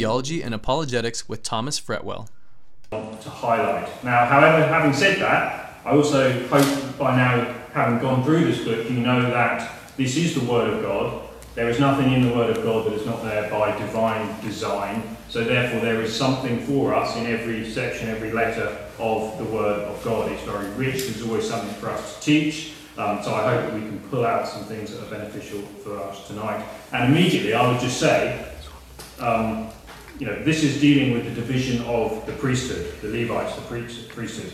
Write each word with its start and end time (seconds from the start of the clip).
Theology 0.00 0.42
and 0.42 0.54
Apologetics 0.54 1.28
with 1.28 1.42
Thomas 1.42 1.78
Fretwell. 1.78 2.26
To 2.90 3.28
highlight. 3.28 4.02
Now, 4.02 4.24
however, 4.24 4.66
having 4.66 4.94
said 4.94 5.18
that, 5.18 5.74
I 5.84 5.90
also 5.90 6.32
hope 6.48 6.98
by 6.98 7.14
now, 7.14 7.54
having 7.74 7.98
gone 7.98 8.24
through 8.24 8.46
this 8.46 8.64
book, 8.64 8.88
you 8.88 9.00
know 9.00 9.20
that 9.20 9.70
this 9.98 10.16
is 10.16 10.34
the 10.34 10.50
Word 10.50 10.72
of 10.72 10.82
God. 10.82 11.28
There 11.54 11.68
is 11.68 11.78
nothing 11.78 12.14
in 12.14 12.26
the 12.26 12.34
Word 12.34 12.56
of 12.56 12.64
God 12.64 12.86
that 12.86 12.94
is 12.94 13.04
not 13.04 13.22
there 13.22 13.50
by 13.50 13.76
divine 13.78 14.40
design. 14.40 15.18
So, 15.28 15.44
therefore, 15.44 15.80
there 15.80 16.00
is 16.00 16.16
something 16.16 16.60
for 16.60 16.94
us 16.94 17.14
in 17.18 17.26
every 17.26 17.70
section, 17.70 18.08
every 18.08 18.32
letter 18.32 18.78
of 18.98 19.36
the 19.36 19.44
Word 19.44 19.82
of 19.82 20.02
God. 20.02 20.32
It's 20.32 20.44
very 20.44 20.70
rich, 20.70 21.08
there's 21.08 21.28
always 21.28 21.46
something 21.46 21.74
for 21.74 21.90
us 21.90 22.16
to 22.16 22.22
teach. 22.22 22.72
Um, 22.96 23.22
so, 23.22 23.34
I 23.34 23.54
hope 23.54 23.66
that 23.66 23.74
we 23.74 23.80
can 23.80 24.00
pull 24.08 24.24
out 24.24 24.48
some 24.48 24.64
things 24.64 24.94
that 24.94 25.06
are 25.06 25.10
beneficial 25.10 25.60
for 25.84 25.98
us 25.98 26.26
tonight. 26.26 26.64
And 26.90 27.14
immediately, 27.14 27.52
I 27.52 27.70
would 27.70 27.82
just 27.82 28.00
say, 28.00 28.46
um, 29.18 29.68
you 30.20 30.26
know, 30.26 30.42
this 30.44 30.62
is 30.62 30.78
dealing 30.82 31.14
with 31.14 31.24
the 31.24 31.30
division 31.30 31.80
of 31.86 32.26
the 32.26 32.32
priesthood, 32.32 32.92
the 33.00 33.08
Levites, 33.08 33.56
the 33.56 33.62
priesthood. 33.62 34.52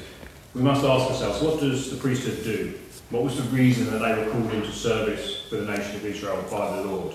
We 0.54 0.62
must 0.62 0.84
ask 0.84 1.10
ourselves, 1.10 1.42
what 1.42 1.60
does 1.60 1.90
the 1.90 1.96
priesthood 1.96 2.44
do? 2.44 2.78
What 3.10 3.24
was 3.24 3.36
the 3.36 3.42
reason 3.54 3.90
that 3.90 3.98
they 3.98 4.14
were 4.14 4.30
called 4.30 4.54
into 4.54 4.70
service 4.70 5.44
for 5.48 5.56
the 5.56 5.76
nation 5.76 5.96
of 5.96 6.06
Israel 6.06 6.40
by 6.48 6.76
the 6.76 6.82
Lord? 6.82 7.14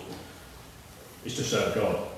It's 1.24 1.38
to 1.38 1.44
serve 1.44 1.76
God. 1.76 2.10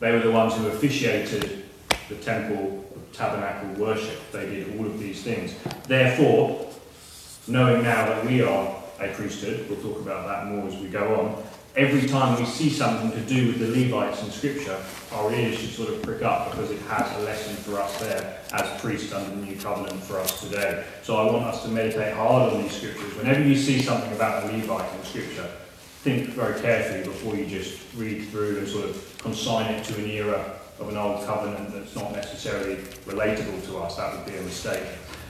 They 0.00 0.12
were 0.12 0.20
the 0.20 0.30
ones 0.30 0.56
who 0.56 0.66
officiated 0.68 1.66
the 2.08 2.16
temple, 2.16 2.84
tabernacle 3.12 3.68
worship. 3.74 4.18
They 4.32 4.46
did 4.46 4.78
all 4.78 4.86
of 4.86 4.98
these 4.98 5.22
things. 5.22 5.54
Therefore, 5.86 6.70
knowing 7.46 7.82
now 7.82 8.06
that 8.06 8.24
we 8.24 8.40
are 8.40 8.82
a 8.98 9.08
priesthood, 9.08 9.66
we'll 9.68 9.80
talk 9.80 10.00
about 10.00 10.26
that 10.26 10.46
more 10.46 10.66
as 10.68 10.76
we 10.76 10.88
go 10.88 11.14
on, 11.20 11.44
every 11.74 12.06
time 12.06 12.38
we 12.38 12.44
see 12.44 12.68
something 12.68 13.10
to 13.12 13.20
do 13.26 13.48
with 13.48 13.58
the 13.58 13.68
Levites 13.68 14.22
in 14.22 14.30
Scripture, 14.30 14.78
our 15.12 15.32
ears 15.32 15.58
should 15.58 15.70
sort 15.70 15.88
of 15.88 16.02
prick 16.02 16.22
up 16.22 16.50
because 16.50 16.70
it 16.70 16.80
has 16.82 17.16
a 17.16 17.24
lesson 17.24 17.56
for 17.56 17.80
us 17.80 17.98
there 17.98 18.38
as 18.52 18.80
priests 18.80 19.12
under 19.12 19.30
the 19.30 19.46
new 19.46 19.56
covenant 19.56 20.02
for 20.02 20.18
us 20.18 20.40
today. 20.40 20.84
So 21.02 21.16
I 21.16 21.30
want 21.32 21.44
us 21.44 21.62
to 21.62 21.68
meditate 21.68 22.14
hard 22.14 22.52
on 22.52 22.62
these 22.62 22.72
Scriptures. 22.72 23.14
Whenever 23.16 23.42
you 23.42 23.56
see 23.56 23.80
something 23.80 24.12
about 24.12 24.46
the 24.46 24.58
Levite 24.58 24.92
in 24.98 25.04
Scripture, 25.04 25.48
think 26.02 26.30
very 26.30 26.60
carefully 26.60 27.04
before 27.04 27.36
you 27.36 27.46
just 27.46 27.80
read 27.96 28.28
through 28.28 28.58
and 28.58 28.68
sort 28.68 28.90
of 28.90 29.18
consign 29.22 29.72
it 29.72 29.84
to 29.84 29.94
an 29.96 30.10
era 30.10 30.58
of 30.80 30.88
an 30.88 30.96
old 30.96 31.24
covenant 31.24 31.72
that's 31.72 31.94
not 31.94 32.12
necessarily 32.12 32.76
relatable 33.06 33.64
to 33.66 33.78
us. 33.78 33.96
That 33.96 34.14
would 34.14 34.26
be 34.26 34.36
a 34.36 34.42
mistake. 34.42 34.82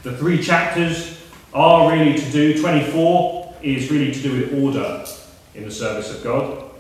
The 0.02 0.16
three 0.16 0.42
chapters 0.42 1.22
are 1.52 1.92
really 1.92 2.18
to 2.18 2.32
do, 2.32 2.60
24 2.60 3.54
is 3.62 3.90
really 3.90 4.12
to 4.12 4.20
do 4.20 4.32
with 4.32 4.64
order 4.64 5.04
in 5.54 5.64
the 5.64 5.70
service 5.70 6.14
of 6.14 6.22
God, 6.24 6.70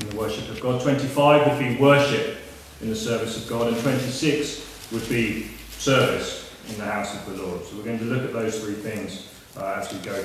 in 0.00 0.08
the 0.08 0.16
worship 0.16 0.48
of 0.48 0.60
God. 0.60 0.80
25 0.80 1.46
would 1.46 1.58
be 1.58 1.80
worship 1.80 2.38
in 2.80 2.88
the 2.88 2.96
service 2.96 3.42
of 3.42 3.48
God, 3.48 3.68
and 3.72 3.80
26 3.80 4.90
would 4.92 5.08
be 5.08 5.48
service 5.70 6.54
in 6.68 6.78
the 6.78 6.84
house 6.84 7.14
of 7.14 7.26
the 7.26 7.42
Lord. 7.42 7.64
So 7.64 7.76
we're 7.76 7.84
going 7.84 7.98
to 7.98 8.04
look 8.04 8.24
at 8.24 8.32
those 8.32 8.60
three 8.60 8.74
things 8.74 9.28
uh, 9.56 9.80
as 9.80 9.92
we 9.92 9.98
go. 10.00 10.24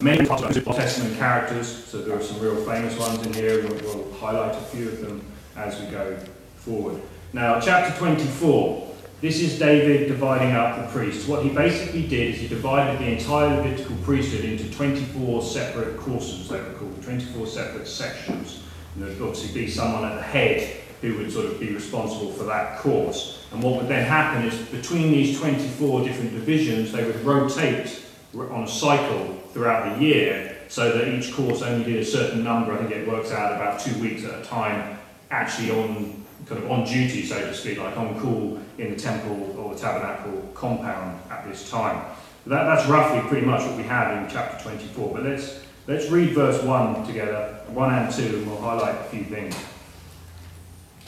Many 0.00 0.28
Old 0.28 0.40
Testament 0.40 1.18
characters, 1.18 1.66
so 1.66 2.00
there 2.00 2.16
are 2.16 2.22
some 2.22 2.38
real 2.40 2.56
famous 2.64 2.96
ones 2.98 3.26
in 3.26 3.34
here, 3.34 3.60
and 3.60 3.82
we'll 3.82 4.12
highlight 4.14 4.54
a 4.54 4.60
few 4.66 4.88
of 4.88 5.00
them 5.00 5.24
as 5.56 5.80
we 5.80 5.86
go 5.88 6.16
forward. 6.56 7.00
Now, 7.32 7.60
chapter 7.60 7.96
24 7.98 8.87
this 9.20 9.40
is 9.40 9.58
David 9.58 10.06
dividing 10.06 10.52
up 10.52 10.76
the 10.76 10.92
priests. 10.92 11.26
What 11.26 11.42
he 11.42 11.50
basically 11.50 12.06
did 12.06 12.34
is 12.34 12.40
he 12.40 12.46
divided 12.46 13.00
the 13.00 13.12
entire 13.12 13.56
Levitical 13.56 13.96
priesthood 14.04 14.44
into 14.44 14.70
24 14.70 15.42
separate 15.42 15.96
courses, 15.96 16.48
they 16.48 16.60
were 16.60 16.70
called, 16.74 17.02
24 17.02 17.46
separate 17.48 17.88
sections. 17.88 18.62
And 18.94 19.02
there 19.02 19.10
would 19.10 19.22
obviously 19.28 19.60
be 19.60 19.68
someone 19.68 20.04
at 20.04 20.14
the 20.14 20.22
head 20.22 20.82
who 21.00 21.16
would 21.18 21.32
sort 21.32 21.46
of 21.46 21.58
be 21.58 21.72
responsible 21.72 22.30
for 22.32 22.44
that 22.44 22.78
course. 22.78 23.44
And 23.52 23.62
what 23.62 23.76
would 23.76 23.88
then 23.88 24.04
happen 24.04 24.44
is 24.44 24.56
between 24.68 25.10
these 25.10 25.38
24 25.38 26.04
different 26.04 26.32
divisions, 26.32 26.92
they 26.92 27.04
would 27.04 27.24
rotate 27.24 28.02
on 28.36 28.62
a 28.62 28.68
cycle 28.68 29.34
throughout 29.52 29.96
the 29.98 30.04
year 30.04 30.58
so 30.68 30.92
that 30.96 31.08
each 31.08 31.32
course 31.32 31.62
only 31.62 31.84
did 31.84 31.96
a 32.02 32.04
certain 32.04 32.44
number, 32.44 32.72
I 32.72 32.76
think 32.76 32.90
it 32.90 33.08
works 33.08 33.32
out 33.32 33.54
about 33.54 33.80
two 33.80 33.98
weeks 34.00 34.24
at 34.24 34.40
a 34.40 34.44
time, 34.44 34.98
actually 35.30 35.70
on 35.70 36.17
kind 36.48 36.64
of 36.64 36.70
on 36.70 36.84
duty, 36.84 37.24
so 37.24 37.38
to 37.38 37.54
speak, 37.54 37.78
like 37.78 37.96
on 37.96 38.18
call 38.20 38.58
in 38.78 38.90
the 38.90 38.96
temple 38.96 39.54
or 39.58 39.74
the 39.74 39.80
tabernacle 39.80 40.50
compound 40.54 41.20
at 41.30 41.46
this 41.46 41.70
time. 41.70 42.04
That, 42.46 42.64
that's 42.64 42.88
roughly 42.88 43.20
pretty 43.28 43.46
much 43.46 43.62
what 43.62 43.76
we 43.76 43.82
have 43.82 44.22
in 44.22 44.30
chapter 44.30 44.62
24. 44.62 45.14
But 45.14 45.24
let's, 45.24 45.60
let's 45.86 46.08
read 46.10 46.30
verse 46.30 46.62
1 46.62 47.06
together, 47.06 47.60
1 47.68 47.94
and 47.94 48.14
2, 48.14 48.22
and 48.22 48.46
we'll 48.46 48.60
highlight 48.60 48.94
a 48.94 49.04
few 49.04 49.24
things. 49.24 49.54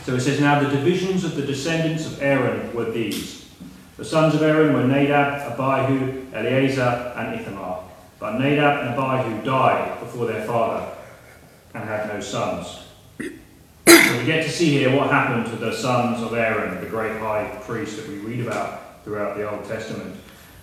So 0.03 0.15
it 0.15 0.21
says, 0.21 0.41
Now 0.41 0.61
the 0.61 0.69
divisions 0.69 1.25
of 1.25 1.37
the 1.37 1.43
descendants 1.43 2.07
of 2.07 2.21
Aaron 2.23 2.75
were 2.75 2.91
these. 2.91 3.49
The 3.97 4.05
sons 4.05 4.35
of 4.35 4.43
Aaron 4.43 4.75
were 4.75 4.87
Nadab, 4.87 5.53
Abihu, 5.53 6.27
Eleazar, 6.33 7.15
and 7.17 7.41
Ithamar. 7.41 7.85
But 8.19 8.39
Nadab 8.39 8.87
and 8.87 8.99
Abihu 8.99 9.43
died 9.43 10.01
before 10.01 10.27
their 10.27 10.45
father 10.47 10.95
and 11.75 11.85
had 11.85 12.09
no 12.09 12.21
sons. 12.21 12.90
We 13.91 14.27
get 14.27 14.45
to 14.45 14.51
see 14.51 14.71
here 14.71 14.95
what 14.95 15.11
happened 15.11 15.47
to 15.47 15.57
the 15.57 15.73
sons 15.73 16.23
of 16.23 16.35
Aaron, 16.35 16.81
the 16.81 16.89
great 16.89 17.19
high 17.19 17.59
priest 17.63 17.97
that 17.97 18.07
we 18.07 18.19
read 18.19 18.47
about 18.47 19.03
throughout 19.03 19.37
the 19.37 19.51
Old 19.51 19.65
Testament. 19.65 20.15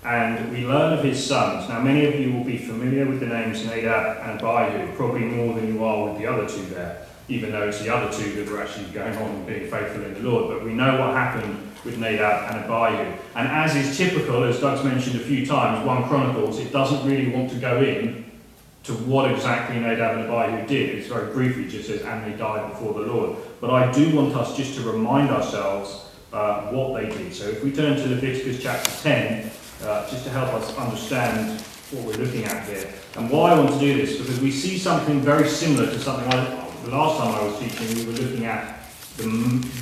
And 0.05 0.49
we 0.51 0.65
learn 0.65 0.97
of 0.97 1.03
his 1.03 1.25
sons. 1.25 1.67
Now, 1.67 1.81
many 1.81 2.05
of 2.05 2.15
you 2.17 2.31
will 2.31 2.45
be 2.45 2.57
familiar 2.57 3.05
with 3.05 3.19
the 3.19 3.25
names 3.25 3.65
Nadab 3.65 4.29
and 4.29 4.41
Abihu, 4.41 4.95
probably 4.95 5.21
more 5.21 5.55
than 5.55 5.73
you 5.73 5.83
are 5.83 6.07
with 6.07 6.19
the 6.19 6.27
other 6.27 6.47
two 6.47 6.63
there, 6.67 7.05
even 7.27 7.51
though 7.51 7.67
it's 7.67 7.81
the 7.81 7.93
other 7.93 8.15
two 8.15 8.31
that 8.31 8.49
were 8.49 8.61
actually 8.61 8.85
going 8.91 9.17
on 9.17 9.45
being 9.45 9.69
faithful 9.69 10.05
in 10.05 10.13
the 10.13 10.21
Lord. 10.21 10.47
But 10.47 10.63
we 10.63 10.73
know 10.73 10.97
what 10.99 11.13
happened 11.13 11.67
with 11.83 11.97
Nadab 11.97 12.53
and 12.53 12.63
Abihu. 12.63 13.17
And 13.35 13.47
as 13.49 13.75
is 13.75 13.97
typical, 13.97 14.43
as 14.43 14.61
Doug's 14.61 14.85
mentioned 14.85 15.19
a 15.19 15.23
few 15.23 15.45
times, 15.45 15.85
1 15.85 16.03
Chronicles, 16.07 16.59
it 16.59 16.71
doesn't 16.71 17.05
really 17.05 17.29
want 17.29 17.49
to 17.49 17.57
go 17.57 17.81
in 17.81 18.26
to 18.87 18.93
what 18.93 19.29
exactly 19.29 19.79
Nadab 19.79 20.17
and 20.17 20.29
Abihu 20.29 20.65
did. 20.65 20.97
It's 20.97 21.07
very 21.07 21.31
briefly 21.33 21.67
just 21.67 21.87
says, 21.87 22.01
and 22.03 22.25
they 22.25 22.37
died 22.37 22.71
before 22.71 22.93
the 22.93 23.01
Lord. 23.01 23.37
But 23.59 23.69
I 23.69 23.91
do 23.91 24.15
want 24.15 24.33
us 24.33 24.55
just 24.55 24.75
to 24.75 24.81
remind 24.81 25.29
ourselves 25.29 26.05
uh, 26.31 26.71
what 26.71 27.01
they 27.01 27.09
did. 27.09 27.33
So 27.33 27.49
if 27.49 27.61
we 27.61 27.73
turn 27.73 27.97
to 27.97 28.07
Leviticus 28.07 28.63
chapter 28.63 28.89
10, 29.03 29.51
uh, 29.83 30.09
just 30.09 30.23
to 30.23 30.29
help 30.29 30.53
us 30.53 30.75
understand 30.77 31.61
what 31.91 32.05
we're 32.05 32.23
looking 32.23 32.45
at 32.45 32.65
here. 32.65 32.89
And 33.17 33.29
why 33.29 33.51
I 33.51 33.59
want 33.59 33.73
to 33.73 33.79
do 33.79 33.93
this, 33.97 34.17
because 34.17 34.39
we 34.39 34.51
see 34.51 34.77
something 34.77 35.19
very 35.19 35.49
similar 35.49 35.87
to 35.87 35.99
something 35.99 36.31
I, 36.31 36.69
the 36.85 36.91
last 36.91 37.19
time 37.19 37.35
I 37.35 37.43
was 37.43 37.59
teaching, 37.59 37.93
we 37.97 38.05
were 38.05 38.17
looking 38.19 38.45
at 38.45 38.85
the 39.17 39.27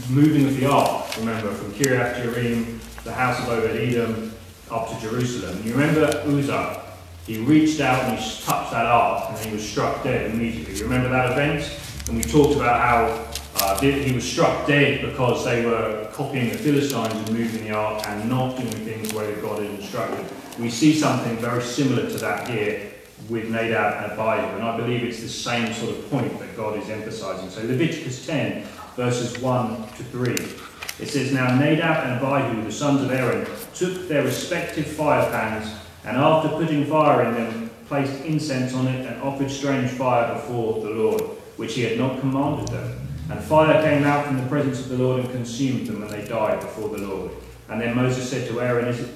moving 0.09 0.47
of 0.47 0.57
the 0.57 0.65
ark, 0.65 1.15
remember, 1.17 1.51
from 1.51 1.71
Kiriath 1.73 2.15
Jearim, 2.23 2.79
the 3.03 3.13
house 3.13 3.39
of 3.39 3.49
Obed 3.49 3.75
Edom, 3.75 4.33
up 4.71 4.89
to 4.89 4.99
Jerusalem. 4.99 5.61
You 5.63 5.73
remember 5.73 6.05
Uzzah, 6.25 6.84
he 7.25 7.39
reached 7.39 7.81
out 7.81 8.03
and 8.03 8.19
he 8.19 8.41
touched 8.43 8.71
that 8.71 8.85
ark 8.85 9.29
and 9.29 9.37
he 9.45 9.51
was 9.51 9.67
struck 9.67 10.03
dead 10.03 10.31
immediately. 10.31 10.81
Remember 10.83 11.09
that 11.09 11.31
event? 11.31 11.79
And 12.07 12.17
we 12.17 12.23
talked 12.23 12.55
about 12.55 12.79
how 12.79 13.35
uh, 13.55 13.79
he 13.79 14.11
was 14.11 14.29
struck 14.29 14.67
dead 14.67 15.01
because 15.01 15.43
they 15.43 15.65
were 15.65 16.07
copying 16.13 16.49
the 16.49 16.57
Philistines 16.57 17.13
and 17.13 17.31
moving 17.31 17.63
the 17.63 17.71
ark 17.71 18.05
and 18.07 18.29
not 18.29 18.57
doing 18.57 18.69
things 18.69 19.09
the 19.11 19.17
way 19.17 19.33
God 19.41 19.63
had 19.63 19.71
instructed. 19.71 20.25
We 20.59 20.69
see 20.69 20.93
something 20.93 21.37
very 21.37 21.63
similar 21.63 22.07
to 22.09 22.17
that 22.19 22.47
here 22.47 22.91
with 23.29 23.49
Nadab 23.49 24.03
and 24.03 24.19
Abihu, 24.19 24.57
and 24.57 24.63
I 24.63 24.77
believe 24.77 25.03
it's 25.03 25.21
the 25.21 25.29
same 25.29 25.73
sort 25.73 25.97
of 25.97 26.09
point 26.11 26.37
that 26.39 26.55
God 26.55 26.77
is 26.77 26.89
emphasizing. 26.89 27.49
So 27.49 27.61
Leviticus 27.61 28.25
10, 28.27 28.63
verses 28.95 29.39
1 29.39 29.87
to 29.97 30.03
3. 30.03 30.33
It 30.33 31.07
says, 31.07 31.31
Now 31.31 31.57
Nadab 31.57 32.05
and 32.05 32.23
Abihu, 32.23 32.63
the 32.63 32.71
sons 32.71 33.01
of 33.01 33.11
Aaron, 33.11 33.47
took 33.73 34.07
their 34.07 34.23
respective 34.23 34.85
fire 34.85 35.29
pans 35.31 35.73
and 36.05 36.17
after 36.17 36.49
putting 36.49 36.85
fire 36.85 37.23
in 37.23 37.33
them, 37.33 37.69
placed 37.87 38.23
incense 38.25 38.73
on 38.73 38.87
it 38.87 39.05
and 39.05 39.21
offered 39.23 39.49
strange 39.49 39.89
fire 39.91 40.33
before 40.35 40.81
the 40.81 40.89
Lord, 40.91 41.21
which 41.57 41.73
he 41.73 41.81
had 41.81 41.97
not 41.97 42.19
commanded 42.19 42.67
them. 42.67 43.07
And 43.29 43.43
fire 43.43 43.81
came 43.81 44.03
out 44.03 44.25
from 44.25 44.37
the 44.37 44.47
presence 44.47 44.81
of 44.81 44.89
the 44.89 44.97
Lord 45.03 45.21
and 45.21 45.31
consumed 45.31 45.87
them, 45.87 46.03
and 46.03 46.11
they 46.11 46.27
died 46.27 46.59
before 46.59 46.89
the 46.89 46.99
Lord. 46.99 47.31
And 47.69 47.81
then 47.81 47.95
Moses 47.95 48.29
said 48.29 48.47
to 48.49 48.61
Aaron, 48.61 48.87
it, 48.87 49.09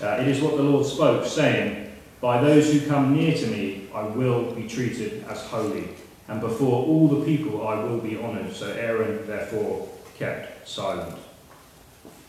uh, 0.00 0.16
it 0.18 0.28
is 0.28 0.40
what 0.40 0.56
the 0.56 0.62
Lord 0.62 0.86
spoke, 0.86 1.26
saying, 1.26 1.92
By 2.22 2.40
those 2.40 2.72
who 2.72 2.86
come 2.86 3.14
near 3.14 3.34
to 3.34 3.46
me, 3.46 3.88
I 3.94 4.04
will 4.04 4.52
be 4.52 4.66
treated 4.66 5.24
as 5.28 5.42
holy, 5.42 5.88
and 6.28 6.40
before 6.40 6.86
all 6.86 7.08
the 7.08 7.24
people 7.26 7.68
I 7.68 7.82
will 7.84 7.98
be 7.98 8.16
honoured. 8.16 8.54
So 8.54 8.72
Aaron, 8.72 9.26
therefore, 9.26 9.88
kept 10.18 10.66
silent. 10.66 11.18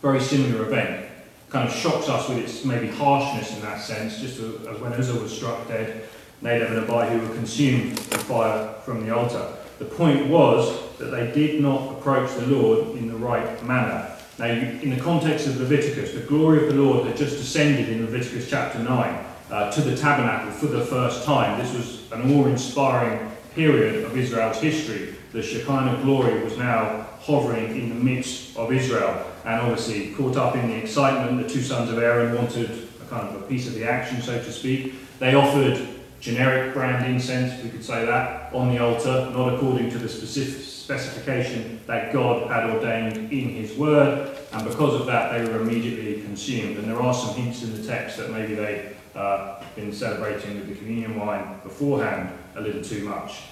Very 0.01 0.19
similar 0.19 0.65
event 0.65 1.10
kind 1.51 1.67
of 1.67 1.75
shocks 1.75 2.07
us 2.09 2.29
with 2.29 2.39
its 2.39 2.63
maybe 2.65 2.87
harshness 2.87 3.53
in 3.53 3.61
that 3.61 3.81
sense, 3.81 4.19
just 4.19 4.39
as 4.39 4.79
when 4.79 4.93
Uzzah 4.93 5.19
was 5.19 5.35
struck 5.35 5.67
dead, 5.67 6.07
Nadab 6.41 6.71
and 6.71 6.89
Abihu 6.89 7.27
were 7.27 7.35
consumed 7.35 7.91
with 7.91 8.23
fire 8.23 8.73
from 8.85 9.05
the 9.05 9.15
altar. 9.15 9.53
The 9.77 9.85
point 9.85 10.27
was 10.27 10.97
that 10.97 11.11
they 11.11 11.31
did 11.31 11.61
not 11.61 11.97
approach 11.97 12.33
the 12.35 12.47
Lord 12.47 12.97
in 12.97 13.07
the 13.07 13.15
right 13.15 13.63
manner. 13.65 14.15
Now, 14.39 14.45
in 14.45 14.89
the 14.89 14.99
context 14.99 15.45
of 15.47 15.57
Leviticus, 15.57 16.13
the 16.13 16.21
glory 16.21 16.65
of 16.65 16.73
the 16.73 16.81
Lord 16.81 17.05
had 17.05 17.17
just 17.17 17.37
descended 17.37 17.89
in 17.89 18.05
Leviticus 18.05 18.49
chapter 18.49 18.79
9 18.79 19.25
uh, 19.51 19.71
to 19.71 19.81
the 19.81 19.95
tabernacle 19.95 20.51
for 20.51 20.67
the 20.67 20.85
first 20.85 21.25
time. 21.25 21.59
This 21.59 21.73
was 21.75 22.11
an 22.11 22.31
awe 22.33 22.47
inspiring 22.47 23.31
period 23.53 24.05
of 24.05 24.17
Israel's 24.17 24.61
history, 24.61 25.15
the 25.33 25.41
Shekinah 25.41 26.01
glory 26.03 26.43
was 26.43 26.57
now 26.57 27.07
hovering 27.21 27.75
in 27.75 27.89
the 27.89 27.95
midst 27.95 28.57
of 28.57 28.71
Israel. 28.71 29.25
And 29.45 29.61
obviously, 29.61 30.13
caught 30.13 30.37
up 30.37 30.55
in 30.55 30.67
the 30.67 30.75
excitement, 30.75 31.41
the 31.41 31.51
two 31.51 31.61
sons 31.61 31.89
of 31.89 31.97
Aaron 31.97 32.35
wanted 32.35 32.69
a 33.01 33.05
kind 33.09 33.27
of 33.27 33.41
a 33.41 33.45
piece 33.45 33.67
of 33.67 33.73
the 33.73 33.85
action, 33.85 34.21
so 34.21 34.37
to 34.37 34.51
speak. 34.51 34.93
They 35.19 35.35
offered 35.35 35.87
generic 36.19 36.73
brand 36.73 37.05
incense, 37.05 37.53
if 37.53 37.63
we 37.63 37.69
could 37.69 37.83
say 37.83 38.05
that, 38.05 38.53
on 38.53 38.69
the 38.69 38.79
altar, 38.79 39.31
not 39.33 39.53
according 39.53 39.89
to 39.91 39.97
the 39.97 40.09
specific 40.09 40.63
specification 40.63 41.79
that 41.87 42.11
God 42.11 42.49
had 42.51 42.69
ordained 42.69 43.31
in 43.31 43.49
His 43.49 43.77
Word, 43.77 44.37
and 44.51 44.67
because 44.67 44.99
of 44.99 45.07
that, 45.07 45.31
they 45.31 45.49
were 45.49 45.61
immediately 45.61 46.21
consumed. 46.21 46.77
And 46.77 46.87
there 46.87 47.01
are 47.01 47.13
some 47.13 47.35
hints 47.35 47.63
in 47.63 47.79
the 47.79 47.87
text 47.87 48.17
that 48.17 48.29
maybe 48.31 48.55
they 48.55 48.93
uh, 49.15 49.63
been 49.75 49.93
celebrating 49.93 50.55
with 50.55 50.69
the 50.69 50.75
communion 50.75 51.17
wine 51.19 51.59
beforehand 51.63 52.29
a 52.55 52.61
little 52.61 52.83
too 52.83 53.07
much. 53.07 53.43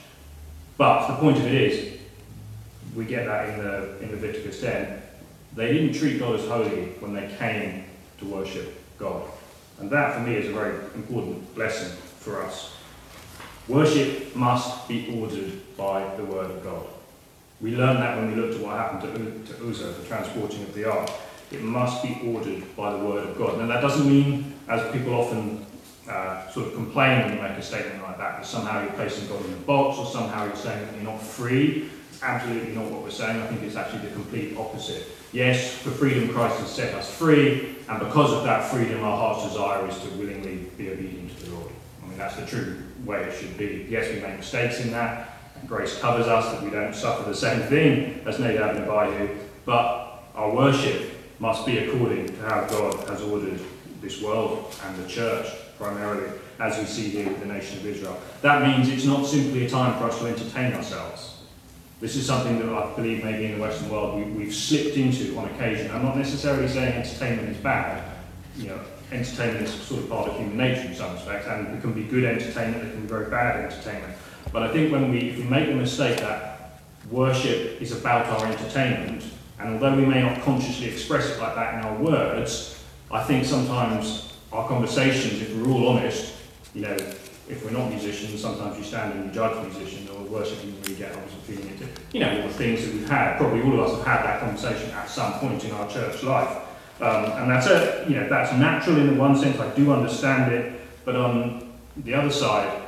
But 0.77 1.07
the 1.07 1.15
point 1.15 1.37
of 1.37 1.45
it 1.45 1.53
is, 1.53 1.98
we 2.95 3.05
get 3.05 3.25
that 3.25 3.49
in 3.49 3.63
the 3.63 3.99
in 4.01 4.11
Leviticus 4.11 4.61
10. 4.61 5.01
They 5.55 5.73
didn't 5.73 5.93
treat 5.93 6.19
God 6.19 6.39
as 6.39 6.47
holy 6.47 6.85
when 6.99 7.13
they 7.13 7.33
came 7.37 7.85
to 8.19 8.25
worship 8.25 8.81
God. 8.97 9.29
And 9.79 9.89
that 9.91 10.15
for 10.15 10.21
me 10.21 10.35
is 10.35 10.49
a 10.49 10.53
very 10.53 10.75
important 10.95 11.57
lesson 11.57 11.95
for 12.19 12.43
us. 12.43 12.75
Worship 13.67 14.35
must 14.35 14.87
be 14.87 15.19
ordered 15.19 15.77
by 15.77 16.15
the 16.15 16.25
Word 16.25 16.51
of 16.51 16.63
God. 16.63 16.85
We 17.61 17.75
learned 17.75 17.99
that 17.99 18.17
when 18.17 18.33
we 18.33 18.41
looked 18.41 18.55
at 18.55 18.61
what 18.61 18.77
happened 18.77 19.45
to, 19.45 19.53
to 19.53 19.69
Uzzah, 19.69 19.91
the 19.91 20.07
transporting 20.07 20.63
of 20.63 20.73
the 20.73 20.85
ark. 20.85 21.09
It 21.51 21.61
must 21.61 22.03
be 22.03 22.19
ordered 22.25 22.75
by 22.75 22.93
the 22.93 22.99
Word 22.99 23.27
of 23.27 23.37
God. 23.37 23.57
Now, 23.57 23.67
that 23.67 23.81
doesn't 23.81 24.07
mean, 24.07 24.53
as 24.67 24.91
people 24.91 25.13
often 25.13 25.65
uh, 26.07 26.49
sort 26.49 26.67
of 26.67 26.73
complain 26.73 27.21
when 27.21 27.35
you 27.35 27.41
make 27.41 27.57
a 27.57 27.61
statement 27.61 28.01
like 28.03 28.17
that, 28.17 28.37
that 28.37 28.45
somehow 28.45 28.81
you're 28.81 28.93
placing 28.93 29.27
God 29.27 29.43
in 29.45 29.53
a 29.53 29.57
box 29.57 29.97
or 29.97 30.05
somehow 30.05 30.45
you're 30.45 30.55
saying 30.55 30.85
that 30.85 30.95
you're 30.95 31.03
not 31.03 31.21
free. 31.21 31.89
Absolutely 32.21 32.73
not 32.73 32.85
what 32.91 33.03
we're 33.03 33.11
saying. 33.11 33.41
I 33.41 33.47
think 33.47 33.63
it's 33.63 33.75
actually 33.75 34.07
the 34.07 34.13
complete 34.13 34.57
opposite. 34.57 35.07
Yes, 35.31 35.75
for 35.75 35.91
freedom, 35.91 36.29
Christ 36.29 36.59
has 36.59 36.69
set 36.69 36.93
us 36.95 37.09
free, 37.09 37.77
and 37.87 37.99
because 37.99 38.33
of 38.33 38.43
that 38.43 38.69
freedom, 38.69 39.03
our 39.03 39.17
heart's 39.17 39.47
desire 39.47 39.87
is 39.87 39.97
to 39.99 40.09
willingly 40.17 40.69
be 40.77 40.89
obedient 40.89 41.37
to 41.37 41.45
the 41.45 41.55
Lord. 41.55 41.71
I 42.03 42.07
mean, 42.07 42.17
that's 42.17 42.35
the 42.35 42.45
true 42.45 42.83
way 43.05 43.21
it 43.23 43.37
should 43.37 43.57
be. 43.57 43.87
Yes, 43.89 44.13
we 44.13 44.19
make 44.21 44.37
mistakes 44.37 44.81
in 44.81 44.91
that, 44.91 45.37
and 45.59 45.69
grace 45.69 45.99
covers 45.99 46.27
us 46.27 46.51
that 46.51 46.63
we 46.63 46.71
don't 46.71 46.95
suffer 46.95 47.29
the 47.29 47.35
same 47.35 47.61
thing 47.63 48.21
as 48.25 48.39
Nadab 48.39 48.75
and 48.75 48.89
Abihu, 48.89 49.37
but 49.65 50.23
our 50.35 50.53
worship 50.53 51.13
must 51.39 51.65
be 51.65 51.77
according 51.77 52.27
to 52.27 52.41
how 52.41 52.65
God 52.65 53.07
has 53.07 53.21
ordered 53.21 53.59
this 54.01 54.21
world 54.21 54.73
and 54.85 55.03
the 55.03 55.07
church 55.07 55.47
primarily, 55.77 56.29
as 56.59 56.77
we 56.77 56.85
see 56.85 57.09
here 57.09 57.27
with 57.29 57.39
the 57.39 57.45
nation 57.45 57.77
of 57.77 57.85
Israel. 57.85 58.19
That 58.41 58.61
means 58.61 58.89
it's 58.89 59.05
not 59.05 59.25
simply 59.25 59.65
a 59.65 59.69
time 59.69 59.97
for 59.97 60.05
us 60.05 60.19
to 60.19 60.27
entertain 60.27 60.73
ourselves. 60.73 61.28
This 61.99 62.15
is 62.15 62.25
something 62.25 62.59
that 62.59 62.69
I 62.69 62.95
believe 62.95 63.25
maybe 63.25 63.45
in 63.45 63.55
the 63.55 63.61
Western 63.61 63.89
world 63.89 64.15
we, 64.15 64.23
we've 64.31 64.55
slipped 64.55 64.95
into 64.95 65.37
on 65.37 65.49
occasion. 65.49 65.91
I'm 65.91 66.03
not 66.03 66.15
necessarily 66.15 66.67
saying 66.69 66.93
entertainment 66.93 67.49
is 67.49 67.57
bad. 67.57 68.03
You 68.55 68.69
know, 68.69 68.79
entertainment 69.11 69.65
is 69.65 69.73
sort 69.73 70.03
of 70.03 70.09
part 70.09 70.29
of 70.29 70.37
human 70.37 70.55
nature 70.55 70.87
in 70.87 70.95
some 70.95 71.13
respects, 71.13 71.47
and 71.47 71.77
it 71.77 71.81
can 71.81 71.91
be 71.91 72.03
good 72.03 72.23
entertainment, 72.23 72.85
it 72.85 72.91
can 72.91 73.01
be 73.01 73.07
very 73.07 73.29
bad 73.29 73.65
entertainment. 73.65 74.13
But 74.53 74.63
I 74.63 74.71
think 74.71 74.91
when 74.91 75.11
we, 75.11 75.29
if 75.29 75.37
we 75.37 75.43
make 75.43 75.67
the 75.67 75.75
mistake 75.75 76.19
that 76.19 76.81
worship 77.11 77.81
is 77.81 77.91
about 77.91 78.27
our 78.27 78.45
entertainment, 78.45 79.25
and 79.59 79.73
although 79.73 79.95
we 79.95 80.05
may 80.05 80.21
not 80.21 80.41
consciously 80.41 80.87
express 80.87 81.29
it 81.29 81.39
like 81.39 81.55
that 81.55 81.73
in 81.73 81.79
our 81.81 81.97
words, 81.97 82.81
I 83.11 83.23
think 83.23 83.43
sometimes 83.43 84.33
our 84.53 84.67
conversations, 84.67 85.41
if 85.41 85.53
we're 85.55 85.71
all 85.71 85.89
honest, 85.89 86.35
you 86.73 86.81
know, 86.81 86.97
if 87.49 87.65
we're 87.65 87.71
not 87.71 87.89
musicians, 87.89 88.39
sometimes 88.39 88.77
you 88.77 88.83
stand 88.83 89.13
and 89.13 89.25
you 89.25 89.31
judge 89.31 89.65
musicians 89.65 90.09
or 90.11 90.21
worship 90.21 90.61
and 90.63 90.87
you 90.87 90.95
get 90.95 91.11
obviously 91.15 91.55
feeling 91.55 91.69
into, 91.73 91.87
you 92.13 92.19
know, 92.19 92.41
all 92.41 92.47
the 92.47 92.53
things 92.53 92.85
that 92.85 92.93
we've 92.93 93.09
had. 93.09 93.37
Probably 93.37 93.61
all 93.63 93.73
of 93.73 93.79
us 93.79 93.97
have 93.97 94.05
had 94.05 94.25
that 94.25 94.39
conversation 94.39 94.91
at 94.91 95.09
some 95.09 95.33
point 95.33 95.65
in 95.65 95.71
our 95.71 95.89
church 95.89 96.21
life. 96.23 96.57
Um, 97.01 97.25
and 97.25 97.49
that's 97.49 97.65
a, 97.65 98.05
you 98.07 98.15
know, 98.15 98.29
that's 98.29 98.53
natural 98.53 98.97
in 98.97 99.17
one 99.17 99.35
sense, 99.35 99.59
I 99.59 99.73
do 99.73 99.91
understand 99.91 100.51
it, 100.51 100.79
but 101.05 101.15
on 101.15 101.73
the 101.97 102.13
other 102.13 102.29
side, 102.29 102.83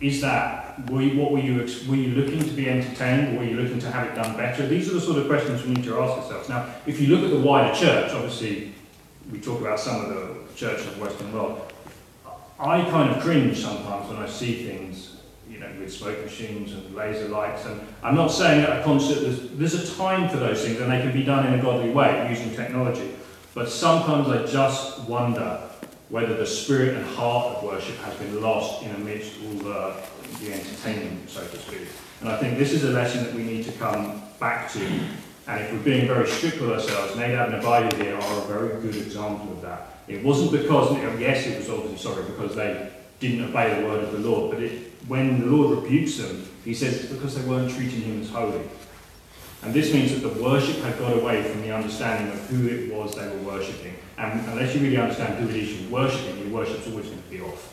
is 0.00 0.20
that 0.22 0.90
were 0.90 1.02
you, 1.02 1.20
what 1.20 1.30
were 1.30 1.38
you 1.38 1.58
were 1.88 1.94
you 1.94 2.14
looking 2.14 2.40
to 2.40 2.50
be 2.50 2.68
entertained? 2.68 3.36
Or 3.36 3.40
were 3.40 3.44
you 3.44 3.56
looking 3.56 3.78
to 3.80 3.90
have 3.90 4.08
it 4.08 4.16
done 4.16 4.36
better? 4.36 4.66
These 4.66 4.90
are 4.90 4.94
the 4.94 5.00
sort 5.00 5.18
of 5.18 5.28
questions 5.28 5.62
we 5.62 5.74
need 5.74 5.84
to 5.84 6.00
ask 6.00 6.22
ourselves. 6.22 6.48
Now 6.48 6.74
if 6.86 7.00
you 7.00 7.14
look 7.14 7.22
at 7.22 7.30
the 7.30 7.38
wider 7.38 7.72
church 7.72 8.10
obviously 8.10 8.72
we 9.30 9.38
talk 9.40 9.60
about 9.60 9.78
some 9.78 10.04
of 10.04 10.08
the 10.08 10.54
church 10.56 10.80
of 10.80 10.96
the 10.96 11.00
western 11.02 11.32
world 11.32 11.72
i 12.62 12.82
kind 12.90 13.10
of 13.10 13.22
cringe 13.22 13.58
sometimes 13.58 14.08
when 14.08 14.18
i 14.18 14.26
see 14.26 14.66
things 14.66 15.16
you 15.50 15.58
know 15.58 15.68
with 15.78 15.92
smoke 15.92 16.22
machines 16.24 16.72
and 16.72 16.94
laser 16.94 17.28
lights 17.28 17.66
and 17.66 17.80
i'm 18.02 18.14
not 18.14 18.28
saying 18.28 18.62
that 18.62 18.80
a 18.80 18.84
concert 18.84 19.20
there's, 19.20 19.50
there's 19.50 19.74
a 19.74 19.96
time 19.96 20.28
for 20.28 20.38
those 20.38 20.64
things 20.64 20.80
and 20.80 20.90
they 20.90 21.00
can 21.00 21.12
be 21.12 21.22
done 21.22 21.46
in 21.46 21.58
a 21.58 21.62
godly 21.62 21.90
way 21.90 22.26
using 22.30 22.54
technology 22.54 23.12
but 23.52 23.68
sometimes 23.68 24.28
i 24.28 24.46
just 24.46 25.00
wonder 25.00 25.68
whether 26.12 26.34
the 26.34 26.46
spirit 26.46 26.94
and 26.94 27.06
heart 27.16 27.56
of 27.56 27.62
worship 27.62 27.96
has 27.96 28.14
been 28.16 28.42
lost 28.42 28.82
in 28.82 28.94
amidst 28.96 29.32
all 29.42 29.54
the, 29.54 29.96
the 30.40 30.52
entertainment, 30.52 31.28
so 31.28 31.40
to 31.40 31.56
speak. 31.56 31.88
And 32.20 32.28
I 32.28 32.36
think 32.36 32.58
this 32.58 32.74
is 32.74 32.84
a 32.84 32.90
lesson 32.90 33.24
that 33.24 33.32
we 33.32 33.42
need 33.42 33.64
to 33.64 33.72
come 33.72 34.22
back 34.38 34.70
to. 34.72 34.84
And 35.48 35.62
if 35.62 35.72
we're 35.72 35.78
being 35.78 36.06
very 36.06 36.28
strict 36.28 36.60
with 36.60 36.70
ourselves, 36.70 37.16
Nadab 37.16 37.54
and 37.54 37.64
Abihu 37.64 38.04
here 38.04 38.14
are 38.14 38.38
a 38.42 38.44
very 38.44 38.78
good 38.82 38.94
example 38.94 39.52
of 39.52 39.62
that. 39.62 40.01
It 40.14 40.24
wasn't 40.24 40.52
because, 40.52 40.92
yes, 41.18 41.46
it 41.46 41.58
was 41.58 41.70
obviously, 41.70 41.98
sorry, 41.98 42.24
because 42.24 42.54
they 42.56 42.90
didn't 43.20 43.44
obey 43.48 43.80
the 43.80 43.86
word 43.86 44.04
of 44.04 44.12
the 44.12 44.18
Lord, 44.18 44.52
but 44.52 44.62
it, 44.62 44.92
when 45.08 45.40
the 45.40 45.46
Lord 45.46 45.82
rebukes 45.82 46.18
them, 46.18 46.46
he 46.64 46.74
says 46.74 47.04
it's 47.04 47.12
because 47.12 47.40
they 47.40 47.48
weren't 47.48 47.70
treating 47.70 48.02
him 48.02 48.20
as 48.20 48.30
holy. 48.30 48.62
And 49.62 49.72
this 49.72 49.92
means 49.94 50.12
that 50.12 50.26
the 50.26 50.42
worship 50.42 50.78
had 50.78 50.98
got 50.98 51.16
away 51.16 51.42
from 51.42 51.62
the 51.62 51.72
understanding 51.72 52.32
of 52.32 52.46
who 52.48 52.66
it 52.66 52.92
was 52.92 53.14
they 53.14 53.28
were 53.28 53.52
worshipping. 53.52 53.94
And 54.18 54.40
unless 54.48 54.74
you 54.74 54.80
really 54.80 54.96
understand 54.96 55.38
who 55.38 55.48
it 55.48 55.56
is 55.56 55.80
you're 55.80 55.90
worshipping, 55.90 56.38
your 56.38 56.48
worship's 56.48 56.86
always 56.88 57.06
going 57.06 57.22
to 57.22 57.28
be 57.28 57.40
off. 57.40 57.68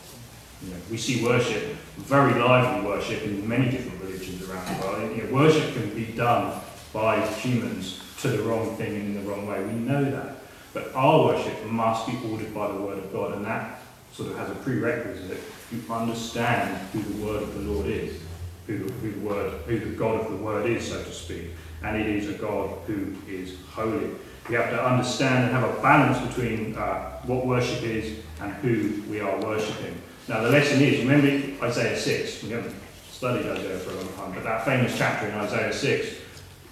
You 0.62 0.70
know, 0.70 0.80
we 0.90 0.96
see 0.96 1.24
worship, 1.24 1.62
very 1.96 2.38
lively 2.38 2.86
worship, 2.86 3.22
in 3.22 3.48
many 3.48 3.70
different 3.70 4.00
religions 4.02 4.48
around 4.48 4.66
the 4.76 4.86
world. 4.86 5.16
You 5.16 5.24
know, 5.24 5.32
worship 5.32 5.74
can 5.74 5.90
be 5.94 6.06
done 6.12 6.60
by 6.92 7.26
humans 7.26 8.02
to 8.20 8.28
the 8.28 8.42
wrong 8.42 8.76
thing 8.76 8.94
in 8.94 9.14
the 9.14 9.20
wrong 9.28 9.46
way. 9.46 9.62
We 9.64 9.72
know 9.72 10.04
that. 10.04 10.36
But 10.72 10.94
our 10.94 11.26
worship 11.26 11.64
must 11.66 12.06
be 12.06 12.18
ordered 12.30 12.54
by 12.54 12.68
the 12.68 12.80
Word 12.80 12.98
of 12.98 13.12
God, 13.12 13.34
and 13.34 13.44
that 13.44 13.80
sort 14.12 14.30
of 14.30 14.38
has 14.38 14.50
a 14.50 14.54
prerequisite. 14.54 15.40
You 15.72 15.82
understand 15.92 16.88
who 16.92 17.02
the 17.02 17.24
Word 17.24 17.42
of 17.42 17.54
the 17.54 17.72
Lord 17.72 17.86
is, 17.86 18.20
who 18.66 18.78
the, 18.78 18.92
who 18.92 19.12
the 19.12 19.20
Word, 19.20 19.52
who 19.66 19.78
the 19.78 19.96
God 19.96 20.20
of 20.20 20.30
the 20.30 20.36
Word 20.36 20.66
is, 20.66 20.88
so 20.88 21.02
to 21.02 21.12
speak 21.12 21.50
and 21.82 21.96
it 21.96 22.06
is 22.08 22.28
a 22.28 22.34
God 22.34 22.78
who 22.86 23.14
is 23.28 23.56
holy. 23.70 24.10
We 24.48 24.54
have 24.56 24.70
to 24.70 24.84
understand 24.84 25.44
and 25.44 25.52
have 25.52 25.78
a 25.78 25.82
balance 25.82 26.26
between 26.28 26.76
uh, 26.76 27.20
what 27.22 27.46
worship 27.46 27.82
is 27.82 28.18
and 28.40 28.52
who 28.54 29.02
we 29.10 29.20
are 29.20 29.38
worshipping. 29.40 30.00
Now, 30.28 30.42
the 30.42 30.50
lesson 30.50 30.82
is 30.82 31.00
remember 31.00 31.64
Isaiah 31.64 31.96
6. 31.96 32.42
We 32.44 32.50
haven't 32.50 32.74
studied 33.10 33.46
Isaiah 33.46 33.78
for 33.78 33.92
a 33.92 33.96
long 33.96 34.12
time, 34.14 34.32
but 34.34 34.44
that 34.44 34.64
famous 34.64 34.96
chapter 34.96 35.28
in 35.28 35.34
Isaiah 35.34 35.72
6 35.72 36.19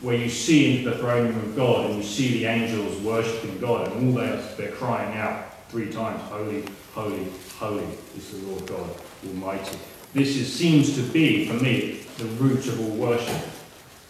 where 0.00 0.16
you 0.16 0.28
see 0.28 0.78
into 0.78 0.90
the 0.90 0.98
throne 0.98 1.28
room 1.28 1.36
of 1.38 1.56
God 1.56 1.86
and 1.86 1.96
you 1.96 2.02
see 2.02 2.38
the 2.38 2.46
angels 2.46 2.98
worshipping 3.00 3.58
God, 3.58 3.88
and 3.88 4.08
all 4.08 4.14
they're, 4.14 4.40
they're 4.56 4.72
crying 4.72 5.16
out 5.18 5.68
three 5.70 5.90
times, 5.90 6.20
Holy, 6.22 6.64
holy, 6.94 7.26
holy 7.56 7.84
is 8.16 8.30
the 8.30 8.46
Lord 8.46 8.66
God 8.66 8.90
Almighty. 9.26 9.78
This 10.14 10.36
is, 10.36 10.52
seems 10.52 10.94
to 10.94 11.02
be, 11.02 11.46
for 11.48 11.62
me, 11.62 12.00
the 12.16 12.24
root 12.24 12.66
of 12.68 12.80
all 12.80 12.96
worship 12.96 13.44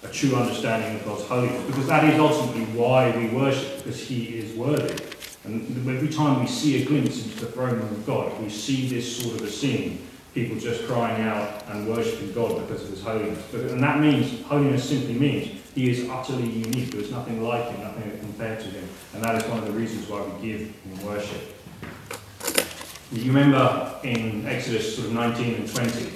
a 0.05 0.09
true 0.09 0.37
understanding 0.37 0.95
of 0.97 1.05
God's 1.05 1.25
holiness, 1.25 1.67
because 1.67 1.87
that 1.89 2.05
is 2.05 2.19
ultimately 2.21 2.65
why 2.67 3.17
we 3.17 3.29
worship, 3.31 3.79
because 3.79 4.01
He 4.01 4.39
is 4.39 4.55
worthy. 4.57 5.03
And 5.45 5.89
every 5.89 6.09
time 6.09 6.41
we 6.41 6.47
see 6.47 6.83
a 6.83 6.87
glimpse 6.87 7.25
into 7.25 7.41
the 7.41 7.47
throne 7.47 7.75
room 7.75 7.89
of 7.89 8.07
God, 8.07 8.41
we 8.41 8.49
see 8.49 8.89
this 8.89 9.23
sort 9.23 9.41
of 9.41 9.47
a 9.47 9.51
scene 9.51 10.05
people 10.35 10.59
just 10.59 10.87
crying 10.87 11.23
out 11.23 11.65
and 11.69 11.89
worshipping 11.89 12.33
God 12.33 12.61
because 12.61 12.85
of 12.85 12.91
His 12.91 13.03
holiness. 13.03 13.53
And 13.55 13.83
that 13.83 13.99
means, 13.99 14.43
holiness 14.43 14.89
simply 14.89 15.15
means 15.15 15.58
He 15.75 15.91
is 15.91 16.09
utterly 16.09 16.49
unique. 16.49 16.91
There's 16.91 17.11
nothing 17.11 17.43
like 17.43 17.71
Him, 17.71 17.81
nothing 17.83 18.19
compared 18.19 18.61
to 18.61 18.67
Him. 18.67 18.89
And 19.15 19.23
that 19.23 19.37
is 19.37 19.49
one 19.49 19.59
of 19.59 19.67
the 19.67 19.73
reasons 19.73 20.09
why 20.09 20.23
we 20.23 20.49
give 20.49 20.61
Him 20.61 21.07
worship. 21.07 21.55
You 23.13 23.33
remember 23.33 23.99
in 24.05 24.47
Exodus 24.47 24.97
sort 24.97 25.09
of 25.09 25.15
19 25.15 25.55
and 25.55 25.69
20 25.69 26.13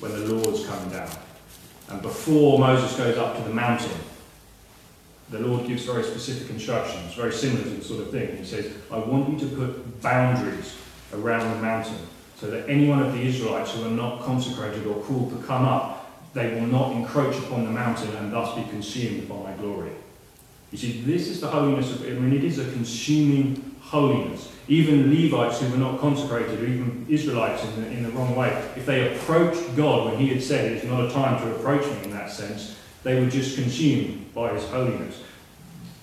when 0.00 0.12
the 0.12 0.34
Lord's 0.34 0.66
coming 0.66 0.90
down 0.90 1.10
and 1.88 2.02
before 2.02 2.58
Moses 2.58 2.96
goes 2.96 3.16
up 3.16 3.36
to 3.36 3.42
the 3.42 3.54
mountain, 3.54 3.92
the 5.30 5.40
Lord 5.40 5.66
gives 5.66 5.84
very 5.84 6.02
specific 6.02 6.50
instructions, 6.50 7.14
very 7.14 7.32
similar 7.32 7.62
to 7.62 7.70
the 7.70 7.84
sort 7.84 8.00
of 8.00 8.10
thing. 8.10 8.36
He 8.36 8.44
says, 8.44 8.72
I 8.90 8.98
want 8.98 9.30
you 9.30 9.48
to 9.48 9.56
put 9.56 10.02
boundaries 10.02 10.76
around 11.12 11.56
the 11.56 11.62
mountain 11.62 11.98
so 12.36 12.50
that 12.50 12.68
any 12.68 12.88
one 12.88 13.02
of 13.02 13.12
the 13.12 13.20
Israelites 13.20 13.72
who 13.72 13.84
are 13.84 13.90
not 13.90 14.22
consecrated 14.22 14.86
or 14.86 15.00
called 15.02 15.30
to 15.30 15.46
come 15.46 15.64
up, 15.64 15.95
they 16.36 16.52
will 16.52 16.66
not 16.66 16.92
encroach 16.92 17.34
upon 17.38 17.64
the 17.64 17.70
mountain 17.70 18.14
and 18.16 18.30
thus 18.30 18.54
be 18.54 18.62
consumed 18.68 19.26
by 19.26 19.36
my 19.36 19.52
glory. 19.54 19.90
You 20.70 20.76
see, 20.76 21.00
this 21.00 21.28
is 21.28 21.40
the 21.40 21.46
holiness 21.46 21.90
of, 21.94 22.02
I 22.02 22.10
mean, 22.10 22.36
it 22.36 22.44
is 22.44 22.58
a 22.58 22.70
consuming 22.72 23.74
holiness. 23.80 24.52
Even 24.68 25.10
Levites 25.10 25.62
who 25.62 25.70
were 25.70 25.78
not 25.78 25.98
consecrated, 25.98 26.60
or 26.60 26.66
even 26.66 27.06
Israelites 27.08 27.64
in 27.64 27.82
the, 27.82 27.90
in 27.90 28.02
the 28.02 28.10
wrong 28.10 28.36
way, 28.36 28.50
if 28.76 28.84
they 28.84 29.14
approached 29.14 29.74
God 29.76 30.10
when 30.10 30.18
He 30.18 30.28
had 30.28 30.42
said, 30.42 30.72
It's 30.72 30.84
not 30.84 31.06
a 31.06 31.10
time 31.10 31.40
to 31.40 31.54
approach 31.56 31.86
Him 31.86 32.04
in 32.04 32.10
that 32.10 32.30
sense, 32.30 32.76
they 33.02 33.18
were 33.18 33.30
just 33.30 33.56
consumed 33.56 34.34
by 34.34 34.52
His 34.52 34.64
holiness. 34.64 35.22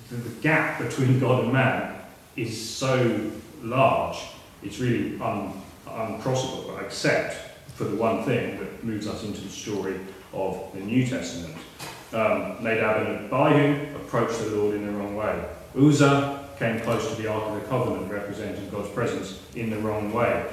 The, 0.10 0.16
the 0.16 0.42
gap 0.42 0.80
between 0.80 1.20
God 1.20 1.44
and 1.44 1.54
man 1.54 1.96
is 2.36 2.70
so 2.70 3.30
large, 3.62 4.18
it's 4.64 4.80
really 4.80 5.22
un, 5.22 5.62
uncrossable, 5.86 6.82
except 6.82 7.52
for 7.76 7.84
the 7.84 7.96
one 7.98 8.24
thing 8.24 8.58
that 8.58 8.84
moves 8.84 9.06
us 9.06 9.24
into 9.24 9.42
the 9.42 9.50
story 9.50 10.00
of 10.34 10.72
the 10.74 10.80
New 10.80 11.06
Testament. 11.06 11.56
Um, 12.12 12.64
Nadab 12.64 13.08
and 13.08 13.34
Abihu 13.34 13.96
approached 13.96 14.40
the 14.40 14.56
Lord 14.56 14.76
in 14.76 14.86
the 14.86 14.92
wrong 14.94 15.16
way. 15.16 15.44
Uzzah 15.76 16.48
came 16.60 16.80
close 16.82 17.16
to 17.16 17.22
the 17.22 17.28
Ark 17.28 17.44
of 17.50 17.56
the 17.62 17.68
Covenant, 17.68 18.12
representing 18.12 18.70
God's 18.70 18.90
presence, 18.90 19.42
in 19.56 19.70
the 19.70 19.78
wrong 19.80 20.14
way. 20.14 20.46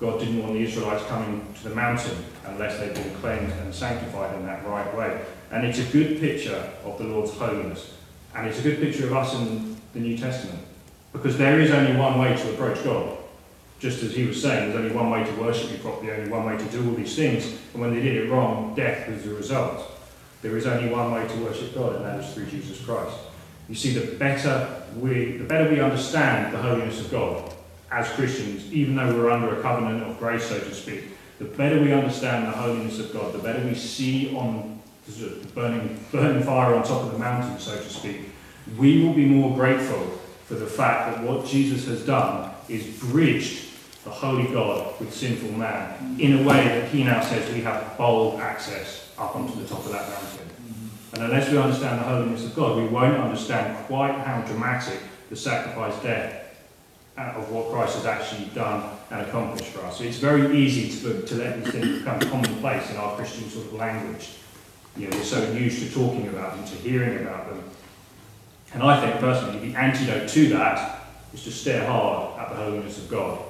God 0.00 0.20
didn't 0.20 0.40
want 0.40 0.52
the 0.52 0.60
Israelites 0.60 1.04
coming 1.06 1.44
to 1.56 1.68
the 1.68 1.74
mountain 1.74 2.24
unless 2.46 2.78
they'd 2.78 2.94
been 2.94 3.14
cleansed 3.16 3.56
and 3.56 3.74
sanctified 3.74 4.36
in 4.36 4.46
that 4.46 4.64
right 4.64 4.96
way. 4.96 5.20
And 5.50 5.66
it's 5.66 5.80
a 5.80 5.92
good 5.92 6.20
picture 6.20 6.70
of 6.84 6.98
the 6.98 7.04
Lord's 7.04 7.32
holiness. 7.32 7.94
And 8.34 8.46
it's 8.46 8.60
a 8.60 8.62
good 8.62 8.80
picture 8.80 9.06
of 9.06 9.14
us 9.14 9.34
in 9.34 9.76
the 9.94 10.00
New 10.00 10.16
Testament. 10.16 10.60
Because 11.12 11.36
there 11.36 11.60
is 11.60 11.72
only 11.72 11.96
one 11.96 12.18
way 12.18 12.36
to 12.36 12.52
approach 12.52 12.84
God. 12.84 13.17
Just 13.78 14.02
as 14.02 14.12
he 14.12 14.26
was 14.26 14.42
saying, 14.42 14.70
there's 14.70 14.84
only 14.84 14.94
one 14.94 15.10
way 15.10 15.24
to 15.24 15.32
worship 15.40 15.70
you 15.70 15.78
properly, 15.78 16.10
only 16.10 16.28
one 16.28 16.44
way 16.44 16.56
to 16.56 16.64
do 16.64 16.84
all 16.88 16.94
these 16.94 17.14
things. 17.14 17.46
And 17.72 17.80
when 17.80 17.94
they 17.94 18.02
did 18.02 18.16
it 18.16 18.30
wrong, 18.30 18.74
death 18.74 19.08
was 19.08 19.22
the 19.22 19.34
result. 19.34 19.84
There 20.42 20.56
is 20.56 20.66
only 20.66 20.92
one 20.92 21.12
way 21.12 21.26
to 21.26 21.34
worship 21.36 21.74
God, 21.74 21.96
and 21.96 22.04
that 22.04 22.20
is 22.20 22.32
through 22.34 22.46
Jesus 22.46 22.84
Christ. 22.84 23.16
You 23.68 23.74
see, 23.74 23.92
the 23.92 24.16
better 24.16 24.82
we, 24.96 25.36
the 25.36 25.44
better 25.44 25.70
we 25.70 25.80
understand 25.80 26.52
the 26.52 26.58
holiness 26.58 27.00
of 27.00 27.10
God 27.10 27.54
as 27.90 28.08
Christians, 28.10 28.72
even 28.72 28.96
though 28.96 29.14
we're 29.14 29.30
under 29.30 29.58
a 29.58 29.62
covenant 29.62 30.02
of 30.02 30.18
grace, 30.18 30.46
so 30.46 30.58
to 30.58 30.74
speak, 30.74 31.04
the 31.38 31.44
better 31.44 31.80
we 31.80 31.92
understand 31.92 32.46
the 32.46 32.52
holiness 32.52 32.98
of 32.98 33.12
God, 33.12 33.32
the 33.32 33.38
better 33.38 33.64
we 33.64 33.74
see 33.74 34.34
on 34.36 34.80
the 35.06 35.28
burning, 35.54 36.04
burning 36.10 36.42
fire 36.42 36.74
on 36.74 36.82
top 36.82 37.04
of 37.04 37.12
the 37.12 37.18
mountain, 37.18 37.58
so 37.58 37.76
to 37.76 37.88
speak, 37.88 38.30
we 38.76 39.04
will 39.04 39.14
be 39.14 39.24
more 39.24 39.54
grateful 39.54 40.04
for 40.44 40.54
the 40.54 40.66
fact 40.66 41.14
that 41.14 41.24
what 41.24 41.46
Jesus 41.46 41.86
has 41.86 42.04
done 42.04 42.52
is 42.68 42.86
bridged 43.00 43.67
the 44.08 44.14
holy 44.14 44.46
God 44.52 44.98
with 44.98 45.12
sinful 45.12 45.52
man 45.52 46.18
in 46.18 46.38
a 46.38 46.42
way 46.42 46.66
that 46.66 46.88
he 46.88 47.04
now 47.04 47.20
says 47.20 47.52
we 47.52 47.60
have 47.60 47.96
bold 47.98 48.40
access 48.40 49.12
up 49.18 49.36
onto 49.36 49.60
the 49.60 49.68
top 49.68 49.84
of 49.84 49.92
that 49.92 50.08
mountain. 50.08 50.48
And 51.12 51.24
unless 51.24 51.50
we 51.50 51.58
understand 51.58 52.00
the 52.00 52.04
holiness 52.04 52.44
of 52.46 52.54
God, 52.54 52.76
we 52.76 52.86
won't 52.86 53.16
understand 53.16 53.86
quite 53.86 54.14
how 54.14 54.40
dramatic 54.42 55.00
the 55.28 55.36
sacrifice 55.36 56.00
death 56.02 56.56
uh, 57.18 57.34
of 57.36 57.50
what 57.50 57.70
Christ 57.70 57.96
has 57.96 58.06
actually 58.06 58.46
done 58.54 58.96
and 59.10 59.22
accomplished 59.22 59.70
for 59.72 59.84
us. 59.84 59.98
So 59.98 60.04
it's 60.04 60.18
very 60.18 60.56
easy 60.56 60.88
to, 61.00 61.22
to 61.22 61.34
let 61.34 61.62
these 61.62 61.72
things 61.72 61.98
become 61.98 62.20
commonplace 62.20 62.90
in 62.90 62.96
our 62.96 63.14
Christian 63.16 63.48
sort 63.50 63.66
of 63.66 63.74
language. 63.74 64.36
You 64.96 65.08
know, 65.08 65.16
we're 65.16 65.24
so 65.24 65.52
used 65.52 65.86
to 65.86 65.92
talking 65.92 66.28
about 66.28 66.56
them, 66.56 66.64
to 66.64 66.74
hearing 66.76 67.26
about 67.26 67.48
them. 67.48 67.62
And 68.72 68.82
I 68.82 69.00
think 69.00 69.20
personally, 69.20 69.70
the 69.70 69.78
antidote 69.78 70.28
to 70.30 70.48
that 70.50 71.04
is 71.34 71.44
to 71.44 71.50
stare 71.50 71.86
hard 71.86 72.38
at 72.38 72.50
the 72.50 72.56
holiness 72.56 72.98
of 72.98 73.10
God 73.10 73.47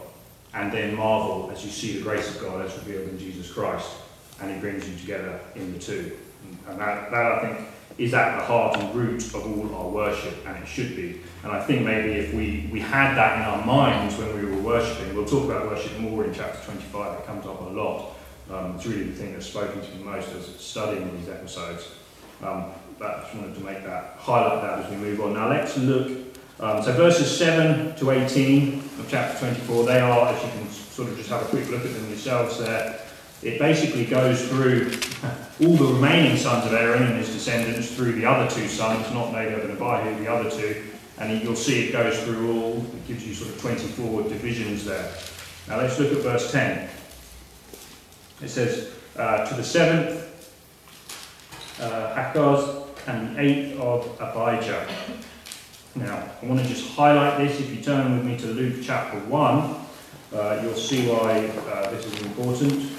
and 0.55 0.73
then 0.73 0.95
marvel 0.95 1.51
as 1.53 1.65
you 1.65 1.71
see 1.71 1.99
the 1.99 2.03
grace 2.03 2.35
of 2.35 2.41
God 2.41 2.65
as 2.65 2.75
revealed 2.77 3.09
in 3.09 3.19
Jesus 3.19 3.53
Christ 3.53 3.91
and 4.41 4.53
He 4.53 4.61
brings 4.61 4.89
you 4.89 4.97
together 4.97 5.41
in 5.55 5.73
the 5.73 5.79
two. 5.79 6.17
And 6.69 6.79
that, 6.79 7.11
that 7.11 7.33
I 7.33 7.41
think 7.41 7.69
is 7.99 8.15
at 8.15 8.39
the 8.39 8.45
heart 8.45 8.79
and 8.79 8.95
root 8.95 9.23
of 9.35 9.45
all 9.45 9.75
our 9.75 9.89
worship, 9.89 10.47
and 10.47 10.57
it 10.63 10.67
should 10.67 10.95
be. 10.95 11.21
And 11.43 11.51
I 11.51 11.61
think 11.61 11.85
maybe 11.85 12.13
if 12.13 12.33
we, 12.33 12.69
we 12.73 12.79
had 12.79 13.17
that 13.17 13.39
in 13.39 13.43
our 13.43 13.65
minds 13.67 14.17
when 14.17 14.35
we 14.37 14.49
were 14.49 14.63
worshipping, 14.63 15.15
we'll 15.17 15.27
talk 15.27 15.45
about 15.45 15.67
worship 15.67 15.99
more 15.99 16.25
in 16.25 16.33
chapter 16.33 16.65
25, 16.65 17.19
it 17.19 17.27
comes 17.27 17.45
up 17.47 17.61
a 17.61 17.65
lot. 17.65 18.15
Um, 18.51 18.77
it's 18.77 18.87
really 18.87 19.05
the 19.05 19.15
thing 19.15 19.33
that's 19.33 19.47
spoken 19.47 19.81
to 19.81 19.91
me 19.97 20.05
most 20.05 20.33
as 20.33 20.47
studying 20.57 21.19
these 21.19 21.29
episodes. 21.29 21.91
Um, 22.43 22.67
but 22.99 23.17
I 23.17 23.21
just 23.23 23.35
wanted 23.35 23.55
to 23.57 23.61
make 23.61 23.83
that, 23.85 24.17
highlight 24.19 24.63
that 24.63 24.85
as 24.85 24.91
we 24.91 24.97
move 24.97 25.21
on. 25.21 25.35
Now 25.35 25.49
let's 25.49 25.77
look, 25.77 26.28
um, 26.61 26.83
so 26.83 26.93
verses 26.93 27.37
7 27.39 27.95
to 27.97 28.11
18 28.11 28.79
of 28.79 29.07
chapter 29.09 29.39
24, 29.39 29.85
they 29.85 30.01
are, 30.01 30.29
as 30.29 30.43
you 30.43 30.51
can 30.51 30.69
sort 30.71 31.09
of 31.09 31.17
just 31.17 31.31
have 31.31 31.43
a 31.43 31.47
quick 31.47 31.69
look 31.71 31.85
at 31.85 31.93
them 31.93 32.09
yourselves 32.09 32.59
there, 32.59 33.01
it 33.43 33.59
basically 33.61 34.05
goes 34.05 34.49
through 34.49 34.91
all 35.61 35.77
the 35.77 35.95
remaining 35.95 36.37
sons 36.37 36.67
of 36.67 36.73
Aaron 36.73 37.05
and 37.05 37.17
his 37.17 37.33
descendants 37.33 37.95
through 37.95 38.13
the 38.13 38.25
other 38.25 38.51
two 38.51 38.67
sons, 38.67 39.09
not 39.13 39.33
Nadab 39.33 39.71
and 39.71 39.81
Abihu, 39.81 40.19
the 40.25 40.33
other 40.33 40.51
two, 40.51 40.83
and 41.19 41.43
you'll 41.43 41.55
see 41.55 41.89
it 41.89 41.93
goes 41.93 42.19
through 42.25 42.53
all, 42.53 42.79
it 42.79 43.07
gives 43.07 43.27
you 43.27 43.35
sort 43.35 43.55
of 43.55 43.61
24 43.61 44.23
divisions 44.25 44.85
there. 44.85 45.13
Now 45.69 45.79
let's 45.79 45.99
look 45.99 46.13
at 46.13 46.19
verse 46.19 46.51
10. 46.51 46.89
It 48.43 48.49
says, 48.49 48.93
uh, 49.17 49.47
To 49.47 49.55
the 49.55 49.65
seventh, 49.65 50.25
uh, 51.81 52.15
Hakkoz, 52.15 52.87
and 53.07 53.37
the 53.37 53.41
eighth 53.41 53.81
of 53.81 54.21
Abijah. 54.21 54.87
Now, 55.99 56.23
I 56.41 56.47
want 56.47 56.61
to 56.61 56.69
just 56.69 56.95
highlight 56.95 57.39
this. 57.39 57.59
If 57.59 57.75
you 57.75 57.83
turn 57.83 58.17
with 58.17 58.25
me 58.25 58.37
to 58.39 58.47
Luke 58.47 58.77
chapter 58.83 59.19
1, 59.19 59.77
uh, 60.33 60.61
you'll 60.63 60.75
see 60.75 61.09
why 61.09 61.49
uh, 61.71 61.91
this 61.91 62.07
is 62.07 62.23
important 62.23 62.93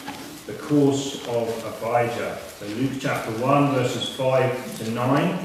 the 0.48 0.54
course 0.56 1.28
of 1.28 1.48
Abijah. 1.64 2.40
So 2.58 2.66
Luke 2.66 2.94
chapter 3.00 3.30
1, 3.32 3.72
verses 3.74 4.10
5 4.16 4.78
to 4.80 4.92
9. 4.92 5.40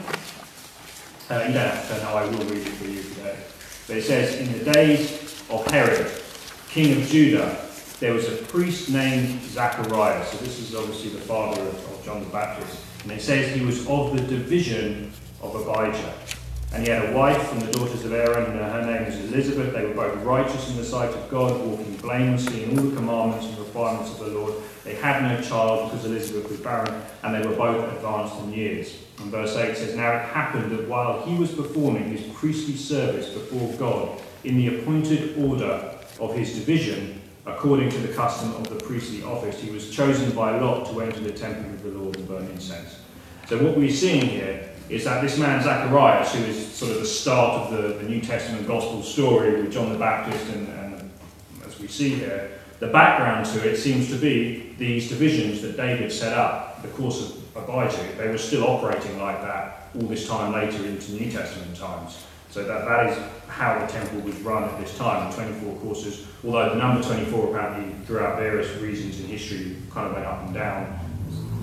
Uh, 1.30 1.44
you 1.46 1.54
I 2.02 2.24
will 2.24 2.44
read 2.46 2.66
it 2.66 2.70
for 2.70 2.86
you 2.86 3.02
today. 3.02 3.36
But 3.86 3.98
it 3.98 4.02
says, 4.02 4.40
In 4.40 4.58
the 4.58 4.72
days 4.72 5.44
of 5.50 5.64
Herod, 5.70 6.10
king 6.70 7.00
of 7.00 7.06
Judah, 7.06 7.54
there 8.00 8.14
was 8.14 8.32
a 8.32 8.36
priest 8.46 8.90
named 8.90 9.42
Zacharias. 9.42 10.28
So 10.30 10.38
this 10.38 10.58
is 10.58 10.74
obviously 10.74 11.10
the 11.10 11.20
father 11.20 11.60
of, 11.60 11.74
of 11.92 12.04
John 12.04 12.24
the 12.24 12.30
Baptist. 12.30 12.82
And 13.02 13.12
it 13.12 13.20
says 13.20 13.54
he 13.54 13.64
was 13.64 13.86
of 13.86 14.16
the 14.16 14.22
division 14.22 15.12
of 15.42 15.54
Abijah. 15.54 16.14
And 16.74 16.82
he 16.82 16.90
had 16.90 17.08
a 17.08 17.12
wife 17.16 17.40
from 17.48 17.60
the 17.60 17.70
daughters 17.70 18.04
of 18.04 18.12
Aaron, 18.12 18.50
and 18.50 18.58
her 18.58 18.84
name 18.84 19.04
was 19.04 19.14
Elizabeth. 19.32 19.72
They 19.72 19.86
were 19.86 19.94
both 19.94 20.20
righteous 20.24 20.70
in 20.70 20.76
the 20.76 20.84
sight 20.84 21.10
of 21.10 21.30
God, 21.30 21.64
walking 21.64 21.94
blamelessly 21.98 22.64
in 22.64 22.76
all 22.76 22.84
the 22.84 22.96
commandments 22.96 23.46
and 23.46 23.58
requirements 23.58 24.10
of 24.10 24.18
the 24.18 24.32
Lord. 24.32 24.54
They 24.82 24.96
had 24.96 25.22
no 25.22 25.40
child 25.40 25.92
because 25.92 26.04
Elizabeth 26.04 26.50
was 26.50 26.58
barren, 26.58 27.00
and 27.22 27.32
they 27.32 27.46
were 27.46 27.54
both 27.54 27.92
advanced 27.92 28.40
in 28.40 28.52
years. 28.52 28.98
And 29.20 29.30
verse 29.30 29.54
8 29.54 29.76
says, 29.76 29.94
Now 29.94 30.16
it 30.16 30.24
happened 30.24 30.72
that 30.72 30.88
while 30.88 31.24
he 31.24 31.36
was 31.36 31.52
performing 31.52 32.08
his 32.08 32.26
priestly 32.34 32.74
service 32.74 33.28
before 33.28 33.72
God 33.78 34.20
in 34.42 34.56
the 34.56 34.76
appointed 34.76 35.38
order 35.44 35.96
of 36.18 36.34
his 36.34 36.56
division, 36.56 37.22
according 37.46 37.90
to 37.90 37.98
the 37.98 38.12
custom 38.14 38.52
of 38.56 38.68
the 38.68 38.84
priestly 38.84 39.22
office, 39.22 39.60
he 39.60 39.70
was 39.70 39.94
chosen 39.94 40.32
by 40.32 40.58
lot 40.58 40.90
to 40.90 41.00
enter 41.02 41.20
the 41.20 41.30
temple 41.30 41.70
of 41.72 41.84
the 41.84 41.90
Lord 41.90 42.16
and 42.16 42.26
burn 42.26 42.46
incense. 42.46 42.98
So 43.48 43.62
what 43.62 43.76
we're 43.76 43.90
seeing 43.90 44.26
here 44.26 44.73
is 44.88 45.04
that 45.04 45.22
this 45.22 45.38
man 45.38 45.62
Zacharias, 45.62 46.34
who 46.34 46.44
is 46.44 46.72
sort 46.72 46.92
of 46.92 47.00
the 47.00 47.06
start 47.06 47.62
of 47.62 47.72
the, 47.72 47.94
the 47.94 48.08
New 48.08 48.20
Testament 48.20 48.66
gospel 48.66 49.02
story 49.02 49.62
with 49.62 49.72
John 49.72 49.92
the 49.92 49.98
Baptist, 49.98 50.46
and, 50.50 50.68
and 50.68 51.10
as 51.66 51.78
we 51.78 51.88
see 51.88 52.16
here, 52.16 52.50
the 52.80 52.88
background 52.88 53.46
to 53.46 53.68
it 53.68 53.76
seems 53.76 54.08
to 54.10 54.16
be 54.16 54.74
these 54.78 55.08
divisions 55.08 55.62
that 55.62 55.76
David 55.76 56.12
set 56.12 56.36
up, 56.36 56.82
the 56.82 56.88
course 56.88 57.22
of 57.22 57.56
Abijah. 57.56 58.16
They 58.18 58.28
were 58.28 58.38
still 58.38 58.64
operating 58.64 59.18
like 59.18 59.40
that 59.40 59.88
all 59.94 60.06
this 60.06 60.28
time 60.28 60.52
later 60.52 60.84
into 60.84 61.12
New 61.12 61.30
Testament 61.30 61.76
times. 61.76 62.24
So 62.50 62.64
that, 62.64 62.84
that 62.84 63.10
is 63.10 63.18
how 63.48 63.78
the 63.78 63.86
temple 63.90 64.20
was 64.20 64.36
run 64.40 64.64
at 64.64 64.80
this 64.80 64.96
time, 64.98 65.30
the 65.30 65.36
24 65.36 65.76
courses, 65.80 66.26
although 66.44 66.70
the 66.70 66.76
number 66.76 67.02
24 67.02 67.56
apparently 67.56 67.94
throughout 68.04 68.38
various 68.38 68.70
reasons 68.80 69.20
in 69.20 69.26
history 69.26 69.76
kind 69.90 70.08
of 70.08 70.12
went 70.12 70.26
up 70.26 70.44
and 70.44 70.54
down. 70.54 70.98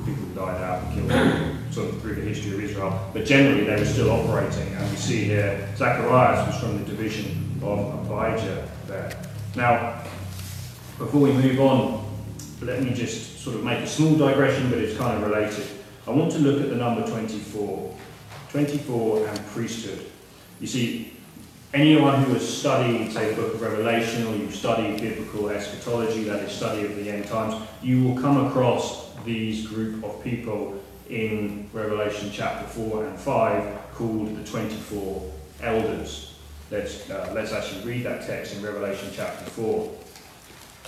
People 0.06 0.26
died 0.34 0.62
out 0.62 0.84
and 0.84 1.10
killed 1.10 1.61
sort 1.72 1.90
of 1.90 2.02
through 2.02 2.16
the 2.16 2.22
history 2.22 2.54
of 2.54 2.64
Israel. 2.64 3.10
But 3.14 3.26
generally, 3.26 3.64
they 3.64 3.76
were 3.76 3.86
still 3.86 4.12
operating, 4.12 4.74
and 4.74 4.90
we 4.90 4.98
see 4.98 5.24
here 5.24 5.74
Zacharias 5.78 6.48
was 6.48 6.60
from 6.60 6.80
the 6.80 6.86
division 6.86 7.60
of 7.64 8.12
Abijah 8.12 8.70
there. 8.88 9.22
Now, 9.56 10.04
before 10.98 11.22
we 11.22 11.34
move 11.34 11.60
on, 11.60 12.06
let 12.62 12.84
me 12.84 12.94
just 12.94 13.40
sort 13.40 13.56
of 13.56 13.64
make 13.64 13.80
a 13.80 13.88
small 13.88 14.16
digression, 14.16 14.70
but 14.70 14.80
it's 14.80 14.98
kind 14.98 15.24
of 15.24 15.30
related. 15.30 15.66
I 16.08 16.12
want 16.12 16.32
to 16.34 16.40
look 16.40 16.62
at 16.62 16.70
the 16.70 16.76
number 16.76 17.06
24. 17.08 17.98
24 18.52 19.28
and 19.28 19.46
priesthood. 19.48 20.06
You 20.60 20.68
see, 20.68 21.14
anyone 21.74 22.24
who 22.24 22.34
has 22.34 22.48
studied, 22.48 23.14
say, 23.14 23.34
the 23.34 23.42
book 23.42 23.54
of 23.54 23.62
Revelation, 23.62 24.28
or 24.28 24.36
you've 24.36 24.54
studied 24.54 25.00
biblical 25.00 25.50
eschatology, 25.50 26.26
that 26.26 26.44
is, 26.44 26.52
study 26.52 26.84
of 26.84 26.96
the 26.98 27.10
end 27.10 27.28
times, 27.28 27.66
you 27.82 28.04
will 28.04 28.22
come 28.22 28.46
across 28.46 29.14
these 29.24 29.68
group 29.68 30.04
of 30.04 30.22
people 30.24 30.81
in 31.12 31.70
Revelation 31.74 32.32
chapter 32.34 32.66
4 32.68 33.06
and 33.06 33.20
5 33.20 33.92
called 33.94 34.36
the 34.38 34.50
24 34.50 35.32
elders. 35.62 36.36
Let's, 36.72 37.10
uh, 37.10 37.32
let's 37.36 37.52
actually 37.52 37.84
read 37.84 38.06
that 38.06 38.26
text 38.26 38.56
in 38.56 38.64
Revelation 38.64 39.10
chapter 39.14 39.44
4. 39.52 39.92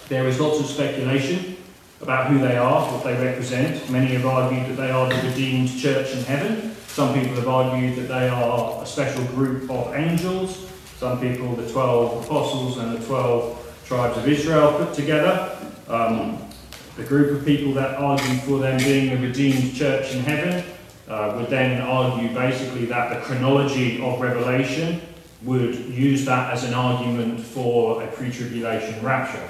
There 0.08 0.28
is 0.28 0.40
lots 0.40 0.62
of 0.62 0.68
speculation 0.68 1.58
about 2.02 2.28
who 2.28 2.40
they 2.40 2.58
are, 2.58 2.92
what 2.92 3.04
they 3.04 3.22
represent. 3.22 3.90
Many 3.90 4.08
have 4.14 4.26
argued 4.26 4.66
that 4.68 4.82
they 4.82 4.92
are 4.92 5.10
the 5.10 5.28
redeemed 5.28 5.78
church 5.78 6.12
in 6.14 6.24
heaven, 6.24 6.74
Some 6.88 7.14
people 7.14 7.36
have 7.36 7.48
argued 7.48 7.98
that 7.98 8.08
they 8.08 8.30
are 8.30 8.84
a 8.84 8.86
special 8.86 9.26
group 9.26 9.70
of 9.70 9.94
angels. 9.96 10.70
Some 10.98 11.20
people, 11.20 11.56
the 11.56 11.70
12 11.70 12.26
apostles 12.26 12.78
and 12.78 12.96
the 12.96 13.06
12 13.06 13.84
tribes 13.86 14.18
of 14.18 14.28
Israel 14.28 14.74
put 14.78 14.94
together. 14.94 15.58
Um, 15.88 16.38
the 16.96 17.04
group 17.04 17.40
of 17.40 17.46
people 17.46 17.74
that 17.74 17.98
argue 17.98 18.36
for 18.40 18.60
them 18.60 18.78
being 18.78 19.18
a 19.18 19.22
redeemed 19.22 19.76
church 19.76 20.14
in 20.14 20.22
heaven 20.22 20.64
uh, 21.08 21.34
would 21.38 21.50
then 21.50 21.82
argue 21.82 22.34
basically 22.34 22.86
that 22.86 23.14
the 23.14 23.20
chronology 23.26 24.02
of 24.02 24.22
Revelation 24.22 25.02
would 25.42 25.76
use 25.76 26.24
that 26.26 26.54
as 26.54 26.64
an 26.64 26.74
argument 26.74 27.40
for 27.40 28.02
a 28.04 28.08
pre 28.08 28.32
tribulation 28.32 29.04
rapture. 29.04 29.48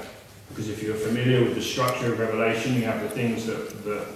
Because 0.48 0.68
if 0.68 0.82
you're 0.82 0.94
familiar 0.94 1.44
with 1.44 1.54
the 1.54 1.62
structure 1.62 2.12
of 2.12 2.18
Revelation, 2.18 2.74
you 2.74 2.82
have 2.82 3.02
the 3.02 3.08
things 3.08 3.46
that, 3.46 3.84
that 3.84 4.06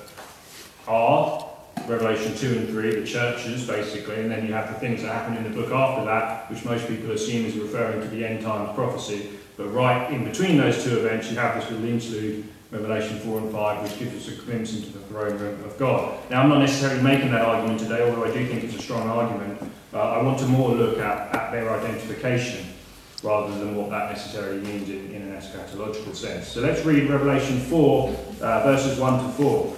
are 0.87 1.49
Revelation 1.87 2.35
2 2.35 2.59
and 2.59 2.69
3, 2.69 3.01
the 3.01 3.07
churches 3.07 3.67
basically, 3.67 4.21
and 4.21 4.31
then 4.31 4.47
you 4.47 4.53
have 4.53 4.73
the 4.73 4.81
things 4.81 5.03
that 5.03 5.13
happen 5.13 5.37
in 5.37 5.45
the 5.45 5.51
book 5.51 5.71
after 5.71 6.05
that, 6.05 6.51
which 6.51 6.65
most 6.65 6.89
people 6.89 7.11
assume 7.13 7.47
is 7.47 7.57
referring 7.57 8.01
to 8.01 8.09
the 8.09 8.25
end 8.25 8.43
times 8.43 8.75
prophecy. 8.75 9.31
But 9.57 9.69
right 9.69 10.11
in 10.13 10.25
between 10.25 10.57
those 10.57 10.83
two 10.83 10.99
events, 10.99 11.31
you 11.31 11.37
have 11.37 11.61
this 11.61 11.71
little 11.71 11.89
interlude 11.89 12.45
Revelation 12.71 13.19
4 13.21 13.39
and 13.39 13.53
5, 13.53 13.83
which 13.83 13.99
gives 13.99 14.29
us 14.29 14.35
a 14.35 14.43
glimpse 14.43 14.75
into 14.75 14.91
the 14.91 14.99
throne 15.01 15.39
room 15.39 15.65
of 15.65 15.79
God. 15.79 16.19
Now, 16.31 16.43
I'm 16.43 16.51
not 16.51 16.59
necessarily 16.59 17.03
making 17.03 17.31
that 17.31 17.41
argument 17.41 17.81
today, 17.81 18.03
although 18.03 18.25
I 18.25 18.33
do 18.33 18.47
think 18.47 18.65
it's 18.65 18.77
a 18.77 18.83
strong 18.83 19.09
argument. 19.09 19.59
I 19.95 20.23
want 20.23 20.39
to 20.41 20.47
more 20.47 20.71
look 20.71 20.99
at, 20.99 21.35
at 21.35 21.51
their 21.51 21.71
identification 21.71 22.67
rather 23.23 23.59
than 23.59 23.75
what 23.75 23.91
that 23.91 24.13
necessarily 24.13 24.61
means 24.61 24.89
in, 24.89 25.11
in 25.13 25.23
an 25.23 25.41
eschatological 25.41 26.15
sense. 26.15 26.49
So 26.49 26.61
let's 26.61 26.85
read 26.85 27.09
Revelation 27.09 27.59
4, 27.59 28.09
uh, 28.41 28.63
verses 28.63 28.99
1 28.99 29.25
to 29.25 29.29
4. 29.31 29.77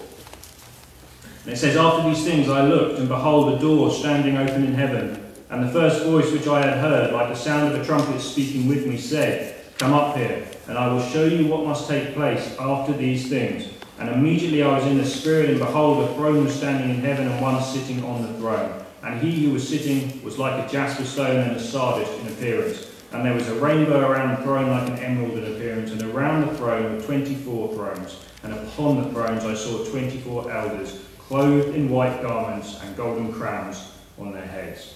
And 1.45 1.55
it 1.55 1.57
says, 1.57 1.77
After 1.77 2.09
these 2.09 2.25
things 2.25 2.49
I 2.49 2.67
looked, 2.67 2.99
and 2.99 3.09
behold, 3.09 3.55
a 3.55 3.59
door 3.59 3.91
standing 3.91 4.37
open 4.37 4.65
in 4.65 4.75
heaven. 4.75 5.27
And 5.49 5.67
the 5.67 5.73
first 5.73 6.05
voice 6.05 6.31
which 6.33 6.47
I 6.47 6.61
had 6.61 6.79
heard, 6.79 7.13
like 7.13 7.29
the 7.29 7.35
sound 7.35 7.73
of 7.73 7.81
a 7.81 7.85
trumpet 7.85 8.21
speaking 8.21 8.69
with 8.69 8.87
me, 8.87 8.99
said, 8.99 9.57
Come 9.79 9.95
up 9.95 10.17
here, 10.17 10.47
and 10.71 10.79
I 10.79 10.87
will 10.87 11.03
show 11.03 11.25
you 11.25 11.49
what 11.49 11.67
must 11.67 11.89
take 11.89 12.15
place 12.15 12.57
after 12.61 12.93
these 12.93 13.29
things. 13.29 13.69
And 13.99 14.09
immediately 14.09 14.63
I 14.63 14.79
was 14.79 14.87
in 14.87 14.99
the 14.99 15.05
Spirit, 15.05 15.51
and 15.51 15.59
behold, 15.59 16.09
a 16.09 16.15
throne 16.15 16.45
was 16.45 16.55
standing 16.55 16.91
in 16.91 17.01
heaven, 17.01 17.27
and 17.27 17.43
one 17.43 17.61
sitting 17.61 18.05
on 18.05 18.23
the 18.23 18.39
throne. 18.39 18.85
And 19.03 19.21
he 19.21 19.45
who 19.45 19.53
was 19.53 19.69
sitting 19.69 20.23
was 20.23 20.39
like 20.39 20.65
a 20.65 20.71
jasper 20.71 21.05
stone 21.05 21.39
and 21.39 21.57
a 21.57 21.61
sardius 21.61 22.09
in 22.21 22.29
appearance. 22.29 22.87
And 23.11 23.27
there 23.27 23.35
was 23.35 23.49
a 23.49 23.55
rainbow 23.57 24.09
around 24.09 24.37
the 24.37 24.45
throne 24.45 24.71
like 24.71 24.89
an 24.89 25.01
emerald 25.01 25.37
in 25.39 25.57
appearance, 25.57 25.91
and 25.91 26.03
around 26.03 26.47
the 26.47 26.55
throne 26.55 26.95
were 26.95 27.03
twenty 27.03 27.35
four 27.35 27.75
thrones. 27.75 28.25
And 28.45 28.53
upon 28.53 29.03
the 29.03 29.11
thrones 29.11 29.45
I 29.45 29.55
saw 29.55 29.85
twenty 29.91 30.19
four 30.19 30.53
elders, 30.53 31.01
clothed 31.19 31.75
in 31.75 31.91
white 31.91 32.23
garments 32.23 32.81
and 32.81 32.97
golden 32.97 33.33
crowns 33.33 33.91
on 34.21 34.31
their 34.31 34.47
heads. 34.47 34.95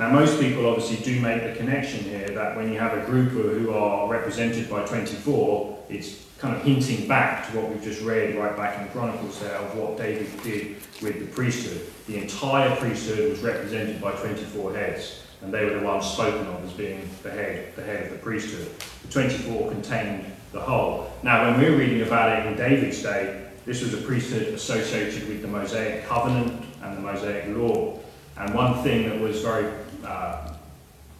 Now, 0.00 0.08
most 0.08 0.40
people 0.40 0.64
obviously 0.64 0.96
do 1.04 1.20
make 1.20 1.42
the 1.42 1.54
connection 1.54 2.02
here 2.04 2.30
that 2.30 2.56
when 2.56 2.72
you 2.72 2.78
have 2.78 2.96
a 2.96 3.04
group 3.04 3.32
who 3.32 3.70
are 3.70 4.08
represented 4.08 4.70
by 4.70 4.82
24, 4.86 5.78
it's 5.90 6.24
kind 6.38 6.56
of 6.56 6.62
hinting 6.62 7.06
back 7.06 7.46
to 7.50 7.58
what 7.58 7.68
we've 7.68 7.82
just 7.82 8.00
read 8.00 8.34
right 8.34 8.56
back 8.56 8.80
in 8.80 8.88
Chronicles 8.92 9.38
there 9.40 9.56
of 9.56 9.76
what 9.76 9.98
David 9.98 10.26
did 10.42 10.76
with 11.02 11.20
the 11.20 11.26
priesthood. 11.26 11.86
The 12.06 12.16
entire 12.16 12.74
priesthood 12.76 13.28
was 13.28 13.40
represented 13.40 14.00
by 14.00 14.12
24 14.12 14.74
heads, 14.74 15.20
and 15.42 15.52
they 15.52 15.66
were 15.66 15.78
the 15.78 15.84
ones 15.84 16.06
spoken 16.06 16.46
of 16.46 16.64
as 16.64 16.72
being 16.72 17.06
the 17.22 17.30
head, 17.30 17.76
the 17.76 17.82
head 17.82 18.04
of 18.04 18.12
the 18.12 18.18
priesthood. 18.20 18.70
The 19.02 19.12
24 19.12 19.70
contained 19.70 20.32
the 20.52 20.60
whole. 20.60 21.12
Now, 21.22 21.44
when 21.44 21.60
we're 21.60 21.76
reading 21.76 22.00
about 22.06 22.38
it 22.38 22.46
in 22.46 22.56
David's 22.56 23.02
day, 23.02 23.48
this 23.66 23.82
was 23.82 23.92
a 23.92 23.98
priesthood 23.98 24.54
associated 24.54 25.28
with 25.28 25.42
the 25.42 25.48
Mosaic 25.48 26.06
covenant 26.06 26.64
and 26.82 26.96
the 26.96 27.02
Mosaic 27.02 27.54
law. 27.54 27.98
And 28.38 28.54
one 28.54 28.82
thing 28.82 29.06
that 29.06 29.20
was 29.20 29.42
very 29.42 29.70
uh, 30.10 30.52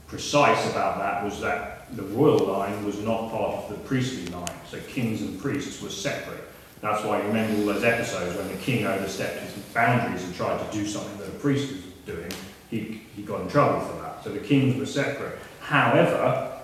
precise 0.07 0.71
about 0.71 0.99
that 0.99 1.25
was 1.25 1.41
that 1.41 1.95
the 1.97 2.03
royal 2.03 2.47
line 2.47 2.85
was 2.85 2.99
not 3.01 3.31
part 3.31 3.53
of 3.53 3.69
the 3.71 3.77
priestly 3.77 4.27
line. 4.33 4.47
So 4.69 4.79
kings 4.81 5.23
and 5.23 5.41
priests 5.41 5.83
were 5.83 5.91
separate. 5.91 6.45
That's 6.81 7.05
why 7.05 7.21
you 7.21 7.29
remember 7.29 7.61
all 7.61 7.75
those 7.75 7.85
episodes 7.85 8.37
when 8.37 8.49
the 8.49 8.55
king 8.55 8.87
overstepped 8.87 9.41
his 9.41 9.53
boundaries 9.75 10.25
and 10.25 10.35
tried 10.35 10.59
to 10.59 10.79
do 10.79 10.87
something 10.87 11.19
that 11.19 11.29
a 11.29 11.39
priest 11.39 11.73
was 11.73 11.83
doing. 12.07 12.31
He, 12.71 13.03
he 13.15 13.23
got 13.23 13.43
in 13.43 13.49
trouble 13.49 13.81
for 13.81 14.01
that. 14.03 14.25
So 14.25 14.31
the 14.31 14.41
kings 14.41 14.79
were 14.79 14.87
separate. 14.87 15.39
However, 15.61 16.61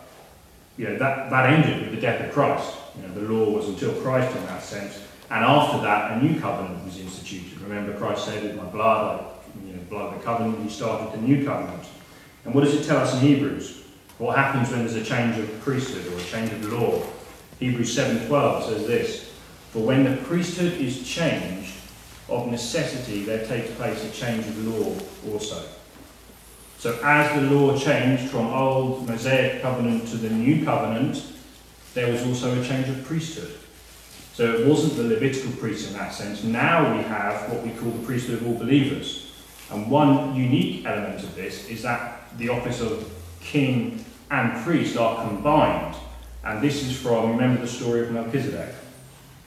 you 0.77 0.89
know, 0.89 0.99
that, 0.99 1.31
that 1.31 1.53
ended 1.53 1.83
with 1.83 1.95
the 1.95 2.01
death 2.01 2.27
of 2.27 2.33
Christ. 2.33 2.77
You 2.97 3.07
know, 3.07 3.15
the 3.15 3.21
law 3.23 3.51
was 3.51 3.69
until 3.69 3.93
Christ 4.01 4.35
in 4.37 4.47
that 4.47 4.63
sense. 4.63 5.01
And 5.31 5.45
after 5.45 5.81
that, 5.83 6.13
a 6.13 6.23
new 6.23 6.41
covenant 6.41 6.85
was 6.85 6.99
instituted. 6.99 7.61
Remember, 7.61 7.97
Christ 7.99 8.25
said, 8.25 8.43
with 8.43 8.57
my 8.57 8.65
blood, 8.65 9.21
I, 9.21 9.67
you 9.67 9.75
know, 9.75 9.83
blood 9.91 10.15
of 10.15 10.21
the 10.21 10.25
covenant." 10.25 10.63
He 10.63 10.71
started 10.71 11.19
the 11.19 11.23
new 11.23 11.45
covenant. 11.45 11.85
And 12.47 12.55
what 12.55 12.63
does 12.63 12.75
it 12.75 12.85
tell 12.85 12.99
us 12.99 13.13
in 13.15 13.21
Hebrews? 13.21 13.83
What 14.19 14.39
happens 14.39 14.71
when 14.71 14.87
there's 14.87 14.95
a 14.95 15.05
change 15.05 15.37
of 15.37 15.61
priesthood 15.61 16.07
or 16.13 16.17
a 16.17 16.25
change 16.25 16.53
of 16.53 16.73
law? 16.73 17.03
Hebrews 17.59 17.95
7:12 17.95 18.69
says 18.69 18.87
this: 18.87 19.25
"For 19.73 19.81
when 19.81 20.05
the 20.05 20.17
priesthood 20.23 20.75
is 20.75 21.07
changed, 21.07 21.73
of 22.29 22.49
necessity 22.49 23.25
there 23.25 23.45
takes 23.47 23.73
place 23.73 24.05
a 24.05 24.11
change 24.11 24.47
of 24.47 24.65
law 24.65 24.95
also." 25.29 25.61
So 26.79 26.99
as 27.03 27.35
the 27.35 27.51
law 27.51 27.77
changed 27.77 28.31
from 28.31 28.47
old 28.47 29.09
Mosaic 29.09 29.63
covenant 29.63 30.07
to 30.09 30.17
the 30.17 30.31
new 30.31 30.65
covenant, 30.65 31.23
there 31.95 32.13
was 32.13 32.23
also 32.23 32.61
a 32.61 32.65
change 32.65 32.89
of 32.89 33.05
priesthood. 33.05 33.55
So 34.35 34.53
it 34.53 34.67
wasn't 34.67 34.97
the 34.97 35.05
Levitical 35.05 35.51
priests 35.53 35.89
in 35.89 35.95
that 35.95 36.15
sense. 36.15 36.45
Now 36.45 36.97
we 36.97 37.03
have 37.05 37.51
what 37.51 37.65
we 37.65 37.71
call 37.71 37.91
the 37.91 38.07
priesthood 38.07 38.43
of 38.43 38.47
all 38.47 38.55
believers. 38.55 39.33
And 39.71 39.91
one 39.91 40.37
unique 40.37 40.85
element 40.87 41.25
of 41.25 41.35
this 41.35 41.69
is 41.69 41.83
that 41.83 42.16
the 42.39 42.49
office 42.49 42.81
of 42.81 43.11
king 43.41 44.05
and 44.31 44.65
priest 44.65 44.97
are 44.97 45.27
combined. 45.27 45.97
And 46.45 46.63
this 46.63 46.85
is 46.85 46.97
from, 46.97 47.33
remember 47.33 47.61
the 47.61 47.67
story 47.67 48.03
of 48.03 48.11
Melchizedek. 48.11 48.75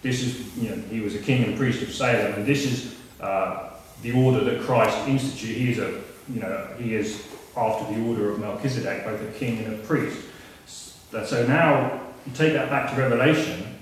This 0.01 0.21
is, 0.21 0.57
you 0.57 0.69
know, 0.69 0.81
he 0.89 1.01
was 1.01 1.15
a 1.15 1.19
king 1.19 1.43
and 1.43 1.57
priest 1.57 1.81
of 1.81 1.93
Salem, 1.93 2.33
and 2.33 2.45
this 2.45 2.65
is 2.65 2.95
uh, 3.19 3.71
the 4.01 4.13
order 4.13 4.43
that 4.45 4.61
Christ 4.61 4.97
instituted. 5.07 5.57
He 5.57 5.71
is 5.71 5.79
a, 5.79 6.01
you 6.29 6.41
know, 6.41 6.67
he 6.77 6.95
is 6.95 7.25
after 7.55 7.93
the 7.93 8.01
order 8.07 8.31
of 8.31 8.39
Melchizedek, 8.39 9.03
both 9.03 9.21
a 9.21 9.31
king 9.37 9.63
and 9.65 9.75
a 9.75 9.77
priest. 9.79 10.21
So 10.67 11.45
now 11.47 12.01
you 12.25 12.31
take 12.33 12.53
that 12.53 12.69
back 12.69 12.93
to 12.93 13.01
Revelation, 13.01 13.77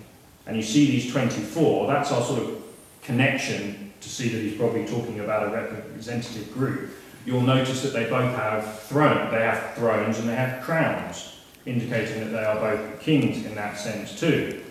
and 0.45 0.55
you 0.55 0.63
see 0.63 0.87
these 0.87 1.11
24, 1.11 1.87
that's 1.87 2.11
our 2.11 2.23
sort 2.23 2.41
of 2.41 2.63
connection 3.03 3.93
to 3.99 4.09
see 4.09 4.29
that 4.29 4.39
he's 4.39 4.57
probably 4.57 4.85
talking 4.85 5.19
about 5.19 5.47
a 5.47 5.51
representative 5.51 6.53
group. 6.53 6.91
You'll 7.27 7.41
notice 7.41 7.83
that 7.83 7.91
they 7.91 8.09
both 8.09 8.33
have 8.37 8.83
thrones, 8.83 9.31
they 9.31 9.41
have 9.41 9.73
thrones 9.75 10.17
and 10.17 10.29
they 10.29 10.35
have 10.35 10.63
crowns, 10.63 11.35
indicating 11.65 12.21
that 12.21 12.29
they 12.29 12.41
are 12.41 12.55
both 12.55 13.01
kings 13.01 13.45
in 13.45 13.53
that 13.55 13.77
sense 13.77 14.17
too. 14.17 14.63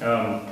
Um, 0.00 0.46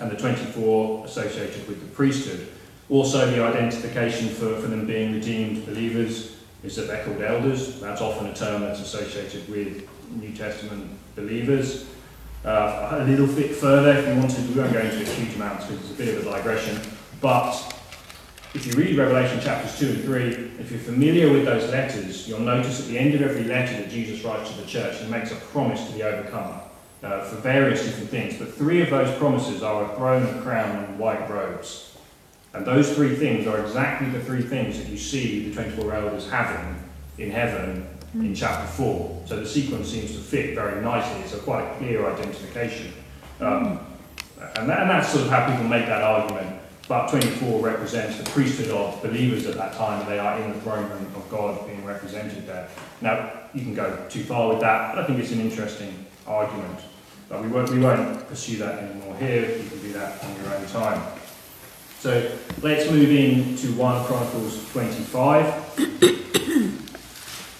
and 0.00 0.10
the 0.10 0.16
24 0.16 1.04
associated 1.04 1.68
with 1.68 1.80
the 1.80 1.94
priesthood. 1.94 2.48
Also, 2.88 3.30
the 3.30 3.44
identification 3.44 4.30
for, 4.30 4.58
for 4.58 4.68
them 4.68 4.86
being 4.86 5.12
redeemed 5.12 5.66
believers 5.66 6.38
is 6.64 6.74
that 6.76 6.86
they're 6.86 7.04
called 7.04 7.20
elders. 7.20 7.78
That's 7.78 8.00
often 8.00 8.28
a 8.28 8.34
term 8.34 8.62
that's 8.62 8.80
associated 8.80 9.46
with 9.50 9.86
New 10.08 10.32
Testament 10.32 10.90
believers. 11.16 11.86
Uh, 12.46 12.96
a 12.98 13.04
little 13.04 13.26
bit 13.26 13.54
further, 13.54 13.90
if 13.90 14.08
you 14.08 14.22
wanted, 14.22 14.48
we 14.48 14.62
won't 14.62 14.72
go 14.72 14.80
into 14.80 15.04
huge 15.04 15.34
amounts 15.34 15.66
because 15.66 15.82
it's 15.82 16.00
a 16.00 16.02
bit 16.02 16.16
of 16.16 16.26
a 16.26 16.30
digression, 16.30 16.80
but 17.20 17.52
if 18.56 18.66
you 18.66 18.72
read 18.72 18.96
Revelation 18.96 19.38
chapters 19.38 19.78
2 19.78 19.86
and 19.86 20.04
3, 20.04 20.22
if 20.58 20.70
you're 20.70 20.80
familiar 20.80 21.30
with 21.30 21.44
those 21.44 21.70
letters, 21.70 22.26
you'll 22.26 22.40
notice 22.40 22.80
at 22.80 22.86
the 22.86 22.98
end 22.98 23.14
of 23.14 23.20
every 23.20 23.44
letter 23.44 23.76
that 23.76 23.90
Jesus 23.90 24.24
writes 24.24 24.50
to 24.50 24.56
the 24.58 24.66
church, 24.66 24.98
he 24.98 25.06
makes 25.10 25.30
a 25.30 25.34
promise 25.34 25.86
to 25.86 25.92
the 25.92 26.02
overcomer 26.02 26.62
uh, 27.02 27.20
for 27.24 27.36
various 27.36 27.84
different 27.84 28.08
things. 28.08 28.38
But 28.38 28.54
three 28.54 28.80
of 28.80 28.88
those 28.88 29.14
promises 29.18 29.62
are 29.62 29.84
a 29.84 29.94
throne, 29.96 30.22
a 30.22 30.40
crown, 30.40 30.84
and 30.84 30.98
white 30.98 31.28
robes. 31.28 31.98
And 32.54 32.66
those 32.66 32.94
three 32.94 33.14
things 33.14 33.46
are 33.46 33.60
exactly 33.60 34.08
the 34.08 34.20
three 34.20 34.40
things 34.40 34.78
that 34.78 34.88
you 34.88 34.96
see 34.96 35.50
the 35.50 35.54
24 35.54 35.94
elders 35.94 36.30
having 36.30 36.82
in 37.18 37.30
heaven 37.30 37.86
in 38.14 38.34
chapter 38.34 38.66
4. 38.68 39.24
So 39.26 39.36
the 39.36 39.46
sequence 39.46 39.90
seems 39.90 40.12
to 40.12 40.18
fit 40.18 40.54
very 40.54 40.80
nicely. 40.80 41.20
It's 41.20 41.34
a 41.34 41.40
quite 41.40 41.76
clear 41.76 42.10
identification. 42.10 42.94
Um, 43.38 43.80
and, 44.56 44.66
that, 44.70 44.80
and 44.80 44.90
that's 44.90 45.10
sort 45.10 45.24
of 45.24 45.30
how 45.30 45.46
people 45.46 45.68
make 45.68 45.84
that 45.84 46.00
argument. 46.00 46.62
But 46.88 47.08
24 47.08 47.60
represents 47.60 48.18
the 48.18 48.30
priesthood 48.30 48.70
of 48.70 49.02
believers 49.02 49.44
at 49.46 49.56
that 49.56 49.74
time, 49.74 50.02
and 50.02 50.08
they 50.08 50.20
are 50.20 50.40
in 50.40 50.52
the 50.52 50.60
throne 50.60 50.88
room 50.88 51.06
of 51.16 51.28
God 51.30 51.66
being 51.66 51.84
represented 51.84 52.46
there. 52.46 52.68
Now, 53.00 53.32
you 53.54 53.62
can 53.62 53.74
go 53.74 54.06
too 54.08 54.22
far 54.22 54.48
with 54.48 54.60
that, 54.60 54.94
but 54.94 55.02
I 55.02 55.06
think 55.06 55.18
it's 55.18 55.32
an 55.32 55.40
interesting 55.40 56.06
argument. 56.28 56.78
But 57.28 57.42
we 57.42 57.48
won't, 57.48 57.70
we 57.70 57.80
won't 57.80 58.28
pursue 58.28 58.58
that 58.58 58.84
anymore 58.84 59.16
here. 59.16 59.56
You 59.56 59.68
can 59.68 59.80
do 59.80 59.92
that 59.94 60.22
on 60.22 60.36
your 60.36 60.54
own 60.54 60.66
time. 60.66 61.02
So 61.98 62.30
let's 62.62 62.88
move 62.88 63.10
into 63.10 63.72
1 63.72 64.04
Chronicles 64.04 64.70
25. 64.72 66.12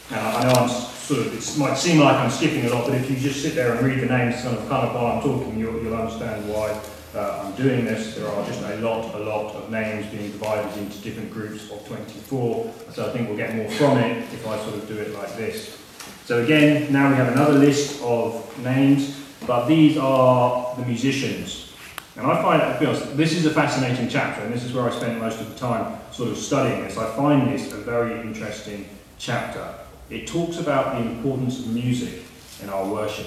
And 0.08 0.20
I, 0.20 0.44
know 0.44 0.60
I'm 0.60 0.68
sort 0.68 1.26
of, 1.26 1.34
it 1.34 1.58
might 1.58 1.74
seem 1.74 1.98
like 1.98 2.14
I'm 2.14 2.30
skipping 2.30 2.64
a 2.64 2.72
lot, 2.72 2.86
but 2.86 2.94
if 2.94 3.10
you 3.10 3.16
just 3.16 3.42
sit 3.42 3.56
there 3.56 3.74
and 3.74 3.84
read 3.84 3.98
the 3.98 4.06
names 4.06 4.40
kind 4.40 4.56
of, 4.56 4.68
kind 4.68 4.86
of 4.86 4.94
while 4.94 5.06
I'm 5.06 5.20
talking, 5.20 5.58
you'll, 5.58 5.82
you'll 5.82 5.96
understand 5.96 6.48
why 6.48 6.80
uh, 7.16 7.42
I'm 7.44 7.54
doing 7.54 7.84
this, 7.84 8.14
there 8.14 8.28
are 8.28 8.46
just 8.46 8.60
a 8.62 8.76
lot, 8.76 9.14
a 9.14 9.18
lot 9.18 9.54
of 9.54 9.70
names 9.70 10.06
being 10.06 10.30
divided 10.30 10.76
into 10.78 10.98
different 10.98 11.32
groups 11.32 11.70
of 11.70 11.86
24. 11.86 12.72
So 12.92 13.08
I 13.08 13.12
think 13.12 13.28
we'll 13.28 13.38
get 13.38 13.54
more 13.54 13.70
from 13.70 13.98
it 13.98 14.22
if 14.34 14.46
I 14.46 14.58
sort 14.58 14.74
of 14.74 14.86
do 14.86 14.98
it 14.98 15.14
like 15.14 15.34
this. 15.36 15.78
So 16.26 16.44
again, 16.44 16.92
now 16.92 17.08
we 17.08 17.16
have 17.16 17.32
another 17.32 17.54
list 17.54 18.02
of 18.02 18.62
names, 18.62 19.24
but 19.46 19.66
these 19.66 19.96
are 19.96 20.76
the 20.76 20.84
musicians. 20.84 21.72
And 22.16 22.26
I 22.26 22.42
find, 22.42 22.80
be 22.80 22.86
honest, 22.86 23.16
this 23.16 23.32
is 23.32 23.46
a 23.46 23.50
fascinating 23.50 24.08
chapter, 24.08 24.42
and 24.42 24.52
this 24.52 24.64
is 24.64 24.72
where 24.72 24.88
I 24.88 24.94
spent 24.94 25.18
most 25.20 25.40
of 25.40 25.48
the 25.52 25.58
time 25.58 25.98
sort 26.12 26.30
of 26.30 26.38
studying 26.38 26.82
this. 26.82 26.98
I 26.98 27.14
find 27.14 27.50
this 27.50 27.72
a 27.72 27.76
very 27.76 28.20
interesting 28.20 28.88
chapter. 29.18 29.74
It 30.10 30.26
talks 30.26 30.58
about 30.58 30.96
the 30.96 31.10
importance 31.10 31.60
of 31.60 31.68
music 31.72 32.24
in 32.62 32.68
our 32.68 32.86
worship. 32.86 33.26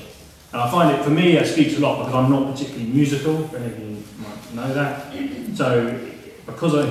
And 0.52 0.62
I 0.62 0.72
find 0.72 0.98
it, 0.98 1.04
for 1.04 1.12
me, 1.12 1.38
it 1.38 1.46
speaks 1.48 1.78
a 1.78 1.80
lot 1.80 2.00
because 2.00 2.16
I'm 2.16 2.32
not 2.32 2.52
particularly 2.52 2.90
musical. 2.90 3.44
If 3.46 3.54
any 3.54 3.66
of 3.68 3.80
you 3.80 4.04
might 4.18 4.54
know 4.56 4.74
that. 4.74 5.56
So, 5.56 6.00
because 6.46 6.76
I, 6.76 6.86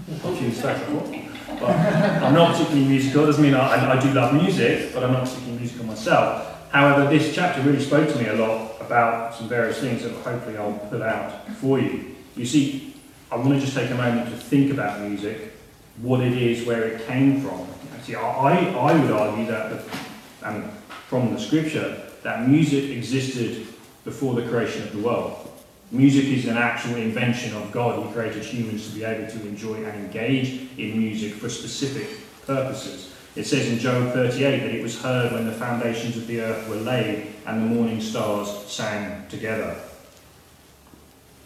but 1.60 1.70
I'm 2.24 2.34
not 2.34 2.52
particularly 2.52 2.88
musical. 2.88 3.26
Doesn't 3.26 3.42
mean 3.42 3.54
I, 3.54 3.92
I 3.92 4.00
do 4.00 4.12
love 4.12 4.34
music, 4.34 4.92
but 4.92 5.04
I'm 5.04 5.12
not 5.12 5.24
particularly 5.24 5.58
musical 5.58 5.86
myself. 5.86 6.70
However, 6.70 7.08
this 7.08 7.34
chapter 7.34 7.62
really 7.62 7.82
spoke 7.82 8.08
to 8.08 8.18
me 8.18 8.26
a 8.28 8.34
lot 8.34 8.80
about 8.80 9.34
some 9.34 9.48
various 9.48 9.78
things 9.78 10.02
that 10.02 10.12
hopefully 10.12 10.56
I'll 10.56 10.72
put 10.72 11.02
out 11.02 11.48
for 11.54 11.78
you. 11.78 12.16
You 12.36 12.46
see, 12.46 12.96
I 13.30 13.36
want 13.36 13.54
to 13.54 13.60
just 13.60 13.74
take 13.74 13.90
a 13.90 13.94
moment 13.94 14.30
to 14.30 14.36
think 14.36 14.72
about 14.72 15.00
music, 15.00 15.52
what 16.00 16.20
it 16.20 16.32
is, 16.32 16.66
where 16.66 16.84
it 16.84 17.06
came 17.06 17.40
from. 17.40 17.66
See, 18.02 18.14
I, 18.14 18.72
I 18.72 19.00
would 19.00 19.10
argue 19.10 19.46
that, 19.46 19.70
the, 19.70 19.98
and 20.42 20.70
from 21.08 21.34
the 21.34 21.40
scripture, 21.40 22.09
that 22.22 22.48
music 22.48 22.90
existed 22.90 23.66
before 24.04 24.34
the 24.34 24.48
creation 24.48 24.82
of 24.82 24.92
the 24.92 24.98
world. 24.98 25.50
Music 25.90 26.26
is 26.26 26.46
an 26.46 26.56
actual 26.56 26.96
invention 26.96 27.54
of 27.56 27.72
God. 27.72 28.06
He 28.06 28.12
created 28.12 28.44
humans 28.44 28.88
to 28.88 28.94
be 28.94 29.04
able 29.04 29.28
to 29.30 29.40
enjoy 29.46 29.76
and 29.84 30.04
engage 30.04 30.68
in 30.78 30.98
music 30.98 31.34
for 31.34 31.48
specific 31.48 32.08
purposes. 32.46 33.12
It 33.34 33.44
says 33.44 33.68
in 33.68 33.78
Job 33.78 34.12
38 34.12 34.60
that 34.60 34.70
it 34.70 34.82
was 34.82 35.00
heard 35.00 35.32
when 35.32 35.46
the 35.46 35.52
foundations 35.52 36.16
of 36.16 36.26
the 36.26 36.40
earth 36.40 36.68
were 36.68 36.76
laid 36.76 37.32
and 37.46 37.62
the 37.62 37.74
morning 37.74 38.00
stars 38.00 38.66
sang 38.66 39.26
together. 39.28 39.76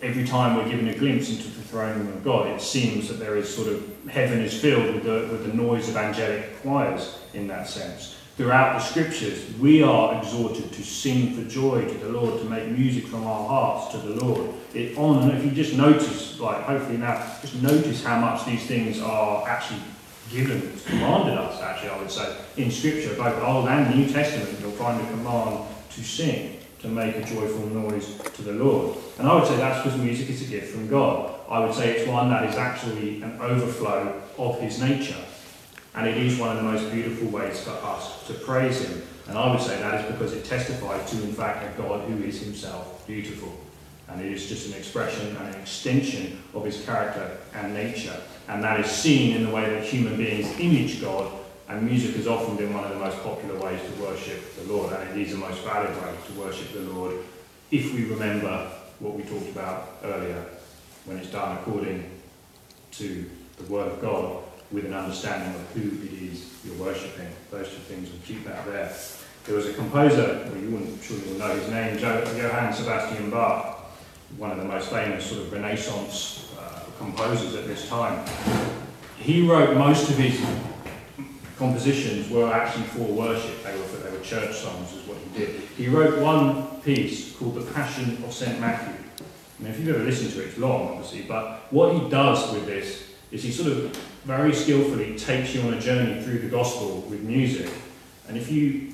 Every 0.03 0.25
time 0.25 0.57
we're 0.57 0.69
given 0.69 0.89
a 0.89 0.95
glimpse 0.95 1.31
into 1.31 1.45
the 1.45 1.63
throne 1.63 1.99
room 1.99 2.09
of 2.09 2.25
God, 2.25 2.49
it 2.49 2.61
seems 2.61 3.09
that 3.09 3.15
there 3.15 3.37
is 3.37 3.55
sort 3.55 3.69
of 3.69 4.09
heaven 4.09 4.41
is 4.41 4.59
filled 4.61 4.95
with 4.95 5.05
the, 5.05 5.29
with 5.33 5.47
the 5.47 5.55
noise 5.55 5.89
of 5.89 5.97
angelic 5.97 6.61
choirs 6.63 7.19
in 7.33 7.49
that 7.49 7.69
sense 7.69 8.14
throughout 8.37 8.79
the 8.79 8.85
scriptures, 8.85 9.45
we 9.59 9.83
are 9.83 10.19
exhorted 10.19 10.73
to 10.73 10.83
sing 10.83 11.35
for 11.35 11.49
joy 11.49 11.85
to 11.87 11.95
the 11.99 12.09
Lord, 12.09 12.41
to 12.41 12.45
make 12.47 12.69
music 12.69 13.07
from 13.07 13.27
our 13.27 13.49
hearts 13.49 13.93
to 13.93 13.99
the 13.99 14.25
Lord. 14.25 14.51
It 14.75 14.99
on, 14.99 15.23
and 15.23 15.39
if 15.39 15.45
you 15.45 15.53
just 15.53 15.77
notice, 15.77 16.41
like 16.41 16.63
hopefully 16.63 16.99
now, 16.99 17.15
just 17.41 17.63
notice 17.63 18.03
how 18.03 18.19
much 18.21 18.45
these 18.45 18.67
things 18.67 19.01
are 19.01 19.49
actually 19.49 19.81
given, 20.31 20.73
commanded 20.85 21.39
us, 21.39 21.61
actually, 21.61 21.91
I 21.91 21.99
would 21.99 22.11
say, 22.11 22.37
in 22.57 22.71
scripture, 22.71 23.15
both 23.15 23.41
Old 23.43 23.69
and 23.69 23.95
New 23.95 24.09
Testament, 24.09 24.59
you'll 24.61 24.73
find 24.73 25.01
a 25.01 25.11
command 25.11 25.67
to 25.91 26.03
sing, 26.03 26.59
to 26.81 26.89
make 26.89 27.15
a 27.15 27.21
joyful 27.21 27.67
noise 27.69 28.19
to 28.19 28.43
the 28.43 28.53
Lord. 28.53 28.97
And 29.19 29.29
I 29.29 29.35
would 29.35 29.47
say 29.47 29.57
that's 29.57 29.85
because 29.85 29.99
music 30.01 30.29
is 30.31 30.43
a 30.43 30.51
gift 30.51 30.73
from 30.73 30.89
God. 30.89 31.35
I 31.49 31.61
would 31.61 31.75
say 31.75 31.93
it's 31.93 32.09
one 32.09 32.31
that 32.31 32.49
is 32.51 32.57
actually 32.57 33.23
an 33.23 33.39
overflow 33.41 34.21
of 34.39 34.61
his 34.61 34.81
nature. 34.81 35.23
And 35.95 36.09
it 36.09 36.17
is 36.17 36.39
one 36.39 36.57
of 36.57 36.57
the 36.57 36.71
most 36.71 36.93
beautiful 36.93 37.29
ways 37.29 37.63
for 37.63 37.71
us 37.71 38.27
to 38.27 38.35
praise 38.35 38.85
Him. 38.85 39.03
And 39.29 39.39
I 39.39 39.51
would 39.51 39.61
say 39.61 39.81
that 39.81 40.05
is 40.05 40.13
because 40.13 40.33
it 40.33 40.45
testifies 40.45 41.11
to, 41.11 41.23
in 41.23 41.33
fact, 41.33 41.65
a 41.65 41.81
God 41.81 42.09
who 42.09 42.23
is 42.25 42.43
Himself 42.43 43.07
beautiful. 43.07 43.57
And 44.09 44.21
it 44.21 44.31
is 44.33 44.49
just 44.49 44.69
an 44.69 44.75
expression 44.75 45.37
and 45.37 45.55
an 45.55 45.61
extension 45.61 46.43
of 46.53 46.65
His 46.65 46.85
character 46.85 47.39
and 47.55 47.73
nature. 47.73 48.17
And 48.49 48.63
that 48.65 48.81
is 48.81 48.91
seen 48.91 49.37
in 49.37 49.45
the 49.45 49.51
way 49.51 49.71
that 49.71 49.85
human 49.85 50.17
beings 50.17 50.59
image 50.59 51.01
God. 51.01 51.33
And 51.69 51.83
music 51.83 52.17
has 52.17 52.27
often 52.27 52.57
been 52.57 52.75
one 52.75 52.85
of 52.85 52.91
the 52.91 52.99
most 52.99 53.23
popular 53.23 53.59
ways 53.59 53.81
to 53.81 54.03
worship 54.03 54.55
the 54.57 54.73
Lord. 54.73 54.93
And 54.93 55.19
it 55.19 55.27
is 55.27 55.33
the 55.33 55.39
most 55.39 55.63
valid 55.63 55.91
way 56.03 56.15
to 56.27 56.33
worship 56.41 56.73
the 56.73 56.81
Lord 56.81 57.17
if 57.71 57.93
we 57.95 58.05
remember 58.05 58.71
what 58.99 59.15
we 59.15 59.23
talked 59.25 59.49
about 59.49 59.97
earlier 60.05 60.45
when 61.07 61.19
it's 61.19 61.31
done 61.31 61.57
according 61.59 62.09
to 62.93 63.29
the 63.57 63.65
Word 63.65 63.89
of 63.89 64.01
God 64.01 64.44
with 64.75 64.85
an 64.85 64.93
understanding 64.93 65.55
of 65.55 65.71
who 65.71 66.05
it 66.05 66.13
is 66.13 66.53
you're 66.65 66.75
worshipping. 66.75 67.29
Those 67.51 67.69
two 67.69 67.77
things 67.77 68.11
will 68.11 68.19
keep 68.27 68.45
that 68.45 68.67
there. 68.67 68.93
There 69.45 69.55
was 69.55 69.67
a 69.67 69.75
composer, 69.75 70.49
well, 70.49 70.61
you 70.61 70.71
wouldn't 70.71 71.03
sure 71.03 71.17
you'll 71.19 71.39
know 71.39 71.55
his 71.55 71.71
name, 71.71 71.99
Johann 71.99 72.73
Sebastian 72.73 73.31
Bach, 73.31 73.93
one 74.37 74.51
of 74.51 74.59
the 74.59 74.65
most 74.65 74.91
famous 74.91 75.27
sort 75.27 75.43
of 75.43 75.53
Renaissance 75.53 76.53
uh, 76.59 76.81
composers 76.99 77.55
at 77.55 77.67
this 77.69 77.89
time. 77.89 78.27
He 79.19 79.49
wrote 79.49 79.77
most 79.77 80.11
of 80.11 80.17
his 80.17 80.45
compositions 81.57 82.29
were 82.29 82.53
actually 82.53 82.85
for 82.85 83.05
worship. 83.05 83.63
They 83.63 83.77
were 83.77 83.87
they 83.87 84.11
were 84.11 84.25
church 84.25 84.57
songs, 84.57 84.93
is 84.93 85.07
what 85.07 85.19
he 85.19 85.39
did. 85.39 85.61
He 85.77 85.89
wrote 85.89 86.21
one 86.21 86.81
piece 86.81 87.37
called 87.37 87.55
The 87.55 87.73
Passion 87.73 88.23
of 88.25 88.33
St. 88.33 88.59
Matthew. 88.61 88.93
I 88.93 89.63
mean, 89.63 89.73
if 89.73 89.79
you've 89.79 89.95
ever 89.95 90.05
listened 90.05 90.33
to 90.33 90.43
it, 90.43 90.49
it's 90.49 90.59
long, 90.59 90.89
obviously, 90.89 91.23
but 91.23 91.73
what 91.73 91.95
he 91.95 92.09
does 92.09 92.53
with 92.53 92.67
this 92.67 93.11
is 93.31 93.45
he 93.45 93.53
sort 93.53 93.71
of 93.71 94.14
very 94.25 94.55
skillfully 94.55 95.19
takes 95.19 95.55
you 95.55 95.61
on 95.63 95.75
a 95.75 95.81
journey 95.81 96.23
through 96.23 96.39
the 96.39 96.49
gospel 96.49 97.03
with 97.09 97.21
music. 97.21 97.71
And 98.29 98.37
if 98.37 98.51
you 98.51 98.93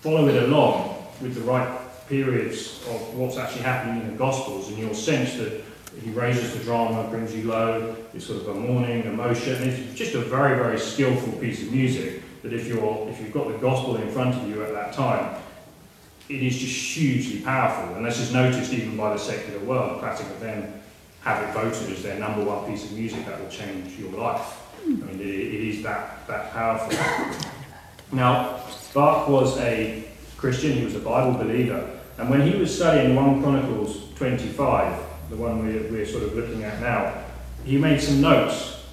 follow 0.00 0.28
it 0.28 0.42
along 0.44 0.96
with 1.20 1.34
the 1.34 1.40
right 1.40 1.80
periods 2.08 2.80
of 2.88 3.14
what's 3.14 3.36
actually 3.36 3.62
happening 3.62 4.02
in 4.02 4.12
the 4.12 4.16
gospels, 4.16 4.68
and 4.68 4.78
you'll 4.78 4.94
sense 4.94 5.34
that 5.34 5.62
he 6.02 6.10
raises 6.10 6.56
the 6.56 6.62
drama, 6.62 7.08
brings 7.08 7.34
you 7.34 7.44
low, 7.48 7.96
it's 8.12 8.26
sort 8.26 8.42
of 8.42 8.48
a 8.48 8.54
mourning, 8.54 9.04
emotion. 9.04 9.54
It's 9.62 9.94
just 9.98 10.14
a 10.14 10.20
very, 10.20 10.56
very 10.56 10.78
skillful 10.78 11.32
piece 11.34 11.62
of 11.62 11.72
music 11.72 12.22
that 12.42 12.52
if 12.52 12.66
you're 12.68 13.08
if 13.08 13.20
you've 13.20 13.32
got 13.32 13.48
the 13.48 13.58
gospel 13.58 13.96
in 13.96 14.08
front 14.10 14.34
of 14.34 14.48
you 14.48 14.62
at 14.62 14.72
that 14.72 14.92
time, 14.92 15.34
it 16.28 16.42
is 16.42 16.56
just 16.56 16.96
hugely 16.96 17.40
powerful. 17.40 17.96
And 17.96 18.04
this 18.04 18.18
is 18.18 18.32
noticed 18.32 18.72
even 18.72 18.96
by 18.96 19.14
the 19.14 19.18
secular 19.18 19.60
world. 19.60 20.00
Classic 20.00 20.26
FM 20.40 20.70
have 21.24 21.42
it 21.42 21.52
voted 21.54 21.90
as 21.90 22.02
their 22.02 22.18
number 22.18 22.44
one 22.44 22.70
piece 22.70 22.84
of 22.84 22.92
music 22.92 23.24
that 23.24 23.40
will 23.40 23.48
change 23.48 23.98
your 23.98 24.12
life. 24.12 24.42
Hmm. 24.84 25.02
I 25.02 25.06
mean, 25.06 25.20
it, 25.20 25.26
it 25.26 25.68
is 25.68 25.82
that, 25.82 26.26
that 26.26 26.52
powerful. 26.52 26.92
Now, 28.12 28.60
Bach 28.92 29.26
was 29.28 29.58
a 29.58 30.04
Christian, 30.36 30.72
he 30.72 30.84
was 30.84 30.94
a 30.94 31.00
Bible 31.00 31.32
believer, 31.32 31.98
and 32.18 32.28
when 32.28 32.46
he 32.46 32.56
was 32.56 32.74
studying 32.74 33.16
1 33.16 33.42
Chronicles 33.42 34.02
25, 34.16 35.02
the 35.30 35.36
one 35.36 35.66
we're, 35.66 35.90
we're 35.90 36.06
sort 36.06 36.24
of 36.24 36.34
looking 36.34 36.62
at 36.62 36.80
now, 36.80 37.24
he 37.64 37.78
made 37.78 38.00
some 38.00 38.20
notes 38.20 38.84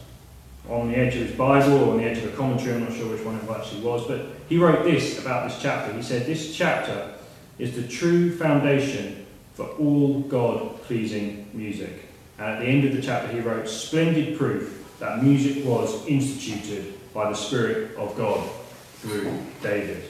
on 0.69 0.89
the 0.89 0.97
edge 0.97 1.15
of 1.15 1.27
his 1.27 1.35
Bible 1.35 1.83
or 1.83 1.91
on 1.91 1.97
the 1.97 2.05
edge 2.05 2.19
of 2.19 2.33
a 2.33 2.37
commentary, 2.37 2.75
I'm 2.75 2.85
not 2.85 2.93
sure 2.93 3.11
which 3.11 3.25
one 3.25 3.35
it 3.35 3.49
actually 3.49 3.81
was, 3.81 4.07
but 4.07 4.27
he 4.47 4.57
wrote 4.57 4.85
this 4.85 5.19
about 5.19 5.49
this 5.49 5.61
chapter. 5.61 5.93
He 5.93 6.01
said, 6.01 6.25
This 6.25 6.55
chapter 6.55 7.13
is 7.59 7.75
the 7.75 7.85
true 7.87 8.35
foundation 8.35 9.25
for 9.53 9.65
all 9.65 10.21
God 10.21 10.81
pleasing 10.83 11.49
music. 11.53 12.10
And 12.41 12.49
at 12.49 12.59
the 12.59 12.65
end 12.65 12.85
of 12.85 12.95
the 12.95 13.03
chapter, 13.03 13.31
he 13.31 13.39
wrote, 13.39 13.69
Splendid 13.69 14.35
proof 14.35 14.95
that 14.97 15.23
music 15.23 15.63
was 15.63 16.07
instituted 16.07 16.95
by 17.13 17.29
the 17.29 17.35
Spirit 17.35 17.95
of 17.97 18.17
God 18.17 18.49
through 18.95 19.37
David. 19.61 20.05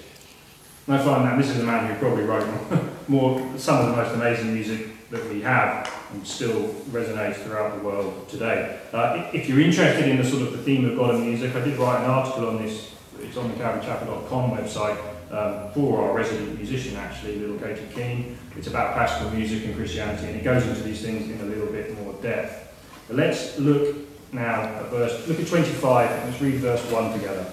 And 0.88 0.96
I 0.96 1.04
find 1.04 1.26
that 1.26 1.38
this 1.38 1.50
is 1.50 1.60
a 1.60 1.66
man 1.66 1.92
who 1.92 2.00
probably 2.00 2.24
wrote 2.24 2.48
more, 3.10 3.38
some 3.58 3.80
of 3.80 3.88
the 3.88 4.02
most 4.02 4.16
amazing 4.16 4.54
music 4.54 5.10
that 5.10 5.30
we 5.30 5.42
have 5.42 5.94
and 6.14 6.26
still 6.26 6.70
resonates 6.92 7.44
throughout 7.44 7.78
the 7.78 7.84
world 7.84 8.30
today. 8.30 8.80
Uh, 8.94 9.30
if 9.34 9.50
you're 9.50 9.60
interested 9.60 10.08
in 10.08 10.16
the 10.16 10.24
sort 10.24 10.44
of 10.44 10.54
the 10.54 10.64
theme 10.64 10.90
of 10.90 10.98
God 10.98 11.16
and 11.16 11.28
music, 11.28 11.54
I 11.54 11.60
did 11.60 11.78
write 11.78 12.06
an 12.06 12.10
article 12.10 12.48
on 12.48 12.64
this. 12.64 12.96
It's 13.20 13.36
on 13.36 13.50
the 13.50 13.56
calvarychapel.com 13.56 14.52
website 14.52 15.11
um, 15.32 15.72
for 15.72 16.02
our 16.02 16.14
resident 16.14 16.58
musician, 16.58 16.98
actually, 16.98 17.38
little 17.38 17.58
Katie 17.58 17.88
Keane. 17.94 18.38
It's 18.58 18.68
about 18.68 18.94
classical 18.94 19.32
music 19.32 19.66
and 19.66 19.76
Christianity, 19.76 20.28
and 20.28 20.36
it 20.36 20.44
goes 20.44 20.66
into 20.66 20.84
these 20.84 21.02
things 21.02 21.30
in 21.30 21.40
a 21.40 21.46
little 21.46 21.68
bit 21.68 21.98
more 22.04 22.14
depth. 22.22 22.68
But 23.08 23.18
let's 23.18 23.58
look 23.58 23.96
now 24.34 24.62
at 24.62 24.90
verse, 24.90 25.28
look 25.28 25.40
at 25.40 25.48
25, 25.48 26.12
and 26.12 26.30
let's 26.30 26.42
read 26.42 26.56
verse 26.56 26.92
1 26.92 27.14
together. 27.14 27.46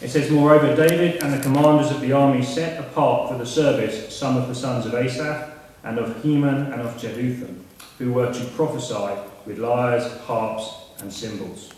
It 0.00 0.10
says, 0.10 0.30
Moreover, 0.30 0.76
David 0.76 1.22
and 1.22 1.32
the 1.32 1.42
commanders 1.42 1.90
of 1.90 2.00
the 2.00 2.12
army 2.12 2.44
set 2.44 2.78
apart 2.78 3.30
for 3.30 3.36
the 3.36 3.46
service 3.46 4.16
some 4.16 4.36
of 4.36 4.46
the 4.46 4.54
sons 4.54 4.86
of 4.86 4.94
Asaph, 4.94 5.50
and 5.82 5.98
of 5.98 6.22
Heman, 6.22 6.72
and 6.72 6.80
of 6.82 6.96
Jeduthun, 6.96 7.62
who 7.98 8.12
were 8.12 8.32
to 8.32 8.44
prophesy 8.50 9.20
with 9.46 9.58
lyres, 9.58 10.16
harps, 10.22 10.70
and 11.00 11.12
cymbals. 11.12 11.72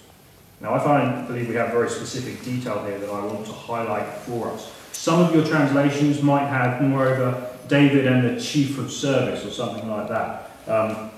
Now, 0.61 0.75
I 0.75 0.79
find, 0.79 1.27
believe 1.27 1.49
we 1.49 1.55
have 1.55 1.71
very 1.71 1.89
specific 1.89 2.45
detail 2.45 2.85
here 2.85 2.99
that 2.99 3.09
I 3.09 3.25
want 3.25 3.47
to 3.47 3.53
highlight 3.53 4.07
for 4.07 4.51
us. 4.51 4.71
Some 4.93 5.21
of 5.21 5.35
your 5.35 5.45
translations 5.47 6.23
might 6.23 6.47
have, 6.47 6.83
moreover, 6.83 7.51
David 7.69 8.07
and 8.07 8.37
the 8.37 8.41
chief 8.41 8.79
of 8.79 8.93
service 8.93 9.45
or 9.45 9.51
something 9.51 9.89
like 9.89 10.09
that. 10.09 10.51
Um, 10.67 11.11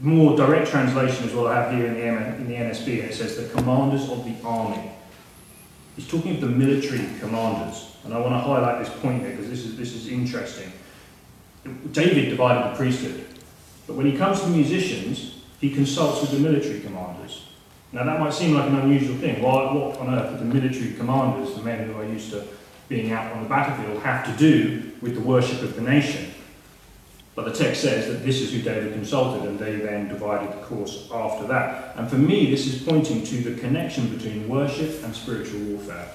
more 0.00 0.36
direct 0.36 0.70
translation 0.70 1.28
is 1.28 1.34
what 1.34 1.48
I 1.48 1.62
have 1.62 1.74
here 1.74 1.86
in 1.86 1.94
the, 1.94 2.06
in 2.36 2.48
the 2.48 2.54
NSB, 2.54 3.00
and 3.00 3.10
it 3.10 3.14
says 3.14 3.36
the 3.36 3.48
commanders 3.54 4.08
of 4.08 4.24
the 4.24 4.34
army. 4.46 4.92
He's 5.96 6.08
talking 6.08 6.36
of 6.36 6.40
the 6.40 6.46
military 6.46 7.04
commanders, 7.18 7.96
and 8.04 8.14
I 8.14 8.20
want 8.20 8.32
to 8.32 8.38
highlight 8.38 8.84
this 8.84 8.94
point 9.00 9.22
here 9.22 9.32
because 9.32 9.50
this 9.50 9.66
is, 9.66 9.76
this 9.76 9.94
is 9.94 10.06
interesting. 10.06 10.72
David 11.92 12.30
divided 12.30 12.72
the 12.72 12.76
priesthood. 12.76 13.26
But 13.86 13.96
when 13.96 14.06
he 14.06 14.16
comes 14.16 14.40
to 14.42 14.46
musicians, 14.46 15.42
he 15.60 15.74
consults 15.74 16.20
with 16.20 16.30
the 16.30 16.38
military 16.38 16.80
commanders. 16.80 17.47
Now 17.92 18.04
that 18.04 18.20
might 18.20 18.34
seem 18.34 18.54
like 18.54 18.68
an 18.68 18.76
unusual 18.76 19.16
thing. 19.16 19.42
Why, 19.42 19.72
what 19.72 19.98
on 19.98 20.14
earth 20.14 20.32
do 20.32 20.38
the 20.38 20.54
military 20.54 20.92
commanders, 20.94 21.54
the 21.54 21.62
men 21.62 21.88
who 21.88 21.98
are 21.98 22.04
used 22.04 22.30
to 22.32 22.46
being 22.88 23.12
out 23.12 23.32
on 23.32 23.42
the 23.42 23.48
battlefield, 23.48 24.02
have 24.02 24.26
to 24.26 24.36
do 24.36 24.92
with 25.00 25.14
the 25.14 25.20
worship 25.20 25.62
of 25.62 25.74
the 25.74 25.80
nation? 25.82 26.32
But 27.34 27.44
the 27.44 27.64
text 27.64 27.82
says 27.82 28.08
that 28.08 28.24
this 28.24 28.40
is 28.40 28.52
who 28.52 28.62
David 28.62 28.92
consulted, 28.94 29.48
and 29.48 29.58
they 29.58 29.76
then 29.76 30.08
divided 30.08 30.50
the 30.50 30.64
course 30.64 31.08
after 31.12 31.46
that. 31.46 31.94
And 31.96 32.10
for 32.10 32.16
me, 32.16 32.50
this 32.50 32.66
is 32.66 32.82
pointing 32.82 33.22
to 33.24 33.36
the 33.36 33.60
connection 33.60 34.08
between 34.08 34.48
worship 34.48 35.04
and 35.04 35.14
spiritual 35.14 35.60
warfare. 35.60 36.08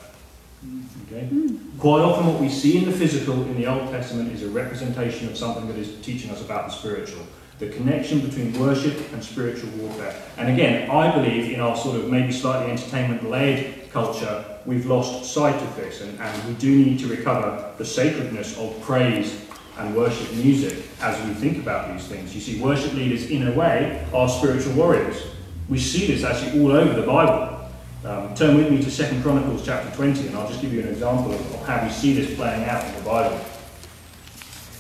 Okay? 1.07 1.25
Hmm. 1.25 1.79
Quite 1.79 2.01
often, 2.01 2.27
what 2.27 2.41
we 2.41 2.49
see 2.49 2.77
in 2.77 2.85
the 2.85 2.91
physical 2.91 3.35
in 3.35 3.55
the 3.55 3.67
Old 3.67 3.89
Testament 3.89 4.33
is 4.33 4.43
a 4.43 4.49
representation 4.49 5.29
of 5.29 5.37
something 5.37 5.67
that 5.67 5.77
is 5.77 5.95
teaching 6.01 6.29
us 6.29 6.41
about 6.41 6.67
the 6.67 6.73
spiritual. 6.73 7.25
The 7.59 7.69
connection 7.69 8.19
between 8.21 8.59
worship 8.59 9.11
and 9.13 9.23
spiritual 9.23 9.69
warfare. 9.71 10.21
And 10.37 10.49
again, 10.49 10.89
I 10.89 11.13
believe 11.15 11.51
in 11.51 11.59
our 11.59 11.77
sort 11.77 11.97
of 11.97 12.09
maybe 12.09 12.31
slightly 12.31 12.71
entertainment 12.71 13.29
led 13.29 13.91
culture, 13.91 14.43
we've 14.65 14.87
lost 14.87 15.31
sight 15.33 15.55
of 15.55 15.75
this, 15.75 16.01
and, 16.01 16.19
and 16.19 16.47
we 16.47 16.55
do 16.55 16.83
need 16.83 16.99
to 16.99 17.07
recover 17.07 17.73
the 17.77 17.85
sacredness 17.85 18.57
of 18.57 18.79
praise 18.81 19.45
and 19.77 19.95
worship 19.95 20.31
music 20.33 20.85
as 21.01 21.25
we 21.27 21.33
think 21.35 21.57
about 21.59 21.91
these 21.91 22.07
things. 22.07 22.33
You 22.33 22.41
see, 22.41 22.61
worship 22.61 22.93
leaders, 22.93 23.29
in 23.29 23.47
a 23.47 23.51
way, 23.51 24.05
are 24.13 24.27
spiritual 24.27 24.73
warriors. 24.73 25.23
We 25.69 25.79
see 25.79 26.07
this 26.07 26.23
actually 26.23 26.61
all 26.61 26.71
over 26.71 26.99
the 26.99 27.05
Bible. 27.05 27.69
Um, 28.03 28.35
turn 28.35 28.57
with 28.57 28.69
me 28.69 28.83
to 28.83 28.91
2 28.91 29.21
Chronicles 29.21 29.65
chapter 29.65 29.95
20, 29.95 30.27
and 30.27 30.35
I'll 30.35 30.47
just 30.47 30.61
give 30.61 30.73
you 30.73 30.81
an 30.81 30.89
example 30.89 31.31
of, 31.31 31.53
of 31.53 31.65
how 31.65 31.83
we 31.85 31.91
see 31.91 32.13
this 32.13 32.35
playing 32.35 32.65
out 32.65 32.83
in 32.85 32.95
the 32.95 33.01
Bible. 33.09 33.39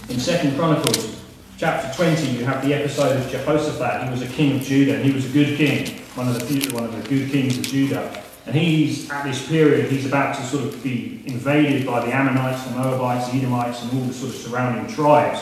In 0.09 0.19
2 0.19 0.57
Chronicles 0.57 1.22
chapter 1.63 1.95
20, 1.95 2.27
you 2.27 2.43
have 2.43 2.61
the 2.61 2.73
episode 2.73 3.15
of 3.15 3.31
Jehoshaphat. 3.31 4.03
He 4.03 4.09
was 4.11 4.21
a 4.21 4.27
king 4.27 4.57
of 4.57 4.63
Judah, 4.63 4.95
and 4.95 5.05
he 5.05 5.13
was 5.13 5.29
a 5.29 5.29
good 5.29 5.55
king, 5.55 5.97
one 6.13 6.27
of 6.27 6.37
the 6.37 6.45
few, 6.45 6.75
one 6.75 6.83
of 6.83 6.91
the 6.91 7.07
good 7.07 7.31
kings 7.31 7.57
of 7.57 7.63
Judah. 7.63 8.21
And 8.45 8.53
he's 8.53 9.09
at 9.09 9.23
this 9.23 9.47
period, 9.47 9.89
he's 9.89 10.05
about 10.05 10.35
to 10.35 10.41
sort 10.43 10.65
of 10.65 10.83
be 10.83 11.23
invaded 11.25 11.87
by 11.87 12.05
the 12.05 12.13
Ammonites, 12.13 12.65
the 12.65 12.71
Moabites, 12.71 13.31
the 13.31 13.37
Edomites, 13.37 13.81
and 13.81 13.93
all 13.93 14.05
the 14.05 14.13
sort 14.13 14.35
of 14.35 14.41
surrounding 14.41 14.93
tribes. 14.93 15.39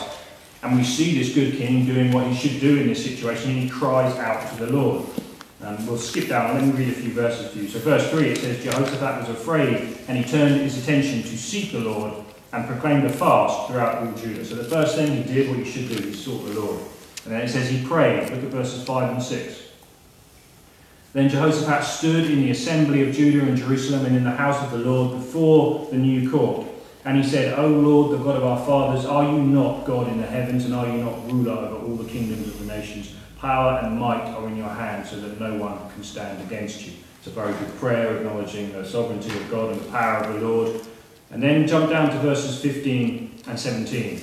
And 0.62 0.76
we 0.76 0.84
see 0.84 1.18
this 1.18 1.34
good 1.34 1.56
king 1.56 1.86
doing 1.86 2.12
what 2.12 2.24
he 2.28 2.36
should 2.36 2.60
do 2.60 2.78
in 2.78 2.86
this 2.86 3.04
situation, 3.04 3.50
and 3.50 3.58
he 3.58 3.68
cries 3.68 4.16
out 4.18 4.48
to 4.50 4.64
the 4.64 4.72
Lord. 4.72 5.04
Um, 5.60 5.84
we'll 5.88 5.98
skip 5.98 6.28
down. 6.28 6.54
Let 6.54 6.62
me 6.62 6.70
read 6.70 6.90
a 6.90 7.00
few 7.00 7.10
verses 7.14 7.50
for 7.50 7.58
you. 7.58 7.66
So, 7.66 7.80
verse 7.80 8.08
3 8.12 8.28
it 8.28 8.38
says, 8.38 8.62
Jehoshaphat 8.62 9.28
was 9.28 9.28
afraid, 9.28 9.98
and 10.06 10.16
he 10.16 10.22
turned 10.22 10.60
his 10.60 10.80
attention 10.80 11.22
to 11.22 11.36
seek 11.36 11.72
the 11.72 11.80
Lord 11.80 12.14
and 12.52 12.66
proclaimed 12.66 13.04
a 13.04 13.08
fast 13.08 13.68
throughout 13.68 13.98
all 13.98 14.12
Judah. 14.12 14.44
So, 14.44 14.56
the 14.56 14.64
first 14.64 14.96
thing 14.96 15.10
he 15.10 15.22
did, 15.22 15.48
what 15.48 15.58
he 15.58 15.64
should 15.64 15.88
do, 15.88 16.02
he 16.02 16.12
sought 16.12 16.44
the 16.44 16.60
Lord. 16.60 16.80
And 17.24 17.34
then 17.34 17.42
it 17.42 17.48
says 17.48 17.68
he 17.68 17.84
prayed. 17.84 18.30
Look 18.30 18.44
at 18.44 18.50
verses 18.50 18.84
5 18.84 19.12
and 19.12 19.22
6. 19.22 19.62
Then 21.12 21.28
Jehoshaphat 21.28 21.84
stood 21.84 22.30
in 22.30 22.40
the 22.40 22.50
assembly 22.50 23.06
of 23.06 23.14
Judah 23.14 23.46
and 23.46 23.56
Jerusalem 23.56 24.06
and 24.06 24.16
in 24.16 24.24
the 24.24 24.30
house 24.30 24.62
of 24.62 24.70
the 24.70 24.78
Lord 24.78 25.18
before 25.18 25.88
the 25.90 25.98
new 25.98 26.30
court. 26.30 26.66
And 27.04 27.22
he 27.22 27.28
said, 27.28 27.58
O 27.58 27.66
Lord, 27.66 28.12
the 28.12 28.24
God 28.24 28.36
of 28.36 28.44
our 28.44 28.64
fathers, 28.64 29.04
are 29.04 29.24
you 29.24 29.42
not 29.42 29.84
God 29.84 30.08
in 30.08 30.20
the 30.20 30.26
heavens, 30.26 30.64
and 30.64 30.74
are 30.74 30.86
you 30.86 31.04
not 31.04 31.30
ruler 31.30 31.52
over 31.52 31.84
all 31.84 31.96
the 31.96 32.08
kingdoms 32.08 32.46
of 32.46 32.60
the 32.60 32.66
nations? 32.66 33.14
Power 33.38 33.80
and 33.82 33.98
might 33.98 34.22
are 34.22 34.46
in 34.46 34.56
your 34.56 34.68
hand, 34.68 35.06
so 35.06 35.16
that 35.16 35.40
no 35.40 35.56
one 35.56 35.90
can 35.90 36.04
stand 36.04 36.40
against 36.42 36.86
you. 36.86 36.92
It's 37.18 37.26
a 37.26 37.30
very 37.30 37.52
good 37.54 37.76
prayer, 37.78 38.16
acknowledging 38.16 38.72
the 38.72 38.84
sovereignty 38.84 39.36
of 39.36 39.50
God 39.50 39.72
and 39.72 39.80
the 39.80 39.90
power 39.90 40.24
of 40.24 40.34
the 40.34 40.46
Lord. 40.46 40.80
And 41.32 41.42
then 41.42 41.66
jump 41.66 41.90
down 41.90 42.10
to 42.10 42.18
verses 42.18 42.60
15 42.60 43.42
and 43.48 43.58
17. 43.58 44.20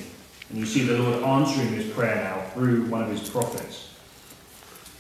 And 0.50 0.58
you 0.58 0.65
see 0.65 0.84
the 0.84 0.98
Lord 0.98 1.24
answering 1.24 1.69
his 1.69 1.91
prayer 1.91 2.24
now 2.24 2.41
through 2.54 2.86
one 2.86 3.04
of 3.04 3.10
his 3.10 3.28
prophets. 3.28 3.89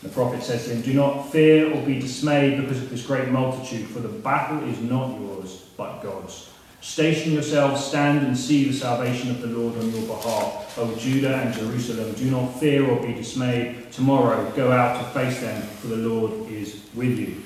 The 0.01 0.09
prophet 0.09 0.41
says 0.41 0.65
to 0.65 0.71
him, 0.71 0.81
Do 0.81 0.93
not 0.93 1.31
fear 1.31 1.71
or 1.73 1.85
be 1.85 1.99
dismayed 1.99 2.61
because 2.61 2.81
of 2.81 2.89
this 2.89 3.05
great 3.05 3.29
multitude, 3.29 3.87
for 3.87 3.99
the 3.99 4.07
battle 4.07 4.67
is 4.67 4.79
not 4.81 5.19
yours, 5.19 5.65
but 5.77 6.01
God's. 6.01 6.49
Station 6.81 7.33
yourselves, 7.33 7.83
stand 7.83 8.25
and 8.25 8.37
see 8.37 8.63
the 8.63 8.73
salvation 8.73 9.29
of 9.29 9.41
the 9.41 9.47
Lord 9.47 9.77
on 9.77 9.91
your 9.91 10.07
behalf. 10.07 10.77
O 10.77 10.95
Judah 10.95 11.35
and 11.35 11.53
Jerusalem, 11.53 12.13
do 12.13 12.31
not 12.31 12.57
fear 12.59 12.89
or 12.89 13.05
be 13.05 13.13
dismayed. 13.13 13.91
Tomorrow 13.91 14.51
go 14.55 14.71
out 14.71 14.97
to 14.97 15.19
face 15.19 15.41
them, 15.41 15.61
for 15.61 15.87
the 15.87 15.97
Lord 15.97 16.49
is 16.49 16.85
with 16.95 17.19
you. 17.19 17.43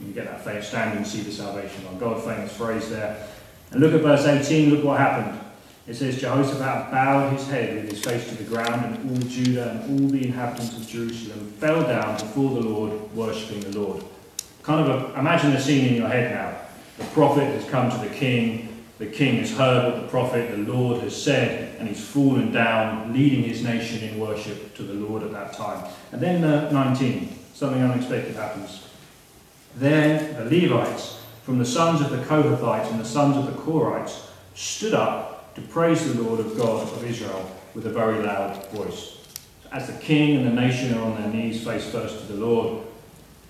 You 0.00 0.12
get 0.12 0.26
that 0.26 0.44
famous 0.44 0.68
stand 0.68 0.98
and 0.98 1.06
see 1.06 1.22
the 1.22 1.32
salvation 1.32 1.86
of 1.86 1.98
God, 1.98 2.22
famous 2.22 2.54
phrase 2.54 2.90
there. 2.90 3.26
And 3.74 3.82
look 3.82 3.92
at 3.92 4.02
verse 4.02 4.24
18, 4.24 4.70
look 4.70 4.84
what 4.84 5.00
happened. 5.00 5.40
It 5.88 5.94
says, 5.94 6.20
Jehoshaphat 6.20 6.92
bowed 6.92 7.32
his 7.32 7.48
head 7.48 7.74
with 7.74 7.90
his 7.90 8.00
face 8.00 8.28
to 8.28 8.36
the 8.36 8.44
ground, 8.44 8.84
and 8.84 9.10
all 9.10 9.28
Judah 9.28 9.70
and 9.70 10.00
all 10.00 10.08
the 10.08 10.24
inhabitants 10.24 10.76
of 10.76 10.86
Jerusalem 10.86 11.50
fell 11.58 11.82
down 11.82 12.14
before 12.14 12.54
the 12.54 12.68
Lord, 12.68 12.92
worshipping 13.16 13.68
the 13.68 13.80
Lord. 13.80 14.04
Kind 14.62 14.88
of 14.88 15.16
a, 15.16 15.18
imagine 15.18 15.50
the 15.50 15.60
scene 15.60 15.88
in 15.88 15.94
your 15.96 16.06
head 16.06 16.30
now. 16.30 16.56
The 16.98 17.10
prophet 17.12 17.46
has 17.46 17.68
come 17.68 17.90
to 17.90 18.08
the 18.08 18.14
king, 18.14 18.84
the 18.98 19.06
king 19.06 19.38
has 19.38 19.50
heard 19.50 19.92
what 19.92 20.02
the 20.02 20.08
prophet, 20.08 20.52
the 20.52 20.72
Lord, 20.72 21.02
has 21.02 21.20
said, 21.20 21.76
and 21.80 21.88
he's 21.88 22.02
fallen 22.02 22.52
down, 22.52 23.12
leading 23.12 23.42
his 23.42 23.64
nation 23.64 24.08
in 24.08 24.20
worship 24.20 24.76
to 24.76 24.84
the 24.84 24.94
Lord 24.94 25.24
at 25.24 25.32
that 25.32 25.52
time. 25.52 25.84
And 26.12 26.20
then 26.20 26.44
uh, 26.44 26.70
19, 26.70 27.36
something 27.54 27.82
unexpected 27.82 28.36
happens. 28.36 28.86
Then 29.74 30.36
the 30.36 30.44
Levites, 30.44 31.23
from 31.44 31.58
the 31.58 31.64
sons 31.64 32.00
of 32.00 32.10
the 32.10 32.24
Kohathites 32.24 32.90
and 32.90 32.98
the 32.98 33.04
sons 33.04 33.36
of 33.36 33.46
the 33.46 33.60
Korahites, 33.60 34.28
stood 34.54 34.94
up 34.94 35.54
to 35.54 35.60
praise 35.60 36.12
the 36.12 36.22
Lord 36.22 36.40
of 36.40 36.56
God 36.56 36.82
of 36.82 37.04
Israel 37.04 37.50
with 37.74 37.86
a 37.86 37.90
very 37.90 38.22
loud 38.22 38.66
voice. 38.70 39.18
As 39.70 39.86
the 39.86 39.92
king 40.00 40.36
and 40.36 40.46
the 40.46 40.60
nation 40.60 40.94
are 40.94 41.02
on 41.02 41.20
their 41.20 41.30
knees 41.30 41.62
face 41.62 41.90
first 41.90 42.20
to 42.20 42.32
the 42.32 42.44
Lord, 42.44 42.84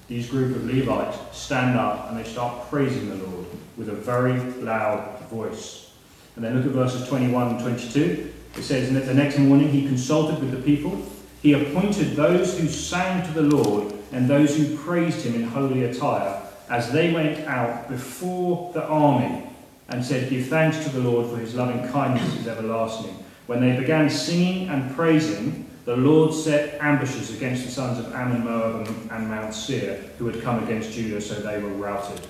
these 0.09 0.29
group 0.29 0.57
of 0.57 0.65
Levites 0.67 1.17
stand 1.37 1.79
up 1.79 2.11
and 2.11 2.19
they 2.19 2.29
start 2.29 2.69
praising 2.69 3.11
the 3.11 3.27
Lord 3.27 3.47
with 3.77 3.89
a 3.89 3.93
very 3.93 4.39
loud 4.61 5.21
voice. 5.31 5.93
And 6.35 6.45
then 6.45 6.57
look 6.57 6.67
at 6.67 6.73
verses 6.73 7.09
21 7.09 7.49
and 7.49 7.61
22. 7.61 8.33
It 8.57 8.63
says, 8.63 8.89
And 8.89 8.97
the 8.97 9.15
next 9.15 9.39
morning 9.39 9.69
he 9.69 9.87
consulted 9.87 10.41
with 10.41 10.51
the 10.51 10.63
people. 10.63 11.01
He 11.43 11.53
appointed 11.53 12.17
those 12.17 12.59
who 12.59 12.67
sang 12.67 13.25
to 13.27 13.33
the 13.33 13.57
Lord 13.57 13.95
and 14.11 14.29
those 14.29 14.57
who 14.57 14.77
praised 14.79 15.25
him 15.25 15.37
in 15.37 15.45
holy 15.45 15.85
attire 15.85 16.44
as 16.69 16.91
they 16.93 17.13
went 17.13 17.47
out 17.47 17.89
before 17.89 18.73
the 18.73 18.85
army 18.85 19.47
and 19.89 20.05
said, 20.05 20.31
Give 20.31 20.47
thanks 20.47 20.83
to 20.85 20.91
the 20.91 21.01
Lord 21.01 21.31
for 21.31 21.37
his 21.37 21.55
loving 21.55 21.87
kindness 21.91 22.35
is 22.37 22.49
everlasting. 22.49 23.25
When 23.47 23.61
they 23.61 23.79
began 23.79 24.09
singing 24.09 24.69
and 24.69 24.95
praising, 24.95 25.69
the 25.85 25.97
Lord 25.97 26.33
set 26.33 26.81
ambushes 26.81 27.37
against 27.37 27.67
the 27.67 27.71
sons 27.71 27.99
of 27.99 28.15
Ammon, 28.15 28.45
Moab, 28.45 28.89
and 29.11 29.29
Mount 29.29 29.53
Seir, 29.53 29.97
who 30.19 30.27
had 30.27 30.43
come 30.43 30.65
against 30.65 30.93
Judah, 30.93 31.21
so 31.21 31.35
they 31.35 31.63
were 31.63 31.69
routed. 31.69 32.27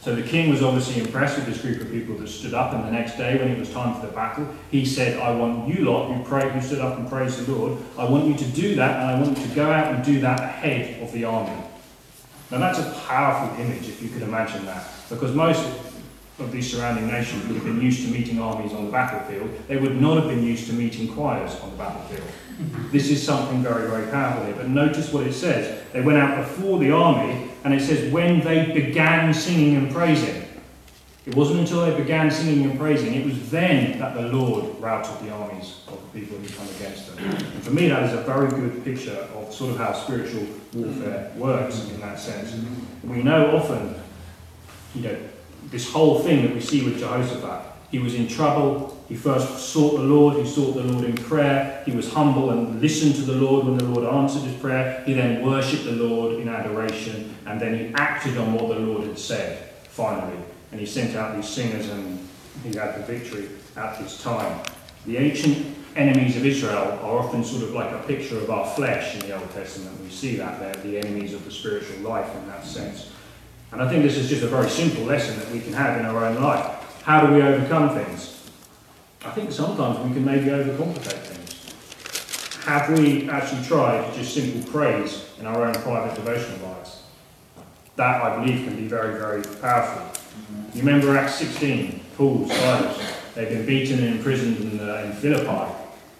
So 0.00 0.16
the 0.16 0.22
king 0.22 0.50
was 0.50 0.62
obviously 0.62 1.00
impressed 1.00 1.36
with 1.36 1.46
this 1.46 1.60
group 1.60 1.82
of 1.82 1.90
people 1.92 2.16
that 2.16 2.26
stood 2.26 2.54
up, 2.54 2.72
and 2.72 2.84
the 2.84 2.90
next 2.90 3.16
day, 3.16 3.38
when 3.38 3.48
it 3.48 3.58
was 3.58 3.70
time 3.70 3.94
for 4.00 4.06
the 4.06 4.12
battle, 4.12 4.48
he 4.72 4.84
said, 4.84 5.20
I 5.20 5.30
want 5.30 5.68
you 5.68 5.84
lot 5.84 6.12
who, 6.12 6.24
pray, 6.24 6.50
who 6.50 6.60
stood 6.60 6.80
up 6.80 6.98
and 6.98 7.08
praised 7.08 7.46
the 7.46 7.52
Lord, 7.52 7.78
I 7.96 8.04
want 8.04 8.26
you 8.26 8.34
to 8.34 8.44
do 8.46 8.74
that, 8.76 9.02
and 9.02 9.10
I 9.10 9.22
want 9.22 9.38
you 9.38 9.46
to 9.46 9.54
go 9.54 9.70
out 9.70 9.94
and 9.94 10.02
do 10.02 10.18
that 10.20 10.40
ahead 10.40 11.00
of 11.02 11.12
the 11.12 11.24
army. 11.24 11.69
Now 12.50 12.58
that's 12.58 12.78
a 12.80 13.00
powerful 13.06 13.58
image, 13.60 13.88
if 13.88 14.02
you 14.02 14.08
could 14.08 14.22
imagine 14.22 14.66
that, 14.66 14.88
because 15.08 15.34
most 15.34 15.64
of 16.38 16.50
these 16.50 16.72
surrounding 16.72 17.06
nations 17.06 17.46
would 17.46 17.56
have 17.56 17.64
been 17.64 17.80
used 17.80 18.04
to 18.06 18.12
meeting 18.12 18.40
armies 18.40 18.72
on 18.72 18.86
the 18.86 18.90
battlefield. 18.90 19.50
They 19.68 19.76
would 19.76 20.00
not 20.00 20.16
have 20.16 20.28
been 20.28 20.42
used 20.42 20.66
to 20.68 20.72
meeting 20.72 21.12
choirs 21.14 21.54
on 21.60 21.70
the 21.70 21.76
battlefield. 21.76 22.26
This 22.90 23.10
is 23.10 23.22
something 23.22 23.62
very, 23.62 23.88
very 23.88 24.10
powerful 24.10 24.44
here. 24.46 24.54
But 24.54 24.68
notice 24.68 25.12
what 25.12 25.26
it 25.26 25.32
says. 25.32 25.82
They 25.92 26.00
went 26.00 26.18
out 26.18 26.38
before 26.38 26.78
the 26.78 26.90
army, 26.92 27.50
and 27.64 27.72
it 27.72 27.82
says, 27.82 28.12
when 28.12 28.40
they 28.40 28.72
began 28.72 29.32
singing 29.32 29.76
and 29.76 29.92
praising. 29.92 30.39
It 31.26 31.34
wasn't 31.34 31.60
until 31.60 31.84
they 31.84 31.96
began 31.96 32.30
singing 32.30 32.70
and 32.70 32.78
praising, 32.78 33.14
it 33.14 33.26
was 33.26 33.50
then 33.50 33.98
that 33.98 34.14
the 34.14 34.22
Lord 34.22 34.80
routed 34.80 35.26
the 35.26 35.30
armies 35.30 35.80
of 35.86 36.00
the 36.02 36.20
people 36.20 36.38
who 36.38 36.48
come 36.48 36.66
against 36.76 37.14
them. 37.14 37.24
And 37.24 37.62
for 37.62 37.72
me, 37.72 37.88
that 37.88 38.04
is 38.04 38.14
a 38.14 38.22
very 38.22 38.48
good 38.48 38.82
picture 38.84 39.28
of 39.34 39.52
sort 39.52 39.72
of 39.72 39.76
how 39.76 39.92
spiritual 39.92 40.46
warfare 40.72 41.30
works 41.36 41.88
in 41.90 42.00
that 42.00 42.18
sense. 42.18 42.54
We 43.04 43.22
know 43.22 43.54
often, 43.56 43.94
you 44.94 45.02
know, 45.02 45.16
this 45.66 45.92
whole 45.92 46.20
thing 46.20 46.42
that 46.46 46.54
we 46.54 46.60
see 46.60 46.84
with 46.84 46.98
Jehoshaphat. 46.98 47.66
He 47.90 47.98
was 47.98 48.14
in 48.14 48.26
trouble. 48.26 48.96
He 49.08 49.16
first 49.16 49.58
sought 49.58 49.98
the 49.98 50.04
Lord. 50.04 50.36
He 50.36 50.46
sought 50.46 50.72
the 50.72 50.84
Lord 50.84 51.04
in 51.04 51.16
prayer. 51.16 51.82
He 51.84 51.92
was 51.92 52.12
humble 52.12 52.50
and 52.50 52.80
listened 52.80 53.16
to 53.16 53.22
the 53.22 53.34
Lord 53.34 53.66
when 53.66 53.76
the 53.76 53.84
Lord 53.84 54.06
answered 54.06 54.42
his 54.42 54.58
prayer. 54.60 55.02
He 55.04 55.12
then 55.12 55.44
worshipped 55.44 55.84
the 55.84 55.92
Lord 55.92 56.36
in 56.36 56.48
adoration. 56.48 57.36
And 57.46 57.60
then 57.60 57.78
he 57.78 57.94
acted 57.94 58.38
on 58.38 58.54
what 58.54 58.68
the 58.68 58.80
Lord 58.80 59.06
had 59.06 59.18
said, 59.18 59.70
finally. 59.88 60.38
And 60.70 60.80
he 60.80 60.86
sent 60.86 61.16
out 61.16 61.36
these 61.36 61.48
singers 61.48 61.88
and 61.88 62.28
he 62.62 62.76
had 62.76 62.96
the 62.96 63.12
victory 63.12 63.48
at 63.76 63.98
this 63.98 64.22
time. 64.22 64.60
The 65.06 65.16
ancient 65.16 65.76
enemies 65.96 66.36
of 66.36 66.46
Israel 66.46 66.98
are 67.02 67.18
often 67.18 67.42
sort 67.42 67.62
of 67.62 67.72
like 67.72 67.90
a 67.92 67.98
picture 68.06 68.38
of 68.38 68.50
our 68.50 68.66
flesh 68.74 69.14
in 69.14 69.20
the 69.20 69.38
Old 69.38 69.50
Testament. 69.50 70.00
We 70.02 70.10
see 70.10 70.36
that 70.36 70.60
they're 70.60 70.82
the 70.84 70.98
enemies 70.98 71.34
of 71.34 71.44
the 71.44 71.50
spiritual 71.50 71.98
life 72.00 72.32
in 72.36 72.46
that 72.48 72.64
sense. 72.64 73.10
And 73.72 73.82
I 73.82 73.88
think 73.88 74.02
this 74.02 74.16
is 74.16 74.28
just 74.28 74.42
a 74.42 74.48
very 74.48 74.68
simple 74.68 75.04
lesson 75.04 75.38
that 75.38 75.50
we 75.50 75.60
can 75.60 75.72
have 75.72 75.98
in 75.98 76.06
our 76.06 76.24
own 76.24 76.42
life. 76.42 77.02
How 77.02 77.26
do 77.26 77.34
we 77.34 77.42
overcome 77.42 77.94
things? 77.94 78.36
I 79.24 79.30
think 79.30 79.52
sometimes 79.52 79.98
we 79.98 80.14
can 80.14 80.24
maybe 80.24 80.46
overcomplicate 80.46 81.22
things. 81.22 82.64
have 82.64 82.98
we 82.98 83.28
actually 83.28 83.64
tried 83.64 84.12
just 84.14 84.34
simple 84.34 84.70
praise 84.70 85.24
in 85.38 85.46
our 85.46 85.66
own 85.66 85.74
private 85.74 86.14
devotional 86.14 86.68
lives? 86.68 87.02
That, 87.96 88.22
I 88.22 88.36
believe, 88.36 88.64
can 88.64 88.76
be 88.76 88.88
very, 88.88 89.18
very 89.18 89.42
powerful. 89.60 90.19
You 90.72 90.82
remember 90.82 91.16
Acts 91.16 91.34
16, 91.36 92.00
Paul, 92.16 92.48
Silas, 92.48 93.14
they've 93.34 93.48
been 93.48 93.66
beaten 93.66 93.98
and 93.98 94.16
imprisoned 94.18 94.58
in, 94.58 94.78
uh, 94.78 95.02
in 95.04 95.12
Philippi, 95.12 95.72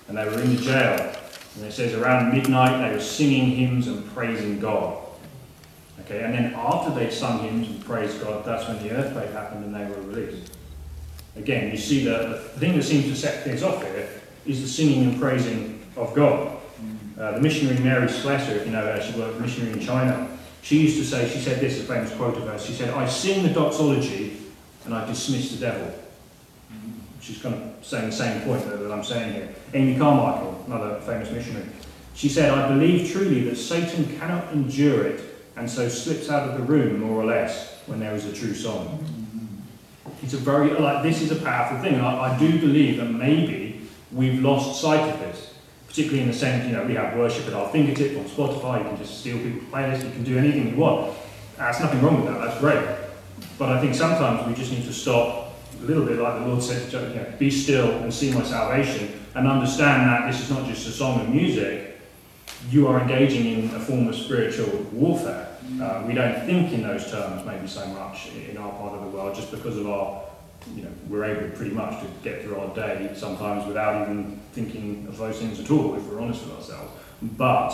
and 0.09 0.19
they 0.19 0.25
were 0.25 0.41
in 0.41 0.57
the 0.57 0.61
jail. 0.61 1.15
And 1.55 1.65
it 1.65 1.73
says 1.73 1.95
around 1.95 2.33
midnight 2.33 2.85
they 2.85 2.93
were 2.93 3.01
singing 3.01 3.51
hymns 3.51 3.87
and 3.87 4.05
praising 4.13 4.59
God. 4.59 4.99
Okay, 6.01 6.25
and 6.25 6.35
then 6.35 6.55
after 6.55 6.91
they'd 6.93 7.13
sung 7.13 7.45
hymns 7.45 7.69
and 7.69 7.85
praised 7.85 8.21
God, 8.21 8.45
that's 8.45 8.67
when 8.67 8.83
the 8.83 8.91
earthquake 8.91 9.31
happened 9.31 9.67
and 9.67 9.75
they 9.75 9.85
were 9.85 10.03
released. 10.03 10.53
Again, 11.37 11.71
you 11.71 11.77
see 11.77 12.05
the, 12.05 12.41
the 12.55 12.59
thing 12.59 12.75
that 12.77 12.83
seems 12.83 13.05
to 13.05 13.15
set 13.15 13.45
things 13.45 13.63
off 13.63 13.81
here 13.85 14.09
is 14.47 14.63
the 14.63 14.69
singing 14.69 15.05
and 15.05 15.21
praising 15.21 15.81
of 15.97 16.13
God. 16.13 16.57
Uh, 17.17 17.33
the 17.33 17.41
missionary 17.41 17.79
Mary 17.81 18.09
Slessor, 18.09 18.57
if 18.57 18.67
you 18.67 18.73
know 18.73 18.83
her, 18.83 19.01
she 19.01 19.17
worked 19.17 19.39
missionary 19.39 19.75
in 19.75 19.81
China. 19.81 20.30
She 20.62 20.83
used 20.83 20.99
to 20.99 21.05
say, 21.05 21.29
she 21.29 21.40
said 21.40 21.61
this, 21.61 21.81
a 21.81 21.85
famous 21.85 22.14
quote 22.14 22.37
of 22.37 22.44
hers, 22.44 22.64
she 22.64 22.73
said, 22.73 22.92
I 22.94 23.09
sing 23.09 23.42
the 23.42 23.51
doxology 23.51 24.37
and 24.85 24.94
I 24.94 25.07
dismiss 25.07 25.53
the 25.53 25.59
devil. 25.66 25.94
She's 27.20 27.40
kind 27.42 27.55
of 27.55 27.85
saying 27.85 28.11
the 28.11 28.16
same 28.16 28.42
point 28.42 28.64
that, 28.66 28.90
I'm 28.90 29.05
saying 29.05 29.35
here. 29.35 29.49
Amy 29.75 29.99
Carmichael, 29.99 30.64
another 30.66 31.01
famous 31.01 31.31
missionary, 31.31 31.66
she 32.14 32.29
said, 32.29 32.53
I 32.53 32.68
believe 32.68 33.11
truly 33.11 33.44
that 33.44 33.57
Satan 33.57 34.18
cannot 34.18 34.53
endure 34.53 35.07
it 35.07 35.23
and 35.57 35.70
so 35.70 35.88
slips 35.88 36.31
out 36.31 36.49
of 36.49 36.59
the 36.59 36.64
room 36.64 37.01
more 37.01 37.20
or 37.20 37.25
less 37.25 37.79
when 37.87 38.01
there 38.01 38.14
is 38.14 38.27
a 38.27 38.33
true 38.33 38.55
song. 38.55 39.07
It's 40.23 40.35
a 40.35 40.38
very, 40.38 40.70
like, 40.70 41.03
this 41.03 41.23
is 41.23 41.31
a 41.31 41.37
powerful 41.37 41.79
thing. 41.83 42.01
I, 42.01 42.35
I 42.35 42.38
do 42.38 42.59
believe 42.61 42.99
that 42.99 43.07
maybe 43.07 43.83
we've 44.12 44.40
lost 44.42 44.81
sight 44.81 45.12
of 45.12 45.18
this, 45.20 45.50
particularly 46.01 46.23
in 46.23 46.33
the 46.33 46.39
sense, 46.39 46.67
you 46.67 46.73
know, 46.73 46.85
we 46.85 46.95
have 46.95 47.15
worship 47.15 47.47
at 47.47 47.53
our 47.53 47.69
fingertips 47.69 48.17
on 48.17 48.25
Spotify, 48.25 48.83
you 48.83 48.89
can 48.89 48.97
just 48.97 49.21
steal 49.21 49.37
people's 49.37 49.65
playlists, 49.65 50.03
you 50.03 50.11
can 50.11 50.25
do 50.25 50.39
anything 50.39 50.71
you 50.71 50.77
want. 50.77 51.15
There's 51.59 51.81
nothing 51.81 52.01
wrong 52.01 52.25
with 52.25 52.33
that, 52.33 52.43
that's 52.43 52.59
great. 52.59 52.83
But 53.59 53.69
I 53.69 53.81
think 53.83 53.95
sometimes 53.95 54.49
we 54.49 54.55
just 54.55 54.73
need 54.73 54.85
to 54.85 54.95
stop 54.95 55.55
a 55.79 55.85
little 55.85 56.07
bit 56.07 56.19
like 56.19 56.41
the 56.41 56.47
Lord 56.47 56.63
said, 56.63 56.91
you 56.91 57.01
know, 57.01 57.33
be 57.39 57.51
still 57.51 57.91
and 57.99 58.13
see 58.13 58.33
my 58.33 58.43
salvation, 58.43 59.21
and 59.35 59.47
understand 59.47 60.09
that 60.09 60.31
this 60.31 60.41
is 60.41 60.51
not 60.51 60.67
just 60.67 60.89
a 60.89 60.91
song 60.91 61.21
of 61.21 61.29
music, 61.29 61.99
you 62.71 62.89
are 62.89 62.99
engaging 63.01 63.47
in 63.47 63.75
a 63.75 63.81
form 63.81 64.09
of 64.09 64.15
spiritual 64.15 64.87
warfare. 64.93 65.49
Uh, 65.81 66.03
we 66.07 66.15
don't 66.15 66.47
think 66.47 66.73
in 66.73 66.83
those 66.83 67.11
terms 67.11 67.45
maybe 67.47 67.67
so 67.67 67.87
much 67.89 68.31
in 68.51 68.57
our 68.57 68.73
part 68.73 68.95
of 68.95 69.03
the 69.03 69.09
world 69.09 69.35
just 69.35 69.51
because 69.51 69.77
of 69.77 69.87
our, 69.89 70.23
you 70.75 70.83
know, 70.83 70.90
we're 71.09 71.25
able 71.25 71.57
pretty 71.57 71.75
much 71.75 72.01
to 72.01 72.07
get 72.23 72.42
through 72.42 72.59
our 72.59 72.75
day 72.75 73.11
sometimes 73.14 73.66
without 73.66 74.03
even 74.03 74.40
thinking 74.53 75.07
of 75.09 75.16
those 75.18 75.38
things 75.38 75.61
at 75.61 75.70
all, 75.70 75.94
if 75.94 76.03
we're 76.05 76.20
honest 76.20 76.44
with 76.44 76.57
ourselves. 76.57 76.92
But 77.23 77.70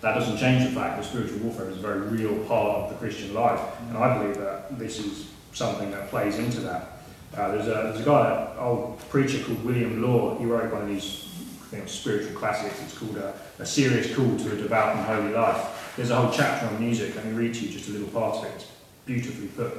that 0.00 0.14
doesn't 0.14 0.38
change 0.38 0.64
the 0.64 0.70
fact 0.70 0.96
that 0.96 1.04
spiritual 1.04 1.38
warfare 1.40 1.70
is 1.70 1.78
a 1.78 1.80
very 1.80 2.00
real 2.00 2.44
part 2.44 2.78
of 2.78 2.90
the 2.90 2.96
Christian 2.96 3.34
life. 3.34 3.60
And 3.88 3.98
I 3.98 4.18
believe 4.18 4.36
that 4.38 4.78
this 4.78 4.98
is 4.98 5.28
something 5.52 5.90
that 5.90 6.08
plays 6.08 6.38
into 6.38 6.60
that. 6.60 6.92
Uh, 7.36 7.48
there's, 7.48 7.66
a, 7.66 7.70
there's 7.70 8.00
a 8.00 8.04
guy, 8.04 8.52
an 8.52 8.58
old 8.58 8.98
preacher 9.10 9.42
called 9.44 9.64
William 9.64 10.02
Law, 10.02 10.38
he 10.38 10.44
wrote 10.44 10.72
one 10.72 10.82
of 10.82 10.88
these 10.88 11.28
you 11.72 11.78
know, 11.78 11.86
spiritual 11.86 12.38
classics. 12.38 12.80
It's 12.82 12.96
called 12.96 13.16
a, 13.16 13.34
a, 13.58 13.66
Serious 13.66 14.14
Call 14.14 14.36
to 14.36 14.52
a 14.52 14.56
Devout 14.56 14.96
and 14.96 15.04
Holy 15.04 15.34
Life. 15.34 15.92
There's 15.96 16.10
a 16.10 16.16
whole 16.16 16.32
chapter 16.32 16.66
on 16.66 16.80
music. 16.80 17.14
Let 17.14 17.26
me 17.26 17.32
read 17.32 17.54
to 17.54 17.66
you 17.66 17.70
just 17.70 17.88
a 17.88 17.92
little 17.92 18.08
part 18.08 18.36
of 18.36 18.44
it. 18.44 18.54
It's 18.54 18.66
beautifully 19.04 19.48
put. 19.48 19.74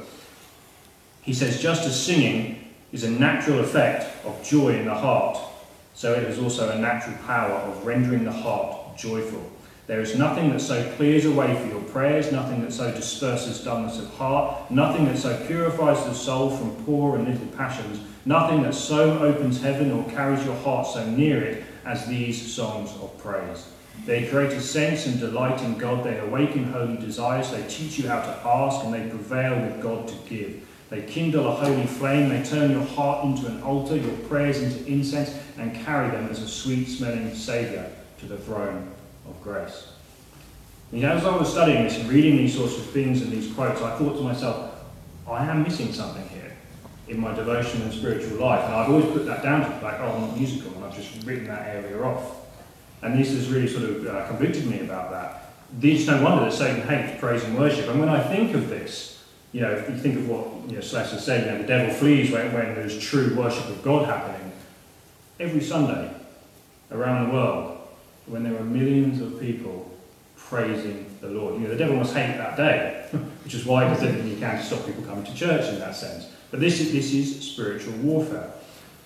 He 1.30 1.36
says, 1.36 1.62
just 1.62 1.86
as 1.86 2.04
singing 2.04 2.58
is 2.92 3.04
a 3.04 3.12
natural 3.12 3.60
effect 3.60 4.26
of 4.26 4.44
joy 4.44 4.70
in 4.70 4.86
the 4.86 4.96
heart, 4.96 5.38
so 5.94 6.12
it 6.12 6.24
is 6.24 6.40
also 6.40 6.72
a 6.72 6.80
natural 6.80 7.16
power 7.28 7.52
of 7.52 7.86
rendering 7.86 8.24
the 8.24 8.32
heart 8.32 8.98
joyful. 8.98 9.48
There 9.86 10.02
is 10.02 10.18
nothing 10.18 10.50
that 10.50 10.60
so 10.60 10.92
clears 10.96 11.26
away 11.26 11.56
for 11.62 11.68
your 11.68 11.84
prayers, 11.84 12.32
nothing 12.32 12.62
that 12.62 12.74
so 12.74 12.92
disperses 12.92 13.64
dullness 13.64 14.00
of 14.00 14.12
heart, 14.16 14.72
nothing 14.72 15.06
that 15.06 15.20
so 15.20 15.40
purifies 15.46 16.04
the 16.06 16.16
soul 16.16 16.50
from 16.50 16.84
poor 16.84 17.16
and 17.16 17.28
little 17.28 17.56
passions, 17.56 18.00
nothing 18.26 18.64
that 18.64 18.74
so 18.74 19.20
opens 19.20 19.62
heaven 19.62 19.92
or 19.92 20.10
carries 20.10 20.44
your 20.44 20.56
heart 20.56 20.88
so 20.88 21.08
near 21.12 21.44
it 21.44 21.64
as 21.86 22.08
these 22.08 22.56
songs 22.56 22.90
of 23.04 23.16
praise. 23.20 23.68
They 24.08 24.26
create 24.26 24.54
a 24.54 24.62
sense 24.62 25.06
and 25.06 25.20
delight 25.20 25.62
in 25.62 25.78
God. 25.78 26.04
They 26.04 26.18
awaken 26.18 26.72
holy 26.72 26.98
desires. 26.98 27.52
They 27.52 27.62
teach 27.68 28.00
you 28.00 28.08
how 28.08 28.20
to 28.20 28.48
ask 28.48 28.84
and 28.84 28.92
they 28.92 29.08
prevail 29.08 29.60
with 29.60 29.80
God 29.80 30.08
to 30.08 30.16
give. 30.28 30.66
They 30.90 31.04
kindle 31.04 31.48
a 31.48 31.52
holy 31.52 31.86
flame. 31.86 32.30
They 32.30 32.44
turn 32.44 32.72
your 32.72 32.84
heart 32.84 33.26
into 33.26 33.48
an 33.48 33.62
altar, 33.62 33.96
your 33.96 34.16
prayers 34.28 34.62
into 34.62 34.86
incense, 34.88 35.38
and 35.58 35.76
carry 35.86 36.10
them 36.10 36.30
as 36.30 36.42
a 36.42 36.48
sweet 36.48 36.86
smelling 36.86 37.34
Saviour 37.36 37.86
to 38.20 38.26
the 38.26 38.38
throne 38.38 38.92
of 39.28 39.42
grace. 39.44 39.90
And 40.92 41.04
as 41.04 41.24
I 41.24 41.38
was 41.38 41.52
studying 41.52 41.84
this 41.84 42.00
and 42.00 42.10
reading 42.10 42.38
these 42.38 42.56
sorts 42.56 42.78
of 42.78 42.86
things 42.86 43.22
and 43.22 43.32
these 43.32 43.54
quotes, 43.54 43.82
I 43.82 43.96
thought 43.98 44.16
to 44.18 44.24
myself, 44.24 44.84
I 45.28 45.46
am 45.46 45.62
missing 45.62 45.94
something 45.94 46.28
here 46.30 46.58
in 47.08 47.20
my 47.20 47.36
devotion 47.36 47.84
and 47.84 47.94
spiritual 47.94 48.40
life. 48.40 48.66
And 48.66 48.74
I've 48.74 48.90
always 48.90 49.06
put 49.06 49.28
that 49.28 49.44
down 49.44 49.62
to 49.62 49.70
the 49.70 49.80
fact, 49.80 50.02
oh, 50.02 50.12
I'm 50.12 50.22
not 50.22 50.38
musical, 50.38 50.74
and 50.74 50.86
I've 50.86 50.96
just 50.96 51.24
written 51.24 51.46
that 51.48 51.68
area 51.68 52.02
off. 52.02 52.38
And 53.04 53.20
this 53.20 53.30
has 53.30 53.50
really 53.50 53.68
sort 53.68 53.84
of 53.84 54.08
uh, 54.08 54.28
convicted 54.28 54.66
me 54.66 54.80
about 54.80 55.12
that. 55.12 55.54
It's 55.82 56.08
no 56.08 56.24
wonder 56.24 56.46
that 56.46 56.54
Satan 56.54 56.82
hates 56.82 57.20
praise 57.20 57.44
and 57.44 57.56
worship. 57.56 57.88
And 57.88 58.00
when 58.00 58.10
I 58.10 58.22
think 58.22 58.56
of 58.56 58.70
this, 58.70 59.19
you 59.52 59.62
know, 59.62 59.72
if 59.72 59.90
you 59.90 59.98
think 59.98 60.16
of 60.18 60.30
what 60.30 60.70
you 60.70 60.76
know, 60.76 60.82
Slessor 60.82 61.20
said, 61.20 61.46
you 61.46 61.52
know, 61.52 61.62
the 61.62 61.68
devil 61.68 61.94
flees 61.94 62.32
when, 62.32 62.54
when 62.54 62.76
there's 62.76 63.00
true 63.00 63.36
worship 63.36 63.68
of 63.68 63.82
God 63.82 64.06
happening. 64.06 64.52
Every 65.40 65.62
Sunday 65.62 66.12
around 66.92 67.28
the 67.28 67.34
world, 67.34 67.78
when 68.26 68.44
there 68.44 68.56
are 68.56 68.64
millions 68.64 69.22
of 69.22 69.40
people 69.40 69.90
praising 70.50 71.06
the 71.22 71.28
Lord. 71.28 71.56
You 71.56 71.62
know, 71.62 71.70
the 71.70 71.78
devil 71.78 71.96
must 71.96 72.14
hate 72.14 72.38
that 72.38 72.58
day, 72.58 73.08
which 73.44 73.54
is 73.54 73.66
why 73.66 73.88
he 73.88 73.94
does 73.94 74.04
everything 74.04 74.32
he 74.32 74.40
can 74.40 74.58
to 74.58 74.64
stop 74.64 74.86
people 74.86 75.04
coming 75.04 75.24
to 75.24 75.34
church 75.36 75.68
in 75.70 75.80
that 75.80 75.96
sense. 75.96 76.32
But 76.50 76.60
this 76.60 76.80
is, 76.80 76.92
this 76.92 77.14
is 77.14 77.52
spiritual 77.52 77.94
warfare. 77.98 78.52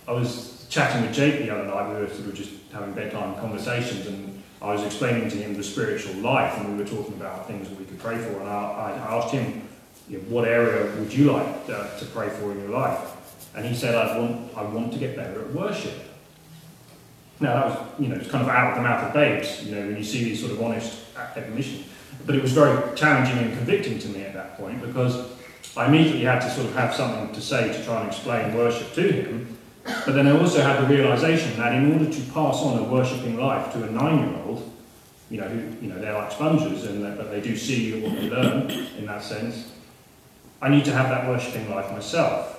I 0.08 0.14
was 0.14 0.66
chatting 0.70 1.02
with 1.02 1.14
Jake 1.14 1.40
the 1.40 1.50
other 1.50 1.66
night, 1.66 1.90
we 1.90 1.96
were 1.96 2.08
sort 2.08 2.28
of 2.28 2.36
just 2.36 2.52
having 2.72 2.94
bedtime 2.94 3.36
conversations, 3.36 4.08
and 4.08 4.42
I 4.62 4.74
was 4.74 4.84
explaining 4.84 5.30
to 5.30 5.38
him 5.38 5.56
the 5.56 5.64
spiritual 5.64 6.16
life, 6.16 6.58
and 6.58 6.72
we 6.72 6.84
were 6.84 6.90
talking 6.90 7.14
about 7.14 7.48
things 7.48 7.68
that 7.68 7.78
we 7.78 7.86
could 7.86 8.00
pray 8.00 8.18
for. 8.18 8.40
And 8.40 8.50
I, 8.50 8.92
I 8.92 9.18
asked 9.18 9.34
him, 9.34 9.68
you 10.10 10.18
know, 10.18 10.24
what 10.26 10.48
area 10.48 10.94
would 10.98 11.14
you 11.14 11.32
like 11.32 11.48
uh, 11.70 11.98
to 11.98 12.06
pray 12.08 12.30
for 12.30 12.52
in 12.52 12.60
your 12.60 12.70
life? 12.70 13.00
And 13.56 13.66
he 13.66 13.76
said, 13.76 13.96
I 13.96 14.18
want, 14.18 14.58
I 14.58 14.64
want 14.64 14.94
to 14.94 15.00
get 15.00 15.16
better 15.16 15.42
at 15.42 15.52
worship. 15.54 15.94
Now, 17.40 17.54
that 17.54 17.66
was, 17.66 18.00
you 18.00 18.08
know, 18.08 18.16
it's 18.16 18.30
kind 18.30 18.44
of 18.44 18.50
out 18.50 18.72
of 18.72 18.76
the 18.78 18.82
mouth 18.82 19.04
of 19.04 19.14
babes, 19.14 19.64
you 19.64 19.76
know, 19.76 19.86
when 19.88 19.98
you 19.98 20.04
see 20.04 20.24
these 20.24 20.40
sort 20.40 20.54
of 20.54 20.62
honest 20.62 21.00
admonitions. 21.18 21.88
But 22.26 22.36
it 22.36 22.42
was 22.42 22.54
very 22.54 22.96
challenging 22.96 23.38
and 23.38 23.58
convicting 23.58 24.00
to 24.00 24.08
me 24.10 24.24
at 24.24 24.34
that 24.34 24.58
point 24.58 24.82
because 24.82 25.30
I 25.76 25.88
immediately 25.88 26.24
had 26.24 26.40
to 26.42 26.50
sort 26.50 26.68
of 26.68 26.76
have 26.76 26.94
something 26.94 27.34
to 27.34 27.42
say 27.42 27.68
to 27.74 27.84
try 27.84 28.02
and 28.02 28.10
explain 28.10 28.56
worship 28.56 28.94
to 28.94 29.02
him. 29.02 29.58
But 29.84 30.14
then 30.14 30.28
I 30.28 30.40
also 30.40 30.62
had 30.62 30.82
the 30.82 30.88
realization 30.88 31.58
that 31.58 31.74
in 31.74 31.92
order 31.92 32.10
to 32.10 32.22
pass 32.32 32.62
on 32.62 32.80
a 32.80 32.84
worshipping 32.84 33.38
life 33.38 33.74
to 33.74 33.84
a 33.84 33.90
nine-year-old, 33.90 34.72
you 35.30 35.42
know, 35.42 35.48
who, 35.48 35.86
you 35.86 35.92
know, 35.92 36.00
they're 36.00 36.14
like 36.14 36.32
sponges, 36.32 36.86
and 36.86 37.02
but 37.18 37.32
they 37.32 37.42
do 37.42 37.58
see 37.58 38.00
what 38.00 38.16
they 38.16 38.30
learn 38.30 38.70
in 38.98 39.06
that 39.08 39.24
sense. 39.24 39.72
I 40.64 40.70
need 40.70 40.86
to 40.86 40.94
have 40.94 41.10
that 41.10 41.28
worshipping 41.28 41.70
life 41.70 41.92
myself. 41.92 42.52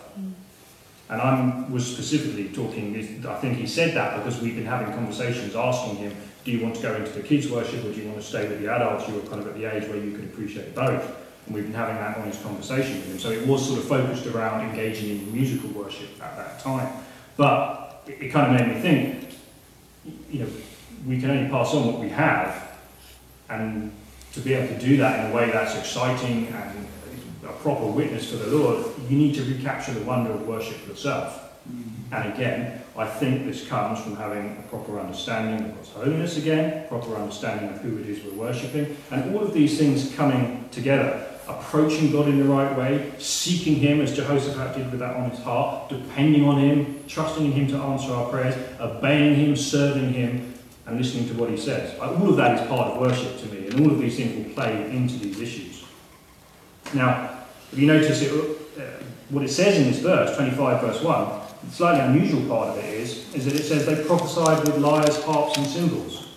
And 1.08 1.22
I 1.22 1.64
was 1.70 1.86
specifically 1.90 2.50
talking, 2.50 2.94
I 3.26 3.34
think 3.36 3.56
he 3.56 3.66
said 3.66 3.94
that 3.94 4.18
because 4.18 4.42
we've 4.42 4.54
been 4.54 4.66
having 4.66 4.92
conversations 4.92 5.56
asking 5.56 5.96
him, 5.96 6.14
do 6.44 6.50
you 6.50 6.62
want 6.62 6.76
to 6.76 6.82
go 6.82 6.94
into 6.94 7.12
the 7.12 7.22
kids' 7.22 7.48
worship 7.48 7.82
or 7.82 7.92
do 7.92 8.02
you 8.02 8.08
want 8.08 8.20
to 8.20 8.26
stay 8.26 8.46
with 8.46 8.60
the 8.60 8.70
adults? 8.70 9.08
You 9.08 9.14
were 9.14 9.22
kind 9.22 9.40
of 9.40 9.46
at 9.46 9.54
the 9.54 9.64
age 9.64 9.88
where 9.88 9.96
you 9.96 10.12
could 10.12 10.24
appreciate 10.24 10.74
both. 10.74 11.16
And 11.46 11.54
we've 11.54 11.64
been 11.64 11.72
having 11.72 11.96
that 11.96 12.18
honest 12.18 12.42
conversation 12.42 12.96
with 12.96 13.12
him. 13.12 13.18
So 13.18 13.30
it 13.30 13.46
was 13.46 13.66
sort 13.66 13.78
of 13.78 13.88
focused 13.88 14.26
around 14.26 14.68
engaging 14.68 15.08
in 15.08 15.32
musical 15.32 15.70
worship 15.70 16.10
at 16.22 16.36
that 16.36 16.60
time. 16.60 16.92
But 17.38 18.02
it, 18.06 18.24
it 18.24 18.28
kind 18.28 18.54
of 18.54 18.60
made 18.60 18.74
me 18.74 18.82
think, 18.82 19.30
you 20.30 20.40
know, 20.40 20.48
we 21.06 21.18
can 21.20 21.30
only 21.30 21.48
pass 21.50 21.72
on 21.72 21.86
what 21.86 22.00
we 22.00 22.10
have. 22.10 22.70
And 23.48 23.92
to 24.34 24.40
be 24.40 24.52
able 24.52 24.74
to 24.74 24.80
do 24.80 24.98
that 24.98 25.24
in 25.24 25.32
a 25.32 25.34
way 25.34 25.50
that's 25.50 25.74
exciting 25.78 26.48
and 26.48 26.84
a 27.47 27.53
proper 27.53 27.86
witness 27.86 28.30
for 28.30 28.36
the 28.36 28.57
Lord, 28.57 28.86
you 29.09 29.16
need 29.16 29.34
to 29.36 29.45
recapture 29.45 29.92
the 29.92 30.05
wonder 30.05 30.32
of 30.32 30.47
worship 30.47 30.86
yourself. 30.86 31.53
Mm-hmm. 31.68 32.14
And 32.14 32.34
again, 32.34 32.82
I 32.97 33.07
think 33.07 33.47
this 33.47 33.66
comes 33.66 34.01
from 34.01 34.16
having 34.16 34.57
a 34.59 34.62
proper 34.68 35.01
understanding 35.01 35.66
of 35.66 35.74
God's 35.74 35.90
holiness 35.90 36.36
again, 36.36 36.86
proper 36.88 37.16
understanding 37.16 37.70
of 37.70 37.80
who 37.80 37.99
it 37.99 38.09
is 38.09 38.24
we're 38.24 38.32
worshipping, 38.34 38.97
and 39.11 39.34
all 39.34 39.42
of 39.42 39.53
these 39.53 39.78
things 39.78 40.14
coming 40.14 40.68
together 40.70 41.30
approaching 41.49 42.11
God 42.11 42.28
in 42.28 42.38
the 42.38 42.45
right 42.45 42.76
way, 42.76 43.12
seeking 43.18 43.76
Him 43.76 44.01
as 44.01 44.16
Jehoshaphat 44.16 44.76
did 44.76 44.90
with 44.90 45.01
that 45.01 45.16
honest 45.16 45.42
heart, 45.42 45.88
depending 45.88 46.45
on 46.47 46.59
Him, 46.59 47.05
trusting 47.07 47.45
in 47.45 47.53
Him 47.53 47.66
to 47.68 47.76
answer 47.76 48.12
our 48.12 48.30
prayers, 48.30 48.55
obeying 48.80 49.34
Him, 49.34 49.57
serving 49.57 50.12
Him, 50.12 50.55
and 50.86 50.99
listening 50.99 51.28
to 51.28 51.34
what 51.34 51.51
He 51.51 51.57
says. 51.57 51.99
All 51.99 52.30
of 52.30 52.36
that 52.36 52.61
is 52.61 52.68
part 52.68 52.92
of 52.92 53.01
worship 53.01 53.38
to 53.40 53.47
me, 53.47 53.68
and 53.68 53.80
all 53.80 53.92
of 53.92 53.99
these 53.99 54.16
things 54.16 54.47
will 54.47 54.55
play 54.55 54.90
into 54.90 55.18
these 55.18 55.40
issues. 55.40 55.74
Now, 56.95 57.38
if 57.72 57.78
you 57.78 57.86
notice 57.86 58.22
it, 58.22 58.32
uh, 58.32 59.03
what 59.30 59.45
it 59.45 59.49
says 59.49 59.76
in 59.78 59.84
this 59.84 60.01
verse, 60.01 60.36
25 60.36 60.80
verse 60.80 61.03
1, 61.03 61.40
the 61.64 61.70
slightly 61.70 62.01
unusual 62.01 62.47
part 62.49 62.68
of 62.68 62.78
it 62.78 62.84
is, 62.84 63.34
is 63.34 63.45
that 63.47 63.55
it 63.55 63.64
says 63.64 63.86
they 63.86 64.05
prophesied 64.05 64.66
with 64.66 64.78
lyres, 64.78 65.22
harps, 65.24 65.57
and 65.57 65.66
cymbals. 65.66 66.28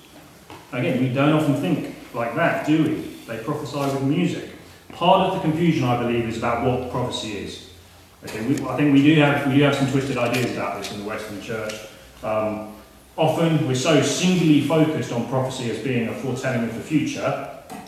Again, 0.72 1.02
we 1.02 1.14
don't 1.14 1.34
often 1.34 1.56
think 1.56 1.96
like 2.14 2.36
that, 2.36 2.66
do 2.66 2.84
we? 2.84 2.90
They 3.28 3.38
prophesy 3.44 3.80
with 3.80 4.04
music. 4.04 4.50
Part 4.90 5.28
of 5.28 5.36
the 5.36 5.42
confusion, 5.42 5.84
I 5.84 6.02
believe, 6.02 6.28
is 6.28 6.38
about 6.38 6.66
what 6.66 6.92
prophecy 6.92 7.38
is. 7.38 7.70
Okay, 8.24 8.46
we, 8.48 8.56
I 8.68 8.76
think 8.76 8.94
we 8.94 9.04
do 9.04 9.16
have 9.22 9.48
we 9.48 9.58
do 9.58 9.64
have 9.64 9.76
some 9.76 9.92
twisted 9.92 10.18
ideas 10.18 10.52
about 10.54 10.82
this 10.82 10.92
in 10.92 11.00
the 11.00 11.06
Western 11.06 11.42
Church. 11.42 11.74
Um, 12.24 12.74
often 13.16 13.68
we're 13.68 13.76
so 13.76 14.02
singularly 14.02 14.62
focused 14.62 15.12
on 15.12 15.28
prophecy 15.30 15.70
as 15.70 15.80
being 15.80 16.08
a 16.08 16.14
foretelling 16.14 16.68
of 16.68 16.74
the 16.74 16.82
future 16.82 17.22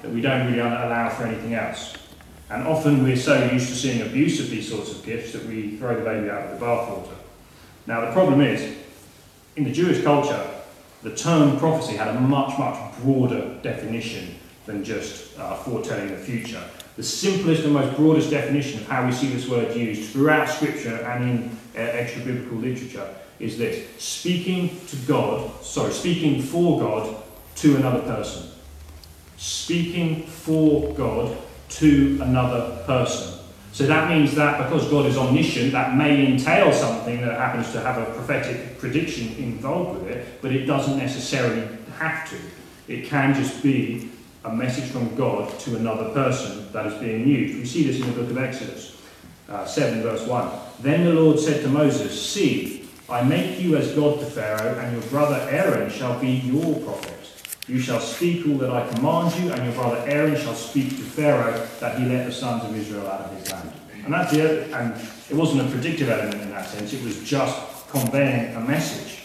that 0.01 0.11
we 0.11 0.21
don't 0.21 0.45
really 0.47 0.59
allow 0.59 1.09
for 1.09 1.23
anything 1.23 1.55
else. 1.55 1.95
And 2.49 2.67
often 2.67 3.03
we're 3.03 3.15
so 3.15 3.51
used 3.51 3.69
to 3.69 3.75
seeing 3.75 4.01
abuse 4.01 4.39
of 4.39 4.49
these 4.49 4.69
sorts 4.69 4.91
of 4.91 5.03
gifts 5.05 5.33
that 5.33 5.45
we 5.45 5.77
throw 5.77 5.95
the 5.95 6.03
baby 6.03 6.29
out 6.29 6.49
with 6.49 6.59
the 6.59 6.65
bathwater. 6.65 7.15
Now, 7.85 8.01
the 8.05 8.11
problem 8.11 8.41
is, 8.41 8.75
in 9.55 9.63
the 9.63 9.71
Jewish 9.71 10.03
culture, 10.03 10.49
the 11.03 11.15
term 11.15 11.59
prophecy 11.59 11.95
had 11.95 12.07
a 12.07 12.19
much, 12.19 12.57
much 12.57 12.95
broader 13.01 13.59
definition 13.61 14.35
than 14.65 14.83
just 14.83 15.37
uh, 15.37 15.55
foretelling 15.55 16.09
the 16.09 16.17
future. 16.17 16.63
The 16.95 17.03
simplest 17.03 17.63
and 17.63 17.73
most 17.73 17.95
broadest 17.95 18.29
definition 18.29 18.81
of 18.81 18.87
how 18.87 19.05
we 19.05 19.11
see 19.11 19.27
this 19.27 19.47
word 19.47 19.75
used 19.75 20.11
throughout 20.11 20.49
Scripture 20.49 20.95
and 20.95 21.23
in 21.23 21.57
uh, 21.75 21.79
extra 21.79 22.23
biblical 22.23 22.57
literature 22.57 23.07
is 23.39 23.57
this 23.57 23.87
speaking 23.97 24.77
to 24.87 24.95
God, 25.07 25.63
sorry, 25.63 25.93
speaking 25.93 26.41
for 26.41 26.79
God 26.79 27.15
to 27.55 27.77
another 27.77 28.01
person. 28.01 28.49
Speaking 29.37 30.23
for 30.23 30.93
God 30.93 31.37
to 31.69 32.19
another 32.21 32.83
person. 32.85 33.39
So 33.71 33.85
that 33.85 34.09
means 34.09 34.35
that 34.35 34.57
because 34.63 34.89
God 34.89 35.05
is 35.05 35.17
omniscient, 35.17 35.71
that 35.71 35.95
may 35.95 36.25
entail 36.25 36.73
something 36.73 37.21
that 37.21 37.37
happens 37.37 37.71
to 37.71 37.81
have 37.81 37.97
a 37.97 38.11
prophetic 38.13 38.79
prediction 38.79 39.35
involved 39.37 40.01
with 40.01 40.11
it, 40.11 40.41
but 40.41 40.51
it 40.51 40.65
doesn't 40.65 40.97
necessarily 40.97 41.67
have 41.97 42.29
to. 42.29 42.37
It 42.87 43.05
can 43.05 43.33
just 43.35 43.61
be 43.61 44.09
a 44.43 44.53
message 44.53 44.89
from 44.89 45.15
God 45.15 45.57
to 45.59 45.75
another 45.75 46.09
person 46.09 46.71
that 46.71 46.87
is 46.87 46.93
being 46.95 47.27
used. 47.27 47.59
We 47.59 47.65
see 47.65 47.83
this 47.83 48.01
in 48.01 48.07
the 48.07 48.21
book 48.21 48.31
of 48.31 48.37
Exodus, 48.37 48.99
uh, 49.47 49.65
7 49.65 50.01
verse 50.01 50.25
1. 50.25 50.51
Then 50.79 51.05
the 51.05 51.13
Lord 51.13 51.39
said 51.39 51.61
to 51.61 51.69
Moses, 51.69 52.29
See, 52.29 52.89
I 53.09 53.23
make 53.23 53.59
you 53.59 53.75
as 53.75 53.93
God 53.93 54.19
to 54.19 54.25
Pharaoh, 54.25 54.79
and 54.79 54.93
your 54.93 55.09
brother 55.09 55.47
Aaron 55.49 55.89
shall 55.89 56.19
be 56.19 56.29
your 56.29 56.79
prophet. 56.79 57.18
You 57.69 57.79
shall 57.79 57.99
speak 57.99 58.47
all 58.47 58.57
that 58.57 58.71
I 58.71 58.87
command 58.89 59.35
you, 59.35 59.51
and 59.51 59.63
your 59.63 59.73
brother 59.75 60.03
Aaron 60.07 60.35
shall 60.35 60.55
speak 60.55 60.89
to 60.89 61.03
Pharaoh 61.03 61.67
that 61.79 61.99
he 61.99 62.05
let 62.05 62.25
the 62.25 62.31
sons 62.31 62.63
of 62.63 62.75
Israel 62.75 63.07
out 63.07 63.21
of 63.21 63.37
his 63.37 63.51
land. 63.51 63.71
And 64.03 64.11
that's 64.11 64.33
it. 64.33 64.73
And 64.73 64.99
it 65.29 65.35
wasn't 65.35 65.61
a 65.61 65.69
predictive 65.69 66.09
element 66.09 66.41
in 66.41 66.49
that 66.49 66.67
sense, 66.67 66.93
it 66.93 67.03
was 67.03 67.23
just 67.23 67.87
conveying 67.89 68.55
a 68.55 68.59
message. 68.59 69.19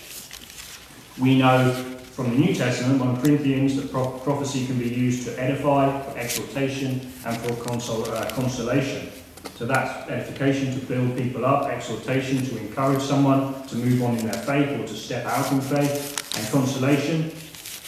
We 1.18 1.38
know 1.38 1.72
from 2.12 2.30
the 2.32 2.36
New 2.36 2.55
Testament, 2.55 3.01
1 3.01 3.22
Corinthians, 3.22 3.76
that 3.76 3.90
pro- 3.90 4.11
prophecy 4.18 4.66
can 4.66 4.78
be 4.78 4.90
used 4.90 5.26
to 5.26 5.42
edify, 5.42 6.03
for 6.03 6.18
exhortation, 6.18 7.01
and 7.24 7.36
for 7.38 7.53
consol- 7.64 8.07
uh, 8.09 8.30
consolation. 8.34 9.11
So 9.57 9.64
that's 9.64 10.11
edification 10.11 10.78
to 10.78 10.84
build 10.84 11.16
people 11.16 11.47
up, 11.47 11.70
exhortation 11.70 12.45
to 12.45 12.59
encourage 12.59 13.03
someone 13.03 13.66
to 13.68 13.76
move 13.76 14.03
on 14.03 14.18
in 14.18 14.26
their 14.26 14.42
faith 14.42 14.78
or 14.78 14.86
to 14.86 14.95
step 14.95 15.24
out 15.24 15.51
in 15.51 15.62
faith, 15.62 16.36
and 16.36 16.47
consolation 16.53 17.32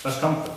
that's 0.07 0.20
comfort. 0.20 0.52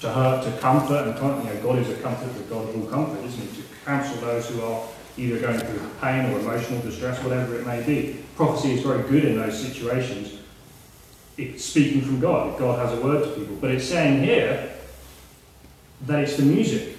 To 0.00 0.08
her, 0.08 0.42
to 0.42 0.58
comfort, 0.60 1.08
and 1.08 1.44
you 1.44 1.54
know, 1.54 1.60
God 1.62 1.78
is 1.78 1.90
a 1.90 1.94
comfort, 2.00 2.34
the 2.34 2.42
God 2.44 2.74
all 2.74 2.86
comfort, 2.86 3.24
isn't 3.24 3.40
he? 3.40 3.62
To 3.62 3.68
counsel 3.84 4.20
those 4.20 4.48
who 4.48 4.62
are 4.62 4.82
either 5.18 5.38
going 5.40 5.58
through 5.58 5.90
pain 6.00 6.32
or 6.32 6.40
emotional 6.40 6.80
distress, 6.80 7.22
whatever 7.22 7.56
it 7.56 7.66
may 7.66 7.82
be. 7.82 8.22
Prophecy 8.36 8.72
is 8.72 8.82
very 8.82 9.02
good 9.08 9.24
in 9.24 9.36
those 9.36 9.60
situations. 9.60 10.38
It's 11.36 11.64
speaking 11.64 12.00
from 12.00 12.20
God. 12.20 12.58
God 12.58 12.78
has 12.78 12.98
a 12.98 13.02
word 13.02 13.24
to 13.24 13.30
people. 13.30 13.56
But 13.56 13.72
it's 13.72 13.84
saying 13.84 14.22
here 14.22 14.74
that 16.06 16.20
it's 16.20 16.36
the 16.36 16.44
music 16.44 16.96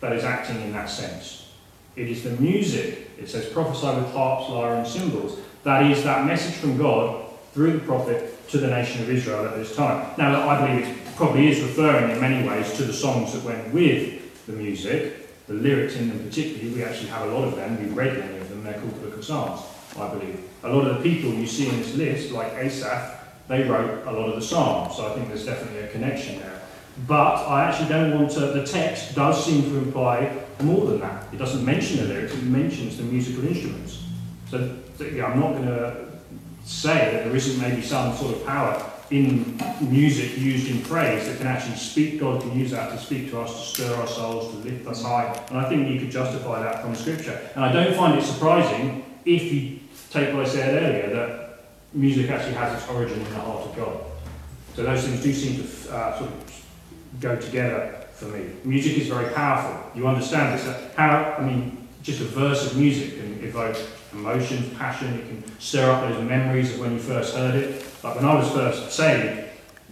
that 0.00 0.12
is 0.12 0.24
acting 0.24 0.60
in 0.62 0.72
that 0.72 0.88
sense. 0.88 1.52
It 1.96 2.08
is 2.08 2.22
the 2.22 2.30
music. 2.30 3.10
It 3.18 3.28
says 3.28 3.46
prophesy 3.46 3.86
with 3.86 4.12
harps, 4.12 4.50
lyre, 4.50 4.76
and 4.76 4.86
cymbals. 4.86 5.38
That 5.64 5.90
is 5.90 6.04
that 6.04 6.26
message 6.26 6.54
from 6.54 6.78
God 6.78 7.24
through 7.52 7.72
the 7.72 7.80
prophet 7.80 8.36
to 8.50 8.58
the 8.58 8.66
nation 8.66 9.02
of 9.02 9.10
Israel 9.10 9.46
at 9.46 9.54
this 9.54 9.74
time. 9.76 10.06
Now, 10.18 10.48
I 10.48 10.66
believe 10.66 10.88
it 10.88 11.16
probably 11.16 11.48
is 11.48 11.62
referring 11.62 12.10
in 12.10 12.20
many 12.20 12.46
ways 12.46 12.72
to 12.74 12.84
the 12.84 12.92
songs 12.92 13.32
that 13.32 13.44
went 13.44 13.72
with 13.72 14.46
the 14.46 14.52
music, 14.52 15.46
the 15.46 15.54
lyrics 15.54 15.96
in 15.96 16.08
them 16.08 16.18
particularly. 16.18 16.74
We 16.74 16.84
actually 16.84 17.10
have 17.10 17.28
a 17.28 17.32
lot 17.32 17.46
of 17.46 17.56
them. 17.56 17.78
we've 17.78 17.96
read 17.96 18.18
many 18.18 18.38
of 18.38 18.48
them. 18.48 18.64
They're 18.64 18.74
called 18.74 18.94
the 18.96 19.06
Book 19.06 19.18
of 19.18 19.24
Psalms, 19.24 19.62
I 19.98 20.08
believe. 20.08 20.48
A 20.64 20.68
lot 20.68 20.86
of 20.86 20.96
the 20.96 21.02
people 21.02 21.32
you 21.32 21.46
see 21.46 21.68
in 21.68 21.76
this 21.78 21.94
list, 21.94 22.32
like 22.32 22.52
Asaph, 22.54 23.18
they 23.46 23.64
wrote 23.64 24.06
a 24.06 24.12
lot 24.12 24.28
of 24.28 24.34
the 24.34 24.42
Psalms. 24.46 24.96
So 24.96 25.10
I 25.10 25.14
think 25.14 25.28
there's 25.28 25.46
definitely 25.46 25.80
a 25.80 25.88
connection 25.88 26.40
there. 26.40 26.60
But 27.06 27.46
I 27.46 27.64
actually 27.64 27.88
don't 27.88 28.14
want 28.14 28.32
to. 28.32 28.40
The 28.40 28.66
text 28.66 29.14
does 29.14 29.44
seem 29.44 29.62
to 29.62 29.78
imply 29.78 30.36
more 30.60 30.86
than 30.86 31.00
that. 31.00 31.32
It 31.32 31.36
doesn't 31.36 31.64
mention 31.64 31.98
the 31.98 32.14
lyrics. 32.14 32.34
It 32.34 32.42
mentions 32.42 32.96
the 32.96 33.04
musical 33.04 33.46
instruments. 33.46 34.04
So 34.50 34.76
yeah, 34.98 35.26
I'm 35.26 35.40
not 35.40 35.52
going 35.52 35.66
to 35.66 36.09
say 36.70 37.12
that 37.12 37.24
there 37.24 37.34
isn't 37.34 37.60
maybe 37.60 37.82
some 37.82 38.16
sort 38.16 38.36
of 38.36 38.46
power 38.46 38.90
in 39.10 39.60
music 39.80 40.38
used 40.38 40.70
in 40.70 40.80
praise 40.82 41.26
that 41.26 41.36
can 41.38 41.48
actually 41.48 41.74
speak, 41.74 42.20
God 42.20 42.40
can 42.40 42.56
use 42.56 42.70
that 42.70 42.90
to 42.90 42.98
speak 42.98 43.30
to 43.30 43.40
us, 43.40 43.52
to 43.52 43.82
stir 43.82 43.94
our 43.96 44.06
souls, 44.06 44.52
to 44.52 44.56
lift 44.58 44.86
us 44.86 45.02
high. 45.02 45.36
And 45.48 45.58
I 45.58 45.68
think 45.68 45.88
you 45.88 45.98
could 45.98 46.12
justify 46.12 46.62
that 46.62 46.82
from 46.82 46.94
Scripture. 46.94 47.50
And 47.56 47.64
I 47.64 47.72
don't 47.72 47.96
find 47.96 48.16
it 48.16 48.22
surprising 48.22 49.04
if 49.24 49.52
you 49.52 49.80
take 50.10 50.32
what 50.32 50.46
I 50.46 50.48
said 50.48 50.82
earlier, 50.82 51.14
that 51.16 51.64
music 51.92 52.30
actually 52.30 52.54
has 52.54 52.80
its 52.80 52.88
origin 52.88 53.18
in 53.18 53.24
the 53.24 53.40
heart 53.40 53.66
of 53.66 53.76
God. 53.76 54.00
So 54.76 54.84
those 54.84 55.04
things 55.04 55.22
do 55.22 55.32
seem 55.32 55.56
to 55.56 55.92
uh, 55.92 56.18
sort 56.18 56.30
of 56.30 56.66
go 57.20 57.34
together 57.34 58.06
for 58.12 58.26
me. 58.26 58.48
Music 58.62 58.96
is 58.96 59.08
very 59.08 59.34
powerful. 59.34 59.90
You 59.98 60.06
understand 60.06 60.56
this. 60.56 60.94
How, 60.94 61.34
I 61.36 61.42
mean, 61.42 61.88
just 62.04 62.20
a 62.20 62.24
verse 62.24 62.70
of 62.70 62.78
music 62.78 63.16
can 63.16 63.42
evoke 63.42 63.76
emotions, 64.12 64.76
passion, 64.78 65.14
it 65.14 65.28
can 65.28 65.60
stir 65.60 65.90
up 65.90 66.08
those 66.08 66.22
memories 66.22 66.74
of 66.74 66.80
when 66.80 66.92
you 66.92 66.98
first 66.98 67.34
heard 67.34 67.54
it. 67.54 67.84
Like 68.02 68.16
when 68.16 68.24
I 68.24 68.34
was 68.34 68.50
first 68.50 68.92
saved, 68.92 69.48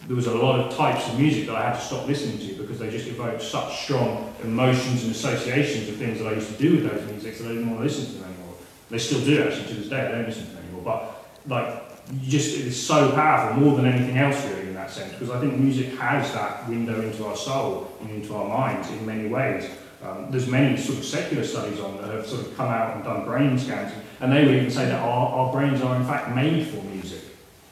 there 0.06 0.16
was 0.16 0.26
a 0.26 0.34
lot 0.34 0.58
of 0.60 0.76
types 0.76 1.06
of 1.08 1.18
music 1.18 1.46
that 1.46 1.56
I 1.56 1.70
had 1.70 1.74
to 1.74 1.84
stop 1.84 2.06
listening 2.06 2.38
to 2.38 2.54
because 2.54 2.78
they 2.78 2.90
just 2.90 3.06
evoked 3.08 3.42
such 3.42 3.82
strong 3.82 4.34
emotions 4.42 5.02
and 5.02 5.12
associations 5.12 5.88
of 5.88 5.96
things 5.96 6.18
that 6.18 6.28
I 6.28 6.32
used 6.32 6.50
to 6.50 6.58
do 6.58 6.76
with 6.76 6.90
those 6.90 7.10
musics 7.10 7.38
that 7.38 7.46
I 7.46 7.48
didn't 7.48 7.68
want 7.68 7.80
to 7.80 7.84
listen 7.84 8.06
to 8.06 8.12
them 8.12 8.30
anymore. 8.32 8.54
They 8.90 8.98
still 8.98 9.24
do 9.24 9.46
actually 9.46 9.66
to 9.66 9.74
this 9.74 9.88
day, 9.88 10.06
I 10.06 10.10
don't 10.12 10.26
listen 10.26 10.46
to 10.46 10.50
them 10.52 10.64
anymore. 10.64 10.82
But 10.84 11.24
like 11.46 11.82
you 12.12 12.30
just 12.30 12.58
it 12.58 12.66
is 12.66 12.86
so 12.86 13.12
powerful 13.12 13.60
more 13.60 13.76
than 13.76 13.86
anything 13.86 14.16
else 14.16 14.42
really 14.46 14.68
in 14.68 14.74
that 14.74 14.90
sense 14.90 15.12
because 15.12 15.30
I 15.30 15.40
think 15.40 15.56
music 15.56 15.98
has 15.98 16.32
that 16.32 16.66
window 16.68 17.00
into 17.02 17.26
our 17.26 17.36
soul 17.36 17.92
and 18.00 18.10
into 18.10 18.34
our 18.34 18.48
minds 18.48 18.90
in 18.90 19.04
many 19.04 19.28
ways. 19.28 19.68
Um, 20.02 20.30
there's 20.30 20.46
many 20.46 20.76
sort 20.76 20.98
of 20.98 21.04
secular 21.04 21.44
studies 21.44 21.80
on 21.80 21.96
that 21.98 22.12
have 22.12 22.26
sort 22.26 22.46
of 22.46 22.56
come 22.56 22.68
out 22.68 22.94
and 22.94 23.04
done 23.04 23.24
brain 23.24 23.58
scans, 23.58 23.92
and 24.20 24.32
they 24.32 24.44
would 24.44 24.54
even 24.54 24.70
say 24.70 24.86
that 24.86 25.00
our, 25.00 25.28
our 25.28 25.52
brains 25.52 25.80
are 25.82 25.96
in 25.96 26.04
fact 26.04 26.34
made 26.34 26.66
for 26.68 26.82
music. 26.84 27.20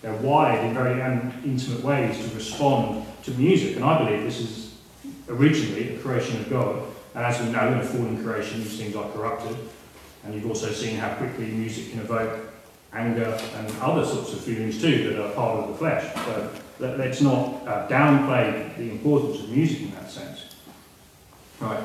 They're 0.02 0.16
wired 0.16 0.64
in 0.64 0.74
very 0.74 1.00
intimate 1.44 1.82
ways 1.82 2.18
to 2.18 2.34
respond 2.34 3.06
to 3.24 3.30
music, 3.32 3.76
and 3.76 3.84
I 3.84 3.98
believe 3.98 4.22
this 4.24 4.40
is 4.40 4.74
originally 5.28 5.94
a 5.94 5.98
creation 5.98 6.40
of 6.40 6.50
God. 6.50 6.82
And 7.14 7.24
as 7.24 7.40
we 7.40 7.50
know, 7.50 7.72
in 7.72 7.78
a 7.78 7.84
fallen 7.84 8.22
creation, 8.22 8.62
these 8.62 8.78
things 8.78 8.94
are 8.94 9.10
corrupted. 9.12 9.56
And 10.24 10.34
you've 10.34 10.46
also 10.46 10.70
seen 10.70 10.96
how 10.96 11.14
quickly 11.14 11.46
music 11.46 11.90
can 11.90 12.00
evoke 12.00 12.40
anger 12.92 13.38
and 13.56 13.72
other 13.80 14.04
sorts 14.04 14.32
of 14.32 14.40
feelings 14.40 14.80
too 14.80 15.10
that 15.10 15.24
are 15.24 15.32
part 15.32 15.60
of 15.60 15.68
the 15.68 15.74
flesh. 15.74 16.12
So 16.14 16.50
let's 16.80 17.20
not 17.20 17.66
uh, 17.66 17.88
downplay 17.88 18.76
the 18.76 18.90
importance 18.90 19.40
of 19.40 19.50
music 19.50 19.82
in 19.82 19.90
that 19.92 20.10
sense. 20.10 20.56
Right. 21.60 21.82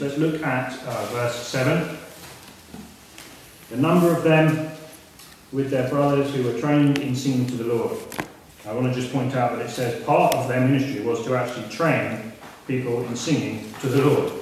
Let's 0.00 0.18
look 0.18 0.42
at 0.42 0.72
uh, 0.84 1.06
verse 1.12 1.36
7. 1.46 1.96
The 3.70 3.76
number 3.76 4.10
of 4.10 4.24
them 4.24 4.70
with 5.52 5.70
their 5.70 5.88
brothers 5.88 6.34
who 6.34 6.42
were 6.42 6.58
trained 6.58 6.98
in 6.98 7.14
singing 7.14 7.46
to 7.46 7.54
the 7.54 7.64
Lord. 7.72 7.96
I 8.66 8.72
want 8.72 8.92
to 8.92 9.00
just 9.00 9.12
point 9.12 9.36
out 9.36 9.56
that 9.56 9.64
it 9.64 9.70
says 9.70 10.02
part 10.04 10.34
of 10.34 10.48
their 10.48 10.60
ministry 10.60 11.04
was 11.04 11.24
to 11.26 11.36
actually 11.36 11.68
train 11.68 12.32
people 12.66 13.04
in 13.04 13.14
singing 13.14 13.72
to 13.80 13.88
the 13.88 14.04
Lord. 14.04 14.32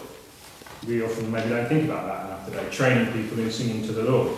We 0.87 1.03
often 1.03 1.31
maybe 1.31 1.51
don't 1.51 1.69
think 1.69 1.85
about 1.85 2.07
that 2.07 2.27
enough 2.27 2.47
today, 2.47 2.71
training 2.71 3.13
people 3.13 3.39
in 3.41 3.51
singing 3.51 3.85
to 3.87 3.93
the 3.93 4.05
Lord. 4.05 4.29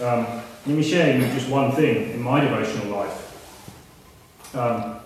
Um, 0.00 0.42
let 0.66 0.76
me 0.76 0.82
share 0.82 1.16
you 1.16 1.24
just 1.32 1.48
one 1.48 1.72
thing 1.72 2.10
in 2.10 2.22
my 2.22 2.40
devotional 2.40 2.96
life. 2.96 4.54
Um, 4.54 4.96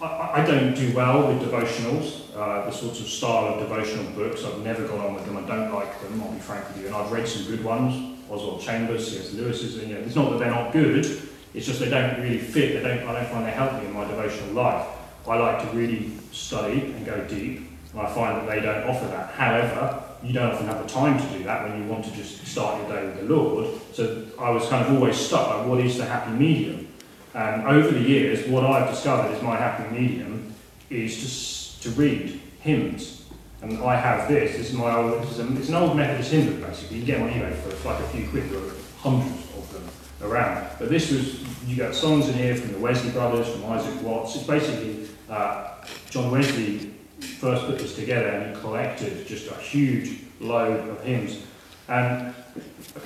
I, 0.00 0.42
I, 0.42 0.46
don't 0.46 0.74
do 0.74 0.94
well 0.94 1.28
with 1.28 1.42
devotionals, 1.42 2.25
uh, 2.36 2.66
the 2.66 2.70
sorts 2.70 3.00
of 3.00 3.08
style 3.08 3.54
of 3.54 3.60
devotional 3.60 4.04
books. 4.12 4.44
I've 4.44 4.62
never 4.62 4.86
got 4.86 4.98
on 4.98 5.14
with 5.14 5.24
them. 5.24 5.38
I 5.38 5.42
don't 5.42 5.72
like 5.72 6.00
them, 6.02 6.22
I'll 6.22 6.32
be 6.32 6.38
frank 6.38 6.68
with 6.68 6.80
you. 6.80 6.86
And 6.86 6.94
I've 6.94 7.10
read 7.10 7.26
some 7.26 7.46
good 7.46 7.64
ones, 7.64 8.18
Oswald 8.30 8.60
Chambers, 8.60 9.10
C.S. 9.10 9.32
Lewis's. 9.32 9.78
And, 9.78 9.88
you 9.88 9.94
know, 9.94 10.00
it's 10.02 10.14
not 10.14 10.30
that 10.30 10.38
they're 10.38 10.50
not 10.50 10.72
good, 10.72 11.06
it's 11.54 11.66
just 11.66 11.80
they 11.80 11.88
don't 11.88 12.20
really 12.20 12.38
fit. 12.38 12.82
They 12.82 12.88
don't, 12.88 13.08
I 13.08 13.14
don't 13.14 13.28
find 13.30 13.46
they 13.46 13.52
help 13.52 13.72
me 13.80 13.86
in 13.86 13.94
my 13.94 14.04
devotional 14.04 14.52
life. 14.52 14.86
I 15.26 15.36
like 15.36 15.62
to 15.62 15.76
really 15.76 16.12
study 16.30 16.92
and 16.92 17.04
go 17.06 17.24
deep, 17.26 17.62
and 17.92 18.00
I 18.00 18.12
find 18.12 18.36
that 18.36 18.54
they 18.54 18.60
don't 18.60 18.88
offer 18.88 19.06
that. 19.06 19.32
However, 19.32 20.02
you 20.22 20.32
don't 20.32 20.52
often 20.52 20.66
have 20.66 20.82
the 20.82 20.88
time 20.88 21.18
to 21.18 21.38
do 21.38 21.44
that 21.44 21.68
when 21.68 21.82
you 21.82 21.88
want 21.88 22.04
to 22.04 22.12
just 22.12 22.46
start 22.46 22.78
your 22.80 22.96
day 22.96 23.06
with 23.06 23.20
the 23.20 23.34
Lord. 23.34 23.68
So 23.92 24.26
I 24.38 24.50
was 24.50 24.68
kind 24.68 24.86
of 24.86 24.94
always 24.94 25.16
stuck 25.16 25.48
like, 25.48 25.66
what 25.66 25.80
is 25.80 25.96
the 25.96 26.04
happy 26.04 26.32
medium? 26.32 26.88
And 27.34 27.66
over 27.66 27.90
the 27.90 28.00
years, 28.00 28.46
what 28.48 28.64
I've 28.64 28.90
discovered 28.90 29.34
is 29.34 29.42
my 29.42 29.56
happy 29.56 29.94
medium 29.94 30.54
is 30.90 31.20
to, 31.20 31.65
to 31.86 31.92
read 31.92 32.40
hymns. 32.60 33.24
And 33.62 33.78
I 33.82 33.96
have 33.96 34.28
this. 34.28 34.56
This 34.56 34.70
is 34.70 34.74
my 34.74 34.94
old. 34.94 35.22
This 35.22 35.32
is 35.32 35.38
a, 35.38 35.56
it's 35.56 35.68
an 35.68 35.76
old 35.76 35.96
Methodist 35.96 36.30
hymn 36.30 36.46
book, 36.46 36.68
basically. 36.68 36.98
You 36.98 37.04
can 37.04 37.06
get 37.06 37.22
on 37.22 37.30
eBay 37.30 37.54
for 37.54 37.88
like 37.88 38.00
a 38.00 38.08
few 38.08 38.28
quid. 38.28 38.50
There 38.50 38.58
are 38.58 38.72
hundreds 38.98 39.44
of 39.56 39.72
them 39.72 40.28
around. 40.28 40.68
But 40.78 40.90
this 40.90 41.10
was 41.10 41.42
you 41.66 41.76
got 41.76 41.94
songs 41.94 42.28
in 42.28 42.34
here 42.34 42.54
from 42.54 42.72
the 42.72 42.78
Wesley 42.78 43.10
brothers, 43.10 43.48
from 43.48 43.64
Isaac 43.66 44.02
Watts. 44.02 44.36
It's 44.36 44.46
basically 44.46 45.08
uh, 45.30 45.74
John 46.10 46.30
Wesley 46.30 46.90
first 47.20 47.66
put 47.66 47.78
this 47.78 47.94
together 47.94 48.28
and 48.28 48.54
he 48.54 48.60
collected 48.60 49.26
just 49.26 49.50
a 49.50 49.54
huge 49.54 50.20
load 50.38 50.88
of 50.88 51.02
hymns. 51.02 51.42
And 51.88 52.34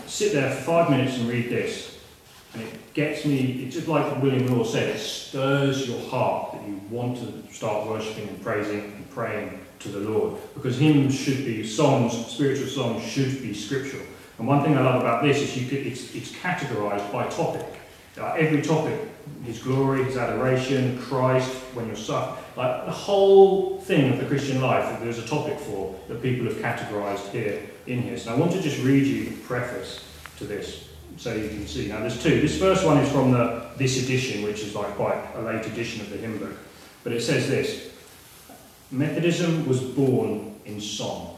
sit 0.06 0.32
there 0.32 0.50
for 0.54 0.62
five 0.62 0.90
minutes 0.90 1.16
and 1.18 1.28
read 1.28 1.48
this, 1.48 1.89
and 2.52 2.62
it 2.62 2.94
gets 2.94 3.24
me, 3.24 3.64
it's 3.64 3.76
just 3.76 3.86
like 3.86 4.20
William 4.22 4.46
Law 4.56 4.64
said, 4.64 4.96
it 4.96 4.98
stirs 4.98 5.88
your 5.88 6.00
heart 6.08 6.52
that 6.52 6.66
you 6.66 6.80
want 6.90 7.16
to 7.18 7.54
start 7.54 7.86
worshipping 7.86 8.28
and 8.28 8.42
praising 8.42 8.80
and 8.80 9.10
praying 9.10 9.60
to 9.80 9.88
the 9.88 10.00
Lord. 10.00 10.36
Because 10.54 10.78
hymns 10.78 11.14
should 11.14 11.44
be, 11.44 11.64
songs, 11.64 12.26
spiritual 12.26 12.66
songs 12.66 13.04
should 13.04 13.40
be 13.40 13.54
scriptural. 13.54 14.02
And 14.38 14.48
one 14.48 14.64
thing 14.64 14.76
I 14.76 14.80
love 14.80 15.00
about 15.00 15.22
this 15.22 15.38
is 15.38 15.68
could, 15.68 15.86
it's, 15.86 16.14
it's 16.14 16.32
categorized 16.32 17.12
by 17.12 17.28
topic. 17.28 17.66
Uh, 18.18 18.32
every 18.32 18.62
topic, 18.62 18.98
his 19.44 19.62
glory, 19.62 20.02
his 20.02 20.16
adoration, 20.16 20.98
Christ, 20.98 21.50
when 21.74 21.86
you're 21.86 21.94
suffering, 21.94 22.44
like 22.56 22.84
the 22.84 22.92
whole 22.92 23.78
thing 23.80 24.12
of 24.12 24.18
the 24.18 24.26
Christian 24.26 24.60
life 24.60 24.84
that 24.84 25.00
there's 25.00 25.18
a 25.18 25.26
topic 25.26 25.58
for 25.58 25.94
that 26.08 26.20
people 26.20 26.46
have 26.46 26.56
categorized 26.56 27.30
here 27.30 27.62
in 27.86 28.02
here. 28.02 28.18
So 28.18 28.34
I 28.34 28.36
want 28.36 28.52
to 28.52 28.60
just 28.60 28.82
read 28.82 29.06
you 29.06 29.30
the 29.30 29.36
preface 29.42 30.04
to 30.38 30.44
this 30.44 30.89
so 31.20 31.34
you 31.34 31.48
can 31.50 31.66
see. 31.66 31.88
Now 31.88 32.00
there's 32.00 32.20
two. 32.20 32.40
This 32.40 32.58
first 32.58 32.84
one 32.84 32.96
is 32.96 33.12
from 33.12 33.30
the 33.30 33.66
this 33.76 34.02
edition, 34.02 34.42
which 34.42 34.62
is 34.62 34.74
like 34.74 34.94
quite 34.96 35.22
a 35.34 35.42
late 35.42 35.66
edition 35.66 36.00
of 36.00 36.08
the 36.08 36.16
hymn 36.16 36.38
book. 36.38 36.56
But 37.04 37.12
it 37.12 37.20
says 37.20 37.48
this 37.48 37.90
Methodism 38.90 39.68
was 39.68 39.80
born 39.80 40.54
in 40.64 40.80
song. 40.80 41.36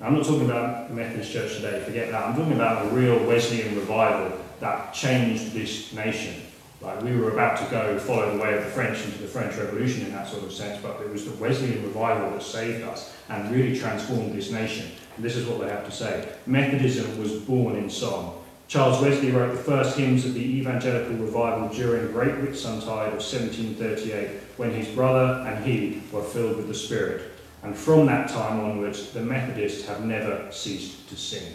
Now, 0.00 0.06
I'm 0.06 0.14
not 0.14 0.24
talking 0.24 0.46
about 0.46 0.88
the 0.88 0.94
Methodist 0.94 1.32
Church 1.32 1.56
today, 1.56 1.82
forget 1.84 2.10
that. 2.10 2.24
I'm 2.24 2.36
talking 2.36 2.54
about 2.54 2.86
a 2.86 2.88
real 2.88 3.18
Wesleyan 3.26 3.74
revival 3.74 4.38
that 4.60 4.94
changed 4.94 5.52
this 5.52 5.92
nation. 5.92 6.42
Like 6.80 7.02
we 7.02 7.14
were 7.16 7.32
about 7.32 7.58
to 7.58 7.70
go 7.70 7.98
follow 7.98 8.36
the 8.36 8.42
way 8.42 8.56
of 8.56 8.64
the 8.64 8.70
French 8.70 9.04
into 9.04 9.18
the 9.18 9.26
French 9.26 9.56
Revolution 9.56 10.06
in 10.06 10.12
that 10.12 10.28
sort 10.28 10.44
of 10.44 10.52
sense, 10.52 10.80
but 10.80 11.00
it 11.00 11.10
was 11.10 11.24
the 11.24 11.32
Wesleyan 11.32 11.82
revival 11.82 12.30
that 12.30 12.42
saved 12.42 12.84
us 12.84 13.14
and 13.28 13.54
really 13.54 13.78
transformed 13.78 14.32
this 14.32 14.50
nation. 14.50 14.90
And 15.16 15.24
this 15.24 15.36
is 15.36 15.46
what 15.46 15.60
they 15.60 15.68
have 15.68 15.84
to 15.84 15.90
say. 15.90 16.28
Methodism 16.46 17.18
was 17.18 17.32
born 17.32 17.76
in 17.76 17.90
song. 17.90 18.37
Charles 18.68 19.00
Wesley 19.00 19.30
wrote 19.30 19.56
the 19.56 19.62
first 19.62 19.96
hymns 19.96 20.26
of 20.26 20.34
the 20.34 20.44
evangelical 20.44 21.16
revival 21.16 21.70
during 21.70 22.12
Great 22.12 22.34
Whitsuntide 22.34 23.08
of 23.08 23.22
1738, 23.24 24.28
when 24.58 24.70
his 24.70 24.88
brother 24.88 25.42
and 25.48 25.64
he 25.64 26.02
were 26.12 26.22
filled 26.22 26.58
with 26.58 26.68
the 26.68 26.74
Spirit. 26.74 27.32
And 27.62 27.74
from 27.74 28.04
that 28.06 28.28
time 28.28 28.60
onwards, 28.60 29.10
the 29.12 29.22
Methodists 29.22 29.88
have 29.88 30.04
never 30.04 30.52
ceased 30.52 31.08
to 31.08 31.16
sing. 31.16 31.54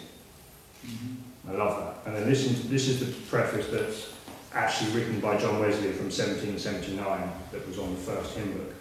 Mm-hmm. 0.84 1.50
I 1.50 1.52
love 1.52 1.84
that. 2.04 2.08
And 2.08 2.16
then 2.16 2.28
listen 2.28 2.54
to, 2.56 2.66
this 2.66 2.88
is 2.88 2.98
the 2.98 3.12
preface 3.30 3.68
that's 3.68 4.12
actually 4.52 4.90
written 4.92 5.20
by 5.20 5.36
John 5.36 5.60
Wesley 5.60 5.92
from 5.92 6.06
1779 6.06 7.30
that 7.52 7.66
was 7.66 7.78
on 7.78 7.94
the 7.94 8.00
first 8.00 8.36
hymn 8.36 8.52
book. 8.56 8.74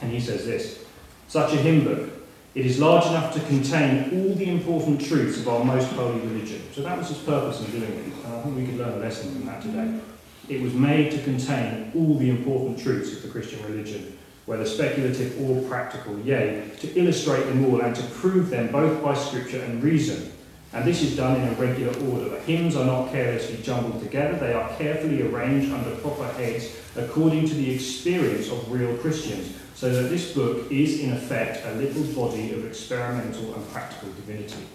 And 0.00 0.10
he 0.10 0.20
says 0.20 0.46
this 0.46 0.84
Such 1.28 1.52
a 1.52 1.56
hymn 1.56 1.84
book, 1.84 2.21
it 2.54 2.66
is 2.66 2.78
large 2.78 3.06
enough 3.06 3.32
to 3.34 3.40
contain 3.40 4.10
all 4.12 4.34
the 4.34 4.50
important 4.50 5.00
truths 5.00 5.38
of 5.38 5.48
our 5.48 5.64
most 5.64 5.90
holy 5.92 6.20
religion. 6.20 6.62
So 6.74 6.82
that 6.82 6.98
was 6.98 7.08
his 7.08 7.18
purpose 7.18 7.64
in 7.64 7.70
doing 7.70 7.84
it, 7.84 8.12
and 8.24 8.34
I 8.34 8.42
think 8.42 8.56
we 8.56 8.66
could 8.66 8.78
learn 8.78 8.92
a 8.92 8.96
lesson 8.96 9.32
from 9.32 9.46
that 9.46 9.62
today. 9.62 10.00
It 10.48 10.60
was 10.60 10.74
made 10.74 11.12
to 11.12 11.22
contain 11.22 11.92
all 11.94 12.18
the 12.18 12.28
important 12.28 12.78
truths 12.78 13.12
of 13.12 13.22
the 13.22 13.28
Christian 13.28 13.62
religion, 13.64 14.18
whether 14.44 14.66
speculative 14.66 15.40
or 15.40 15.66
practical, 15.68 16.18
yea, 16.20 16.68
to 16.80 16.98
illustrate 16.98 17.44
them 17.44 17.64
all 17.64 17.80
and 17.80 17.94
to 17.96 18.02
prove 18.02 18.50
them 18.50 18.70
both 18.70 19.02
by 19.02 19.14
scripture 19.14 19.62
and 19.62 19.82
reason 19.82 20.32
and 20.72 20.84
this 20.84 21.02
is 21.02 21.16
done 21.16 21.40
in 21.40 21.48
a 21.48 21.52
regular 21.52 21.92
order. 22.08 22.30
The 22.30 22.40
hymns 22.40 22.76
are 22.76 22.84
not 22.84 23.10
carelessly 23.12 23.58
jumbled 23.62 24.02
together, 24.02 24.38
they 24.38 24.52
are 24.52 24.74
carefully 24.76 25.22
arranged 25.22 25.72
under 25.72 25.94
proper 25.96 26.26
heads 26.32 26.76
according 26.96 27.46
to 27.48 27.54
the 27.54 27.70
experience 27.70 28.50
of 28.50 28.70
real 28.70 28.96
Christians, 28.98 29.56
so 29.74 29.90
that 29.90 30.08
this 30.08 30.32
book 30.32 30.70
is 30.70 31.00
in 31.00 31.12
effect 31.12 31.64
a 31.66 31.74
little 31.74 32.04
body 32.14 32.52
of 32.52 32.64
experimental 32.66 33.54
and 33.54 33.68
practical 33.70 34.08
divinity. 34.12 34.66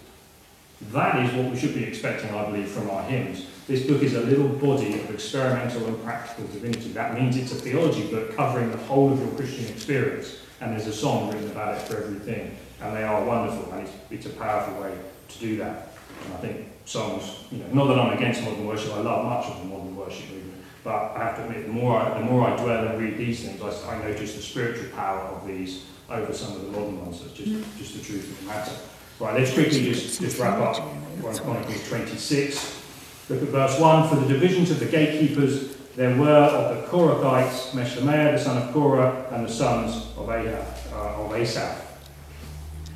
That 0.92 1.26
is 1.26 1.34
what 1.34 1.52
we 1.52 1.58
should 1.58 1.74
be 1.74 1.84
expecting, 1.84 2.30
I 2.32 2.46
believe, 2.46 2.70
from 2.70 2.90
our 2.90 3.04
hymns. 3.04 3.48
This 3.68 3.86
book 3.86 4.02
is 4.04 4.14
a 4.14 4.22
little 4.22 4.48
body 4.48 5.00
of 5.00 5.10
experimental 5.10 5.86
and 5.88 6.04
practical 6.04 6.46
divinity. 6.48 6.90
That 6.90 7.16
means 7.16 7.36
it's 7.36 7.52
a 7.52 7.56
theology 7.56 8.10
book 8.12 8.36
covering 8.36 8.72
the 8.72 8.78
whole 8.78 9.12
of 9.12 9.20
your 9.20 9.32
Christian 9.32 9.66
experience, 9.68 10.38
and 10.62 10.72
there's 10.72 10.88
a 10.88 10.94
song 10.94 11.32
written 11.32 11.50
about 11.50 11.76
it 11.76 11.82
for 11.82 11.98
everything. 11.98 12.56
And 12.82 12.96
they 12.96 13.04
are 13.04 13.24
wonderful, 13.24 13.72
and 13.74 13.88
it's, 13.88 13.96
it's 14.12 14.26
a 14.28 14.38
powerful 14.38 14.82
way 14.82 14.96
to 15.30 15.40
do 15.40 15.58
that. 15.58 15.87
And 16.26 16.34
I 16.34 16.38
think 16.38 16.68
songs, 16.86 17.44
you 17.52 17.60
know, 17.60 17.68
not 17.74 17.88
that 17.88 18.00
I'm 18.00 18.18
against 18.18 18.44
modern 18.44 18.66
worship, 18.66 18.94
I 18.94 19.02
love 19.02 19.26
much 19.26 19.46
of 19.46 19.60
the 19.60 19.66
modern 19.66 19.96
worship 19.96 20.30
movement, 20.30 20.64
but 20.84 21.12
I 21.16 21.24
have 21.26 21.38
to 21.38 21.44
admit, 21.44 21.66
the 21.66 21.74
more 21.74 22.00
I, 22.00 22.20
the 22.20 22.26
more 22.26 22.48
I 22.48 22.56
dwell 22.56 22.88
and 22.88 23.00
read 23.00 23.18
these 23.18 23.44
things, 23.44 23.62
I, 23.62 23.96
I 23.96 24.02
notice 24.04 24.36
the 24.36 24.42
spiritual 24.42 24.90
power 24.96 25.20
of 25.20 25.48
these 25.48 25.86
over 26.10 26.34
some 26.34 26.56
of 26.56 26.62
the 26.62 26.72
modern 26.72 27.02
ones. 27.02 27.22
That's 27.22 27.34
just, 27.34 27.50
mm. 27.50 27.78
just 27.78 27.98
the 27.98 28.04
truth 28.04 28.32
of 28.32 28.40
the 28.40 28.46
matter. 28.46 28.72
Right, 29.20 29.40
let's 29.40 29.54
quickly 29.54 29.92
just, 29.92 30.22
just 30.22 30.40
wrap 30.40 30.60
up 30.60 30.78
1 30.78 31.38
Chronicles 31.40 31.90
26. 31.90 32.84
Look 33.30 33.42
at 33.42 33.50
verse 33.50 33.80
1. 33.80 34.10
For 34.10 34.16
the 34.16 34.28
divisions 34.28 34.72
of 34.72 34.80
the 34.80 34.86
gatekeepers, 34.86 35.76
there 35.96 36.16
were 36.16 36.30
of 36.30 36.76
the 36.76 36.88
Korahites, 36.88 37.72
Meshelemiah, 37.72 38.34
the 38.34 38.38
son 38.38 38.62
of 38.62 38.74
Korah, 38.74 39.26
and 39.32 39.46
the 39.46 39.52
sons 39.52 40.08
of, 40.16 40.30
Ahab, 40.30 40.64
uh, 40.94 41.24
of 41.24 41.34
Asaph. 41.34 41.87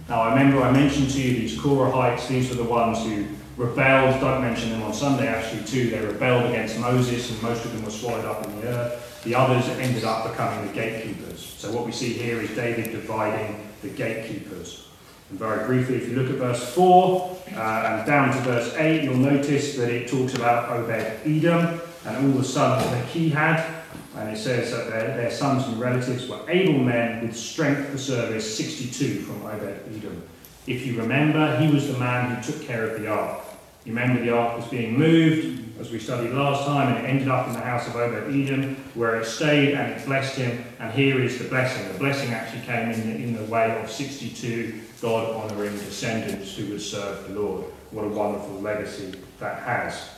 Now, 0.09 0.21
I 0.21 0.33
remember 0.33 0.61
I 0.61 0.71
mentioned 0.71 1.09
to 1.11 1.21
you 1.21 1.33
these 1.39 1.57
Korahites, 1.57 2.27
these 2.27 2.49
were 2.49 2.55
the 2.55 2.63
ones 2.63 3.03
who 3.03 3.27
rebelled, 3.57 4.19
don't 4.19 4.41
mention 4.41 4.69
them 4.69 4.83
on 4.83 4.93
Sunday 4.93 5.27
actually 5.27 5.63
too, 5.63 5.89
they 5.89 6.05
rebelled 6.05 6.49
against 6.49 6.79
Moses 6.79 7.31
and 7.31 7.41
most 7.41 7.63
of 7.65 7.71
them 7.73 7.83
were 7.83 7.91
swallowed 7.91 8.25
up 8.25 8.45
in 8.45 8.61
the 8.61 8.67
earth. 8.67 9.23
The 9.23 9.35
others 9.35 9.67
ended 9.69 10.03
up 10.03 10.29
becoming 10.29 10.67
the 10.67 10.73
gatekeepers. 10.73 11.39
So 11.39 11.71
what 11.71 11.85
we 11.85 11.91
see 11.91 12.13
here 12.13 12.41
is 12.41 12.49
David 12.51 12.91
dividing 12.91 13.69
the 13.81 13.89
gatekeepers. 13.89 14.87
And 15.29 15.39
very 15.39 15.65
briefly, 15.65 15.95
if 15.95 16.09
you 16.09 16.15
look 16.15 16.29
at 16.29 16.37
verse 16.37 16.73
4 16.73 17.37
uh, 17.55 17.59
and 17.59 18.05
down 18.05 18.35
to 18.35 18.41
verse 18.41 18.73
8, 18.75 19.03
you'll 19.03 19.15
notice 19.15 19.77
that 19.77 19.89
it 19.89 20.09
talks 20.09 20.33
about 20.33 20.69
Obed 20.71 21.19
Edom 21.25 21.79
and 22.05 22.17
all 22.17 22.37
the 22.37 22.43
sons 22.43 22.83
that 22.83 23.05
he 23.07 23.29
had. 23.29 23.83
And 24.15 24.29
it 24.29 24.37
says 24.37 24.71
that 24.71 24.89
their, 24.89 25.15
their 25.15 25.31
sons 25.31 25.65
and 25.67 25.79
relatives 25.79 26.27
were 26.27 26.41
able 26.49 26.79
men 26.79 27.25
with 27.25 27.35
strength 27.35 27.89
for 27.89 27.97
service, 27.97 28.57
62 28.57 29.21
from 29.21 29.45
Obed 29.45 29.79
Edom. 29.95 30.23
If 30.67 30.85
you 30.85 30.97
remember, 30.97 31.57
he 31.59 31.71
was 31.71 31.87
the 31.87 31.97
man 31.97 32.35
who 32.35 32.51
took 32.51 32.61
care 32.63 32.87
of 32.87 33.01
the 33.01 33.07
ark. 33.07 33.41
You 33.85 33.93
remember 33.93 34.21
the 34.21 34.35
ark 34.35 34.57
was 34.57 34.67
being 34.67 34.97
moved, 34.97 35.79
as 35.79 35.89
we 35.89 35.97
studied 35.97 36.33
last 36.33 36.65
time, 36.65 36.93
and 36.93 37.03
it 37.03 37.09
ended 37.09 37.29
up 37.29 37.47
in 37.47 37.53
the 37.53 37.61
house 37.61 37.87
of 37.87 37.95
Obed 37.95 38.35
Edom, 38.35 38.75
where 38.93 39.15
it 39.15 39.25
stayed 39.25 39.73
and 39.73 39.93
it 39.93 40.05
blessed 40.05 40.35
him. 40.35 40.63
And 40.79 40.93
here 40.93 41.19
is 41.19 41.39
the 41.39 41.45
blessing. 41.45 41.91
The 41.91 41.97
blessing 41.97 42.31
actually 42.31 42.61
came 42.63 42.89
in 42.89 43.09
the, 43.09 43.15
in 43.15 43.35
the 43.35 43.51
way 43.51 43.81
of 43.81 43.89
62 43.89 44.81
God 45.01 45.35
honouring 45.35 45.75
descendants 45.77 46.55
who 46.55 46.67
would 46.67 46.81
serve 46.81 47.27
the 47.27 47.39
Lord. 47.39 47.63
What 47.89 48.05
a 48.05 48.09
wonderful 48.09 48.61
legacy 48.61 49.15
that 49.39 49.63
has. 49.63 50.09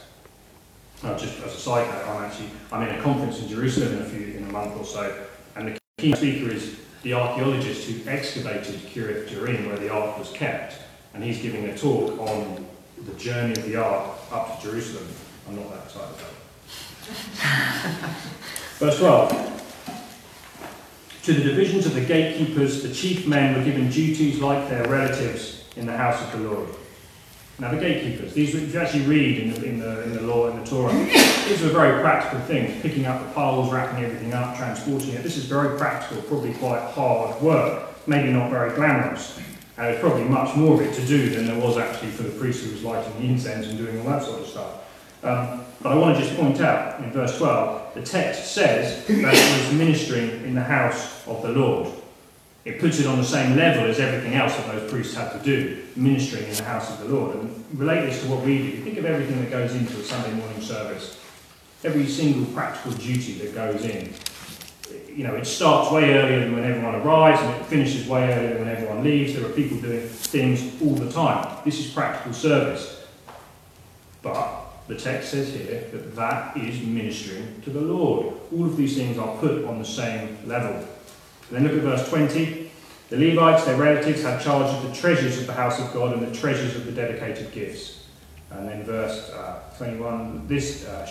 Uh, 1.04 1.18
just 1.18 1.38
as 1.44 1.54
a 1.54 1.58
side 1.58 1.86
note, 1.90 2.08
I'm 2.08 2.24
actually 2.24 2.50
I'm 2.72 2.88
in 2.88 2.96
a 2.96 3.02
conference 3.02 3.42
in 3.42 3.50
Jerusalem 3.50 3.94
in 3.94 4.02
a 4.04 4.06
few 4.06 4.38
in 4.38 4.44
a 4.44 4.52
month 4.52 4.78
or 4.78 4.86
so, 4.86 5.26
and 5.58 5.68
the 5.68 5.80
key 5.98 6.16
speaker 6.16 6.50
is 6.50 6.78
the 7.02 7.14
archaeologist 7.14 7.90
who 7.90 8.10
excavated 8.10 8.76
Kiriath 8.76 9.28
Jearim, 9.28 9.68
where 9.68 9.78
the 9.78 9.90
ark 9.90 10.18
was 10.18 10.32
kept, 10.32 10.78
and 11.14 11.22
he's 11.22 11.42
giving 11.42 11.66
a 11.66 11.78
talk 11.78 12.18
on 12.20 12.66
the 13.06 13.14
journey 13.16 13.52
of 13.52 13.64
the 13.66 13.76
ark 13.76 14.18
up 14.32 14.62
to 14.62 14.66
Jerusalem. 14.66 15.06
I'm 15.50 15.58
not 15.58 15.72
that 15.72 15.84
excited 15.84 16.16
about 16.16 16.32
it. 16.32 18.18
Verse 18.80 18.98
12. 19.00 19.50
To 21.24 21.34
the 21.34 21.44
divisions 21.44 21.86
of 21.86 21.96
the 21.96 22.06
gatekeepers, 22.06 22.82
the 22.82 22.94
chief 22.94 23.28
men 23.28 23.58
were 23.58 23.64
given 23.64 23.90
duties 23.90 24.40
like 24.40 24.70
their 24.70 24.88
relatives 24.88 25.66
in 25.76 25.86
the 25.86 25.98
house 25.98 26.22
of 26.22 26.32
the 26.40 26.50
Lord. 26.50 26.70
Now, 27.60 27.70
the 27.70 27.78
gatekeepers, 27.78 28.34
these, 28.34 28.56
if 28.56 28.74
you 28.74 28.80
actually 28.80 29.04
read 29.04 29.38
in 29.38 29.54
the, 29.54 29.64
in 29.64 29.80
the, 29.80 30.04
in 30.04 30.14
the 30.14 30.22
law, 30.22 30.50
in 30.50 30.60
the 30.60 30.66
Torah, 30.66 30.92
these 30.92 31.64
are 31.64 31.70
very 31.70 32.02
practical 32.02 32.40
things. 32.48 32.82
Picking 32.82 33.06
up 33.06 33.22
the 33.22 33.32
poles, 33.34 33.72
wrapping 33.72 34.04
everything 34.04 34.34
up, 34.34 34.58
transporting 34.58 35.10
it. 35.10 35.22
This 35.22 35.38
is 35.38 35.46
very 35.46 35.78
practical, 35.78 36.24
probably 36.24 36.54
quite 36.54 36.82
hard 36.82 37.40
work. 37.42 38.08
Maybe 38.08 38.34
not 38.34 38.50
very 38.50 38.76
glamorous. 38.76 39.38
And 39.78 39.88
there's 39.88 40.00
probably 40.00 40.24
much 40.24 40.56
more 40.56 40.74
of 40.76 40.82
it 40.82 40.94
to 40.96 41.06
do 41.06 41.30
than 41.30 41.46
there 41.46 41.60
was 41.60 41.78
actually 41.78 42.10
for 42.12 42.24
the 42.24 42.38
priest 42.40 42.66
who 42.66 42.72
was 42.72 42.84
lighting 42.84 43.14
the 43.20 43.28
incense 43.28 43.68
and 43.68 43.78
doing 43.78 44.00
all 44.00 44.06
that 44.06 44.24
sort 44.24 44.42
of 44.42 44.48
stuff. 44.48 44.72
Um, 45.24 45.64
but 45.82 45.92
I 45.92 45.96
want 45.96 46.18
to 46.18 46.24
just 46.24 46.36
point 46.36 46.60
out 46.60 47.00
in 47.04 47.12
verse 47.12 47.38
12, 47.38 47.94
the 47.94 48.02
text 48.02 48.54
says 48.54 49.06
that 49.06 49.14
it 49.14 49.68
was 49.68 49.74
ministering 49.74 50.30
in 50.44 50.56
the 50.56 50.64
house 50.64 51.26
of 51.28 51.42
the 51.44 51.50
Lord. 51.50 51.90
It 52.66 52.80
puts 52.80 53.00
it 53.00 53.06
on 53.06 53.18
the 53.18 53.26
same 53.26 53.58
level 53.58 53.84
as 53.84 54.00
everything 54.00 54.36
else 54.36 54.56
that 54.56 54.72
those 54.72 54.90
priests 54.90 55.16
had 55.16 55.32
to 55.34 55.40
do, 55.40 55.84
ministering 55.98 56.46
in 56.46 56.56
the 56.56 56.64
house 56.64 56.90
of 56.90 57.00
the 57.00 57.14
Lord. 57.14 57.36
And 57.36 57.66
relate 57.74 58.06
this 58.06 58.22
to 58.24 58.30
what 58.30 58.46
we 58.46 58.58
do. 58.58 58.84
Think 58.84 58.98
of 58.98 59.06
everything 59.06 59.42
that 59.42 59.52
goes 59.52 59.76
into 59.76 60.00
a 60.00 60.04
Sunday 60.04 60.34
morning 60.34 60.62
service, 60.62 61.20
every 61.84 62.08
single 62.08 62.46
practical 62.54 62.94
duty 62.94 63.34
that 63.40 63.54
goes 63.54 63.84
in. 63.84 64.14
you 65.14 65.24
know, 65.26 65.36
it 65.36 65.46
starts 65.46 65.92
way 65.92 66.14
earlier 66.14 66.40
than 66.40 66.56
when 66.56 66.64
everyone 66.64 66.96
arrives 66.96 67.42
and 67.42 67.50
it 67.62 67.66
finishes 67.66 68.08
way 68.08 68.32
earlier 68.32 68.54
than 68.54 68.66
when 68.66 68.76
everyone 68.76 69.04
leaves. 69.04 69.34
There 69.34 69.46
are 69.46 69.50
people 69.50 69.80
doing 69.80 70.08
things 70.08 70.82
all 70.82 70.96
the 70.96 71.12
time. 71.12 71.58
This 71.66 71.80
is 71.80 71.92
practical 71.92 72.34
service. 72.34 73.06
But 74.22 74.88
the 74.88 74.96
text 74.96 75.32
says 75.32 75.54
here 75.54 75.90
that 75.92 76.16
that 76.16 76.56
is 76.56 76.82
ministering 76.82 77.62
to 77.64 77.70
the 77.70 77.82
Lord. 77.82 78.36
All 78.54 78.66
of 78.66 78.78
these 78.78 78.96
things 78.96 79.18
are 79.18 79.38
put 79.38 79.66
on 79.66 79.80
the 79.80 79.86
same 79.86 80.38
level. 80.48 80.88
Then 81.54 81.64
look 81.64 81.74
at 81.74 81.84
verse 81.84 82.10
20. 82.10 82.72
The 83.10 83.18
Levites, 83.18 83.66
their 83.66 83.78
relatives, 83.78 84.24
had 84.24 84.42
charge 84.42 84.74
of 84.74 84.90
the 84.90 84.96
treasures 84.96 85.38
of 85.38 85.46
the 85.46 85.54
house 85.54 85.80
of 85.80 85.94
God 85.94 86.14
and 86.14 86.26
the 86.26 86.36
treasures 86.36 86.76
of 86.76 86.86
the 86.86 86.92
dedicated 86.92 87.52
gifts. 87.52 88.08
And 88.50 88.68
then 88.68 88.84
verse 88.84 89.30
uh, 89.32 89.60
21, 89.78 90.48
this 90.48 90.86
uh, 90.88 91.06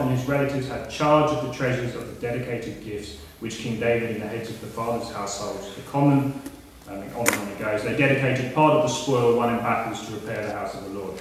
and 0.00 0.10
his 0.10 0.26
relatives 0.28 0.68
had 0.68 0.88
charge 0.90 1.30
of 1.30 1.46
the 1.46 1.52
treasures 1.52 1.94
of 1.94 2.06
the 2.06 2.20
dedicated 2.20 2.84
gifts 2.84 3.18
which 3.40 3.58
King 3.58 3.80
David 3.80 4.10
and 4.10 4.22
the 4.22 4.26
heads 4.26 4.50
of 4.50 4.60
the 4.60 4.66
father's 4.66 5.10
households, 5.10 5.74
the 5.74 5.82
common, 5.82 6.40
and 6.88 7.14
on 7.14 7.26
and 7.26 7.36
on 7.36 7.48
it 7.48 7.58
goes. 7.58 7.82
They 7.82 7.96
dedicated 7.96 8.54
part 8.54 8.74
of 8.74 8.82
the 8.82 8.88
spoil 8.88 9.36
won 9.36 9.54
in 9.54 9.60
battles 9.60 10.06
to 10.06 10.14
repair 10.14 10.46
the 10.46 10.52
house 10.52 10.74
of 10.74 10.84
the 10.84 10.90
Lord. 10.90 11.20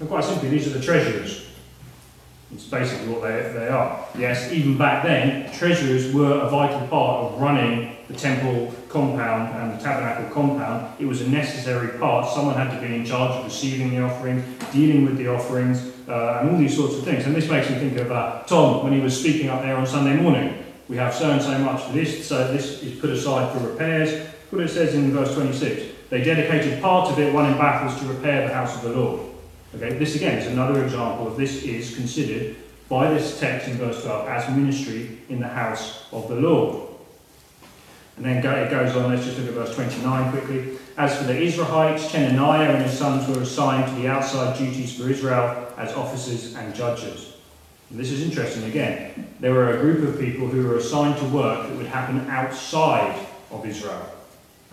And 0.00 0.08
quite 0.08 0.24
simply, 0.24 0.48
these 0.48 0.66
are 0.66 0.70
the 0.70 0.82
treasurers. 0.82 1.46
It's 2.54 2.64
basically 2.64 3.08
what 3.08 3.22
they, 3.22 3.52
they 3.52 3.68
are. 3.68 4.06
Yes, 4.16 4.52
even 4.52 4.78
back 4.78 5.02
then, 5.02 5.52
treasurers 5.52 6.14
were 6.14 6.40
a 6.40 6.48
vital 6.48 6.86
part 6.86 7.24
of 7.24 7.40
running 7.40 7.96
the 8.06 8.14
temple 8.14 8.72
compound 8.88 9.52
and 9.56 9.78
the 9.78 9.82
tabernacle 9.82 10.32
compound. 10.32 10.94
It 11.00 11.06
was 11.06 11.20
a 11.20 11.28
necessary 11.28 11.98
part. 11.98 12.32
Someone 12.32 12.54
had 12.54 12.78
to 12.78 12.86
be 12.86 12.94
in 12.94 13.04
charge 13.04 13.32
of 13.32 13.44
receiving 13.44 13.90
the 13.90 14.02
offerings, 14.02 14.44
dealing 14.72 15.04
with 15.04 15.16
the 15.16 15.28
offerings, 15.28 15.92
uh, 16.08 16.38
and 16.40 16.50
all 16.50 16.56
these 16.56 16.76
sorts 16.76 16.94
of 16.94 17.02
things. 17.02 17.26
And 17.26 17.34
this 17.34 17.50
makes 17.50 17.68
me 17.68 17.76
think 17.76 17.96
of 17.98 18.12
uh, 18.12 18.44
Tom 18.44 18.84
when 18.84 18.92
he 18.92 19.00
was 19.00 19.18
speaking 19.18 19.48
up 19.48 19.62
there 19.62 19.76
on 19.76 19.86
Sunday 19.86 20.14
morning. 20.14 20.62
We 20.88 20.96
have 20.98 21.12
so 21.12 21.30
and 21.30 21.42
so 21.42 21.58
much 21.58 21.82
for 21.82 21.92
this, 21.92 22.28
so 22.28 22.52
this 22.52 22.82
is 22.82 23.00
put 23.00 23.10
aside 23.10 23.52
for 23.52 23.66
repairs. 23.66 24.28
What 24.50 24.62
it 24.62 24.68
says 24.68 24.94
in 24.94 25.10
verse 25.12 25.34
26 25.34 25.92
they 26.10 26.22
dedicated 26.22 26.80
part 26.80 27.10
of 27.10 27.18
it, 27.18 27.34
won 27.34 27.50
in 27.50 27.58
battles, 27.58 27.98
to 28.00 28.06
repair 28.06 28.46
the 28.46 28.54
house 28.54 28.76
of 28.76 28.82
the 28.82 28.90
Lord. 28.90 29.33
Okay, 29.76 29.98
this 29.98 30.14
again 30.14 30.38
is 30.38 30.46
another 30.46 30.84
example 30.84 31.26
of 31.26 31.36
this 31.36 31.64
is 31.64 31.96
considered 31.96 32.54
by 32.88 33.12
this 33.12 33.40
text 33.40 33.66
in 33.66 33.76
verse 33.76 34.04
12 34.04 34.28
as 34.28 34.56
ministry 34.56 35.18
in 35.28 35.40
the 35.40 35.48
house 35.48 36.04
of 36.12 36.28
the 36.28 36.36
Lord. 36.36 36.90
And 38.16 38.24
then 38.24 38.36
it 38.36 38.70
goes 38.70 38.94
on, 38.94 39.10
let's 39.10 39.24
just 39.24 39.36
look 39.36 39.48
at 39.48 39.54
verse 39.54 39.74
29 39.74 40.30
quickly. 40.30 40.78
As 40.96 41.18
for 41.18 41.24
the 41.24 41.36
Israelites, 41.36 42.12
Chenaniah 42.12 42.70
and 42.70 42.84
his 42.84 42.96
sons 42.96 43.26
were 43.26 43.42
assigned 43.42 43.88
to 43.88 44.00
the 44.00 44.06
outside 44.06 44.56
duties 44.56 44.96
for 44.96 45.10
Israel 45.10 45.72
as 45.76 45.92
officers 45.94 46.54
and 46.54 46.72
judges. 46.72 47.32
And 47.90 47.98
this 47.98 48.12
is 48.12 48.22
interesting 48.22 48.62
again. 48.64 49.34
There 49.40 49.52
were 49.52 49.76
a 49.76 49.80
group 49.80 50.08
of 50.08 50.20
people 50.20 50.46
who 50.46 50.68
were 50.68 50.76
assigned 50.76 51.18
to 51.18 51.24
work 51.24 51.68
that 51.68 51.76
would 51.76 51.86
happen 51.86 52.20
outside 52.30 53.26
of 53.50 53.66
Israel 53.66 54.08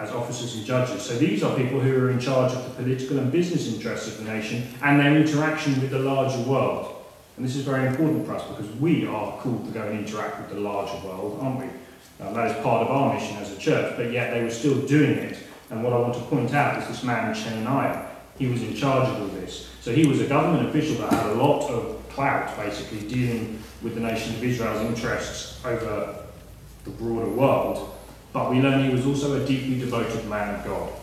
as 0.01 0.09
officers 0.11 0.55
and 0.55 0.65
judges. 0.65 1.03
So 1.03 1.15
these 1.15 1.43
are 1.43 1.55
people 1.55 1.79
who 1.79 1.95
are 2.03 2.09
in 2.09 2.19
charge 2.19 2.53
of 2.53 2.63
the 2.63 2.83
political 2.83 3.19
and 3.19 3.31
business 3.31 3.71
interests 3.71 4.07
of 4.07 4.17
the 4.17 4.33
nation 4.33 4.67
and 4.81 4.99
their 4.99 5.15
interaction 5.15 5.79
with 5.79 5.91
the 5.91 5.99
larger 5.99 6.41
world. 6.41 6.95
And 7.37 7.45
this 7.45 7.55
is 7.55 7.63
very 7.63 7.87
important 7.87 8.25
for 8.25 8.33
us 8.33 8.43
because 8.47 8.69
we 8.77 9.05
are 9.05 9.37
called 9.37 9.65
to 9.65 9.71
go 9.71 9.83
and 9.83 9.99
interact 9.99 10.39
with 10.39 10.49
the 10.49 10.59
larger 10.59 10.97
world, 11.07 11.39
aren't 11.39 11.59
we? 11.59 11.65
Um, 12.25 12.33
that 12.33 12.47
is 12.55 12.63
part 12.63 12.81
of 12.81 12.89
our 12.89 13.13
mission 13.13 13.37
as 13.37 13.51
a 13.51 13.57
church, 13.57 13.93
but 13.95 14.11
yet 14.11 14.33
they 14.33 14.41
were 14.41 14.49
still 14.49 14.81
doing 14.87 15.17
it. 15.19 15.37
And 15.69 15.83
what 15.83 15.93
I 15.93 15.99
want 15.99 16.15
to 16.15 16.21
point 16.21 16.53
out 16.53 16.81
is 16.81 16.87
this 16.87 17.03
man, 17.03 17.33
Chenaniah. 17.35 18.07
He 18.39 18.47
was 18.47 18.63
in 18.63 18.75
charge 18.75 19.07
of 19.07 19.21
all 19.21 19.27
this. 19.27 19.69
So 19.81 19.93
he 19.93 20.07
was 20.07 20.19
a 20.19 20.27
government 20.27 20.67
official 20.69 20.95
that 20.95 21.13
had 21.13 21.27
a 21.27 21.33
lot 21.35 21.69
of 21.69 22.09
clout, 22.09 22.57
basically, 22.57 23.07
dealing 23.07 23.61
with 23.83 23.93
the 23.93 24.01
nation 24.01 24.33
of 24.35 24.43
Israel's 24.43 24.81
interests 24.81 25.63
over 25.63 26.25
the 26.85 26.89
broader 26.89 27.29
world. 27.29 27.95
But 28.33 28.51
we 28.51 28.61
learn 28.61 28.85
he 28.85 28.95
was 28.95 29.05
also 29.05 29.41
a 29.41 29.45
deeply 29.45 29.79
devoted 29.79 30.27
man 30.27 30.55
of 30.55 30.65
God. 30.65 30.93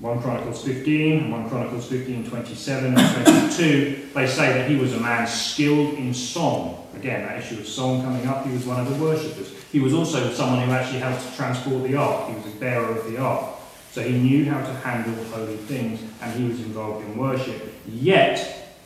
1 0.00 0.20
Chronicles 0.20 0.62
15 0.62 1.18
and 1.20 1.32
1 1.32 1.48
Chronicles 1.48 1.88
15, 1.88 2.28
27 2.28 2.98
and 2.98 3.26
22, 3.26 4.08
they 4.14 4.26
say 4.26 4.52
that 4.52 4.68
he 4.68 4.76
was 4.76 4.92
a 4.92 5.00
man 5.00 5.26
skilled 5.26 5.94
in 5.94 6.12
song. 6.12 6.86
Again, 6.94 7.26
that 7.26 7.38
issue 7.38 7.60
of 7.60 7.66
song 7.66 8.02
coming 8.02 8.26
up, 8.26 8.44
he 8.44 8.52
was 8.52 8.66
one 8.66 8.78
of 8.78 8.90
the 8.90 9.02
worshippers. 9.02 9.54
He 9.72 9.80
was 9.80 9.94
also 9.94 10.30
someone 10.32 10.66
who 10.66 10.72
actually 10.72 10.98
helped 10.98 11.26
to 11.26 11.36
transport 11.36 11.82
the 11.84 11.96
ark. 11.96 12.28
He 12.28 12.36
was 12.36 12.46
a 12.46 12.56
bearer 12.56 12.98
of 12.98 13.10
the 13.10 13.18
ark. 13.18 13.54
So 13.92 14.02
he 14.02 14.18
knew 14.18 14.44
how 14.50 14.60
to 14.60 14.72
handle 14.74 15.24
holy 15.24 15.56
things 15.56 16.02
and 16.20 16.38
he 16.38 16.46
was 16.46 16.60
involved 16.60 17.06
in 17.06 17.16
worship. 17.16 17.72
Yet, 17.86 18.76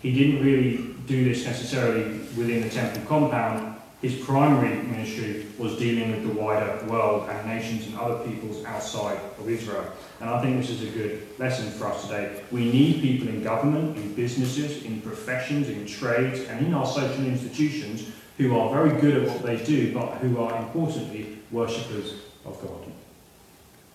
he 0.00 0.12
didn't 0.12 0.44
really 0.44 0.94
do 1.06 1.24
this 1.24 1.44
necessarily 1.44 2.04
within 2.36 2.62
the 2.62 2.70
temple 2.70 3.02
compound 3.08 3.69
his 4.02 4.18
primary 4.24 4.76
ministry 4.76 5.46
was 5.58 5.76
dealing 5.76 6.10
with 6.10 6.22
the 6.22 6.40
wider 6.40 6.82
world 6.86 7.28
and 7.28 7.46
nations 7.46 7.86
and 7.86 7.98
other 7.98 8.24
peoples 8.26 8.64
outside 8.64 9.20
of 9.38 9.48
Israel. 9.48 9.84
And 10.20 10.30
I 10.30 10.40
think 10.40 10.56
this 10.58 10.70
is 10.70 10.82
a 10.82 10.90
good 10.90 11.38
lesson 11.38 11.70
for 11.72 11.86
us 11.86 12.06
today. 12.06 12.42
We 12.50 12.64
need 12.64 13.02
people 13.02 13.28
in 13.28 13.42
government, 13.42 13.98
in 13.98 14.14
businesses, 14.14 14.84
in 14.84 15.02
professions, 15.02 15.68
in 15.68 15.86
trades, 15.86 16.40
and 16.48 16.66
in 16.66 16.72
our 16.72 16.86
social 16.86 17.26
institutions 17.26 18.10
who 18.38 18.58
are 18.58 18.72
very 18.74 18.98
good 19.02 19.22
at 19.22 19.28
what 19.28 19.42
they 19.42 19.62
do, 19.62 19.92
but 19.92 20.14
who 20.16 20.38
are 20.38 20.56
importantly 20.56 21.38
worshippers 21.50 22.14
of 22.46 22.58
God. 22.62 22.90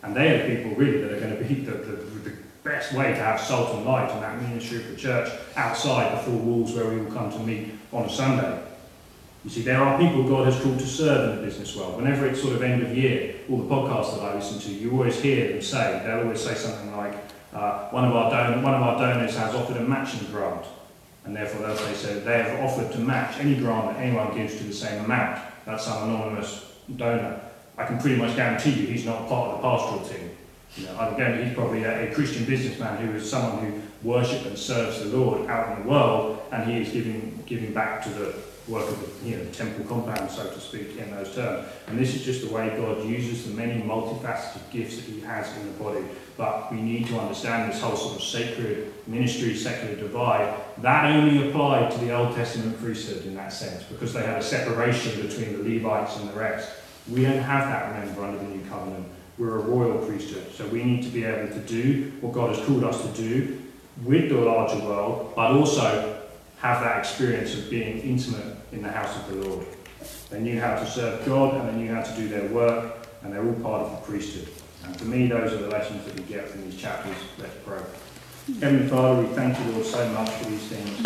And 0.04 0.16
they 0.16 0.36
are 0.36 0.48
the 0.48 0.56
people 0.56 0.76
really 0.76 1.02
that 1.02 1.14
are 1.14 1.20
going 1.20 1.36
to 1.36 1.44
be 1.44 1.56
the, 1.62 1.72
the, 1.72 1.96
the 2.30 2.36
best 2.64 2.94
way 2.94 3.08
to 3.08 3.16
have 3.16 3.42
salt 3.42 3.76
and 3.76 3.86
light 3.86 4.12
in 4.12 4.22
that 4.22 4.40
ministry 4.40 4.78
of 4.78 4.90
the 4.90 4.96
church 4.96 5.32
outside 5.56 6.14
the 6.14 6.24
four 6.24 6.40
walls 6.40 6.74
where 6.74 6.88
we 6.90 7.00
all 7.00 7.12
come 7.12 7.32
to 7.32 7.40
meet 7.40 7.70
on 7.92 8.06
a 8.06 8.10
Sunday. 8.10 8.62
You 9.46 9.52
see, 9.52 9.62
there 9.62 9.80
are 9.80 10.00
people 10.00 10.24
God 10.24 10.52
has 10.52 10.60
called 10.60 10.80
to 10.80 10.88
serve 10.88 11.30
in 11.30 11.36
the 11.36 11.44
business 11.44 11.76
world. 11.76 11.98
Whenever 11.98 12.26
it's 12.26 12.42
sort 12.42 12.56
of 12.56 12.64
end 12.64 12.82
of 12.82 12.98
year, 12.98 13.36
all 13.48 13.58
the 13.58 13.70
podcasts 13.70 14.16
that 14.16 14.24
I 14.24 14.34
listen 14.34 14.60
to, 14.60 14.72
you 14.72 14.92
always 14.94 15.22
hear 15.22 15.50
them 15.50 15.62
say, 15.62 16.02
they'll 16.04 16.22
always 16.22 16.42
say 16.42 16.56
something 16.56 16.98
like, 16.98 17.14
uh, 17.54 17.90
one, 17.90 18.06
of 18.06 18.16
our 18.16 18.32
don- 18.32 18.64
one 18.64 18.74
of 18.74 18.82
our 18.82 18.98
donors 18.98 19.38
has 19.38 19.54
offered 19.54 19.78
a 19.78 19.82
matching 19.82 20.28
grant. 20.32 20.66
And 21.26 21.36
therefore, 21.36 21.68
they'll 21.68 21.78
say, 21.78 21.94
so 21.94 22.20
they 22.22 22.42
have 22.42 22.60
offered 22.60 22.92
to 22.94 22.98
match 22.98 23.38
any 23.38 23.56
grant 23.56 23.94
that 23.94 24.02
anyone 24.02 24.36
gives 24.36 24.58
to 24.58 24.64
the 24.64 24.74
same 24.74 25.06
amount. 25.06 25.40
That's 25.64 25.86
some 25.86 26.10
anonymous 26.10 26.66
donor. 26.96 27.40
I 27.78 27.86
can 27.86 28.00
pretty 28.00 28.16
much 28.16 28.36
guarantee 28.36 28.72
you 28.72 28.88
he's 28.88 29.06
not 29.06 29.30
part 29.30 29.52
of 29.52 29.62
the 29.62 29.70
pastoral 29.70 30.08
team. 30.08 30.32
You 30.76 30.88
know, 30.88 30.98
I 30.98 31.16
guarantee 31.16 31.50
he's 31.50 31.54
probably 31.54 31.84
a, 31.84 32.10
a 32.10 32.16
Christian 32.16 32.46
businessman 32.46 32.98
who 32.98 33.14
is 33.16 33.30
someone 33.30 33.64
who 33.64 33.82
worships 34.02 34.46
and 34.48 34.58
serves 34.58 35.04
the 35.04 35.16
Lord 35.16 35.48
out 35.48 35.78
in 35.78 35.84
the 35.84 35.90
world, 35.90 36.42
and 36.52 36.70
he 36.70 36.82
is 36.82 36.90
giving, 36.90 37.44
giving 37.46 37.74
back 37.74 38.04
to 38.06 38.10
the 38.10 38.36
work 38.68 38.88
of 38.90 39.24
the 39.24 39.30
you 39.30 39.38
know, 39.38 39.46
temple 39.52 39.86
compound, 39.86 40.30
so 40.30 40.48
to 40.48 40.60
speak, 40.60 40.98
in 40.98 41.12
those 41.12 41.36
terms. 41.36 41.68
And 41.88 41.98
this 41.98 42.16
is 42.16 42.24
just 42.24 42.48
the 42.48 42.54
way 42.54 42.70
God 42.70 43.04
uses 43.06 43.46
the 43.46 43.54
many 43.54 43.82
multifaceted 43.82 44.70
gifts 44.72 44.96
that 44.98 45.06
He 45.06 45.20
has 45.22 45.56
in 45.58 45.66
the 45.66 45.84
body. 45.84 46.04
But 46.38 46.72
we 46.72 46.82
need 46.82 47.08
to 47.08 47.20
understand 47.20 47.72
this 47.72 47.82
whole 47.82 47.96
sort 47.96 48.16
of 48.16 48.24
sacred 48.24 48.92
ministry, 49.08 49.56
secular 49.56 49.96
divide. 49.96 50.60
That 50.80 51.06
only 51.16 51.48
applied 51.48 51.92
to 51.92 51.98
the 52.00 52.12
Old 52.12 52.36
Testament 52.36 52.80
priesthood 52.82 53.26
in 53.26 53.36
that 53.36 53.54
sense, 53.54 53.84
because 53.84 54.14
they 54.14 54.24
had 54.24 54.40
a 54.40 54.44
separation 54.44 55.22
between 55.22 55.54
the 55.54 55.76
Levites 55.76 56.18
and 56.18 56.30
the 56.30 56.34
rest. 56.34 56.72
We 57.10 57.22
don't 57.22 57.38
have 57.38 57.70
that, 57.70 57.94
remember, 57.94 58.26
under 58.26 58.40
the 58.40 58.46
new 58.46 58.68
covenant. 58.68 59.08
We're 59.38 59.58
a 59.58 59.60
royal 59.60 60.06
priesthood, 60.06 60.52
so 60.54 60.68
we 60.68 60.84
need 60.84 61.04
to 61.04 61.10
be 61.10 61.24
able 61.24 61.54
to 61.54 61.60
do 61.60 62.12
what 62.22 62.34
God 62.34 62.56
has 62.56 62.66
called 62.66 62.84
us 62.84 63.02
to 63.06 63.22
do 63.22 63.62
with 64.04 64.30
the 64.30 64.38
larger 64.38 64.84
world, 64.86 65.34
but 65.36 65.52
also 65.52 66.25
have 66.58 66.82
that 66.82 67.00
experience 67.00 67.56
of 67.56 67.70
being 67.70 68.00
intimate 68.00 68.58
in 68.72 68.82
the 68.82 68.92
house 68.92 69.16
of 69.16 69.28
the 69.30 69.48
Lord. 69.48 69.68
They 70.30 70.40
knew 70.40 70.60
how 70.60 70.76
to 70.76 70.86
serve 70.86 71.26
God 71.26 71.56
and 71.56 71.70
they 71.70 71.84
knew 71.84 71.94
how 71.94 72.02
to 72.02 72.16
do 72.16 72.28
their 72.28 72.48
work, 72.50 73.08
and 73.24 73.34
they're 73.34 73.46
all 73.46 73.54
part 73.56 73.82
of 73.84 73.92
the 73.92 74.12
priesthood. 74.12 74.50
And 74.84 74.98
for 74.98 75.06
me, 75.06 75.28
those 75.28 75.54
are 75.54 75.58
the 75.58 75.70
lessons 75.70 76.06
that 76.06 76.16
we 76.16 76.24
get 76.24 76.48
from 76.48 76.70
these 76.70 76.80
chapters. 76.80 77.16
Let's 77.38 77.56
pray. 77.66 77.82
Heavenly 78.60 78.88
Father, 78.88 79.22
we 79.22 79.28
thank 79.34 79.58
you, 79.60 79.72
Lord, 79.72 79.86
so 79.86 80.08
much 80.10 80.30
for 80.30 80.50
these 80.50 80.68
things. 80.68 81.00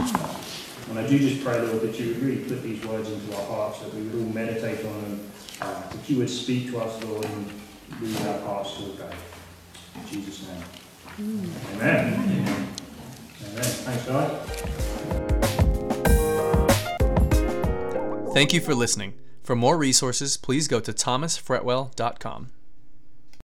And 0.90 1.00
I 1.00 1.08
do 1.08 1.18
just 1.20 1.44
pray, 1.44 1.62
Lord, 1.62 1.82
that 1.82 1.98
you 2.00 2.08
would 2.08 2.22
really 2.22 2.44
put 2.44 2.64
these 2.64 2.84
words 2.86 3.10
into 3.10 3.36
our 3.38 3.46
hearts, 3.46 3.80
that 3.80 3.94
we 3.94 4.02
would 4.02 4.16
all 4.16 4.34
meditate 4.34 4.86
on 4.86 5.02
them, 5.04 5.32
uh, 5.62 5.90
that 5.90 6.10
you 6.10 6.18
would 6.18 6.30
speak 6.30 6.72
to 6.72 6.80
us, 6.80 7.02
Lord, 7.04 7.26
and 7.26 7.52
lead 8.02 8.28
our 8.28 8.40
hearts 8.42 8.78
to 8.78 8.84
obey. 8.86 9.16
In 9.96 10.08
Jesus' 10.08 10.48
name. 10.48 10.64
Amen. 11.76 12.14
Amen. 12.14 12.68
Amen. 13.46 13.64
Thanks, 13.64 14.06
guys. 14.06 15.39
Thank 18.34 18.54
you 18.54 18.62
for 18.62 18.76
listening. 18.76 19.14
For 19.44 19.56
more 19.56 19.78
resources, 19.78 20.38
please 20.38 20.68
go 20.68 20.80
to 20.80 20.94
thomasfretwell.com. 20.94 22.50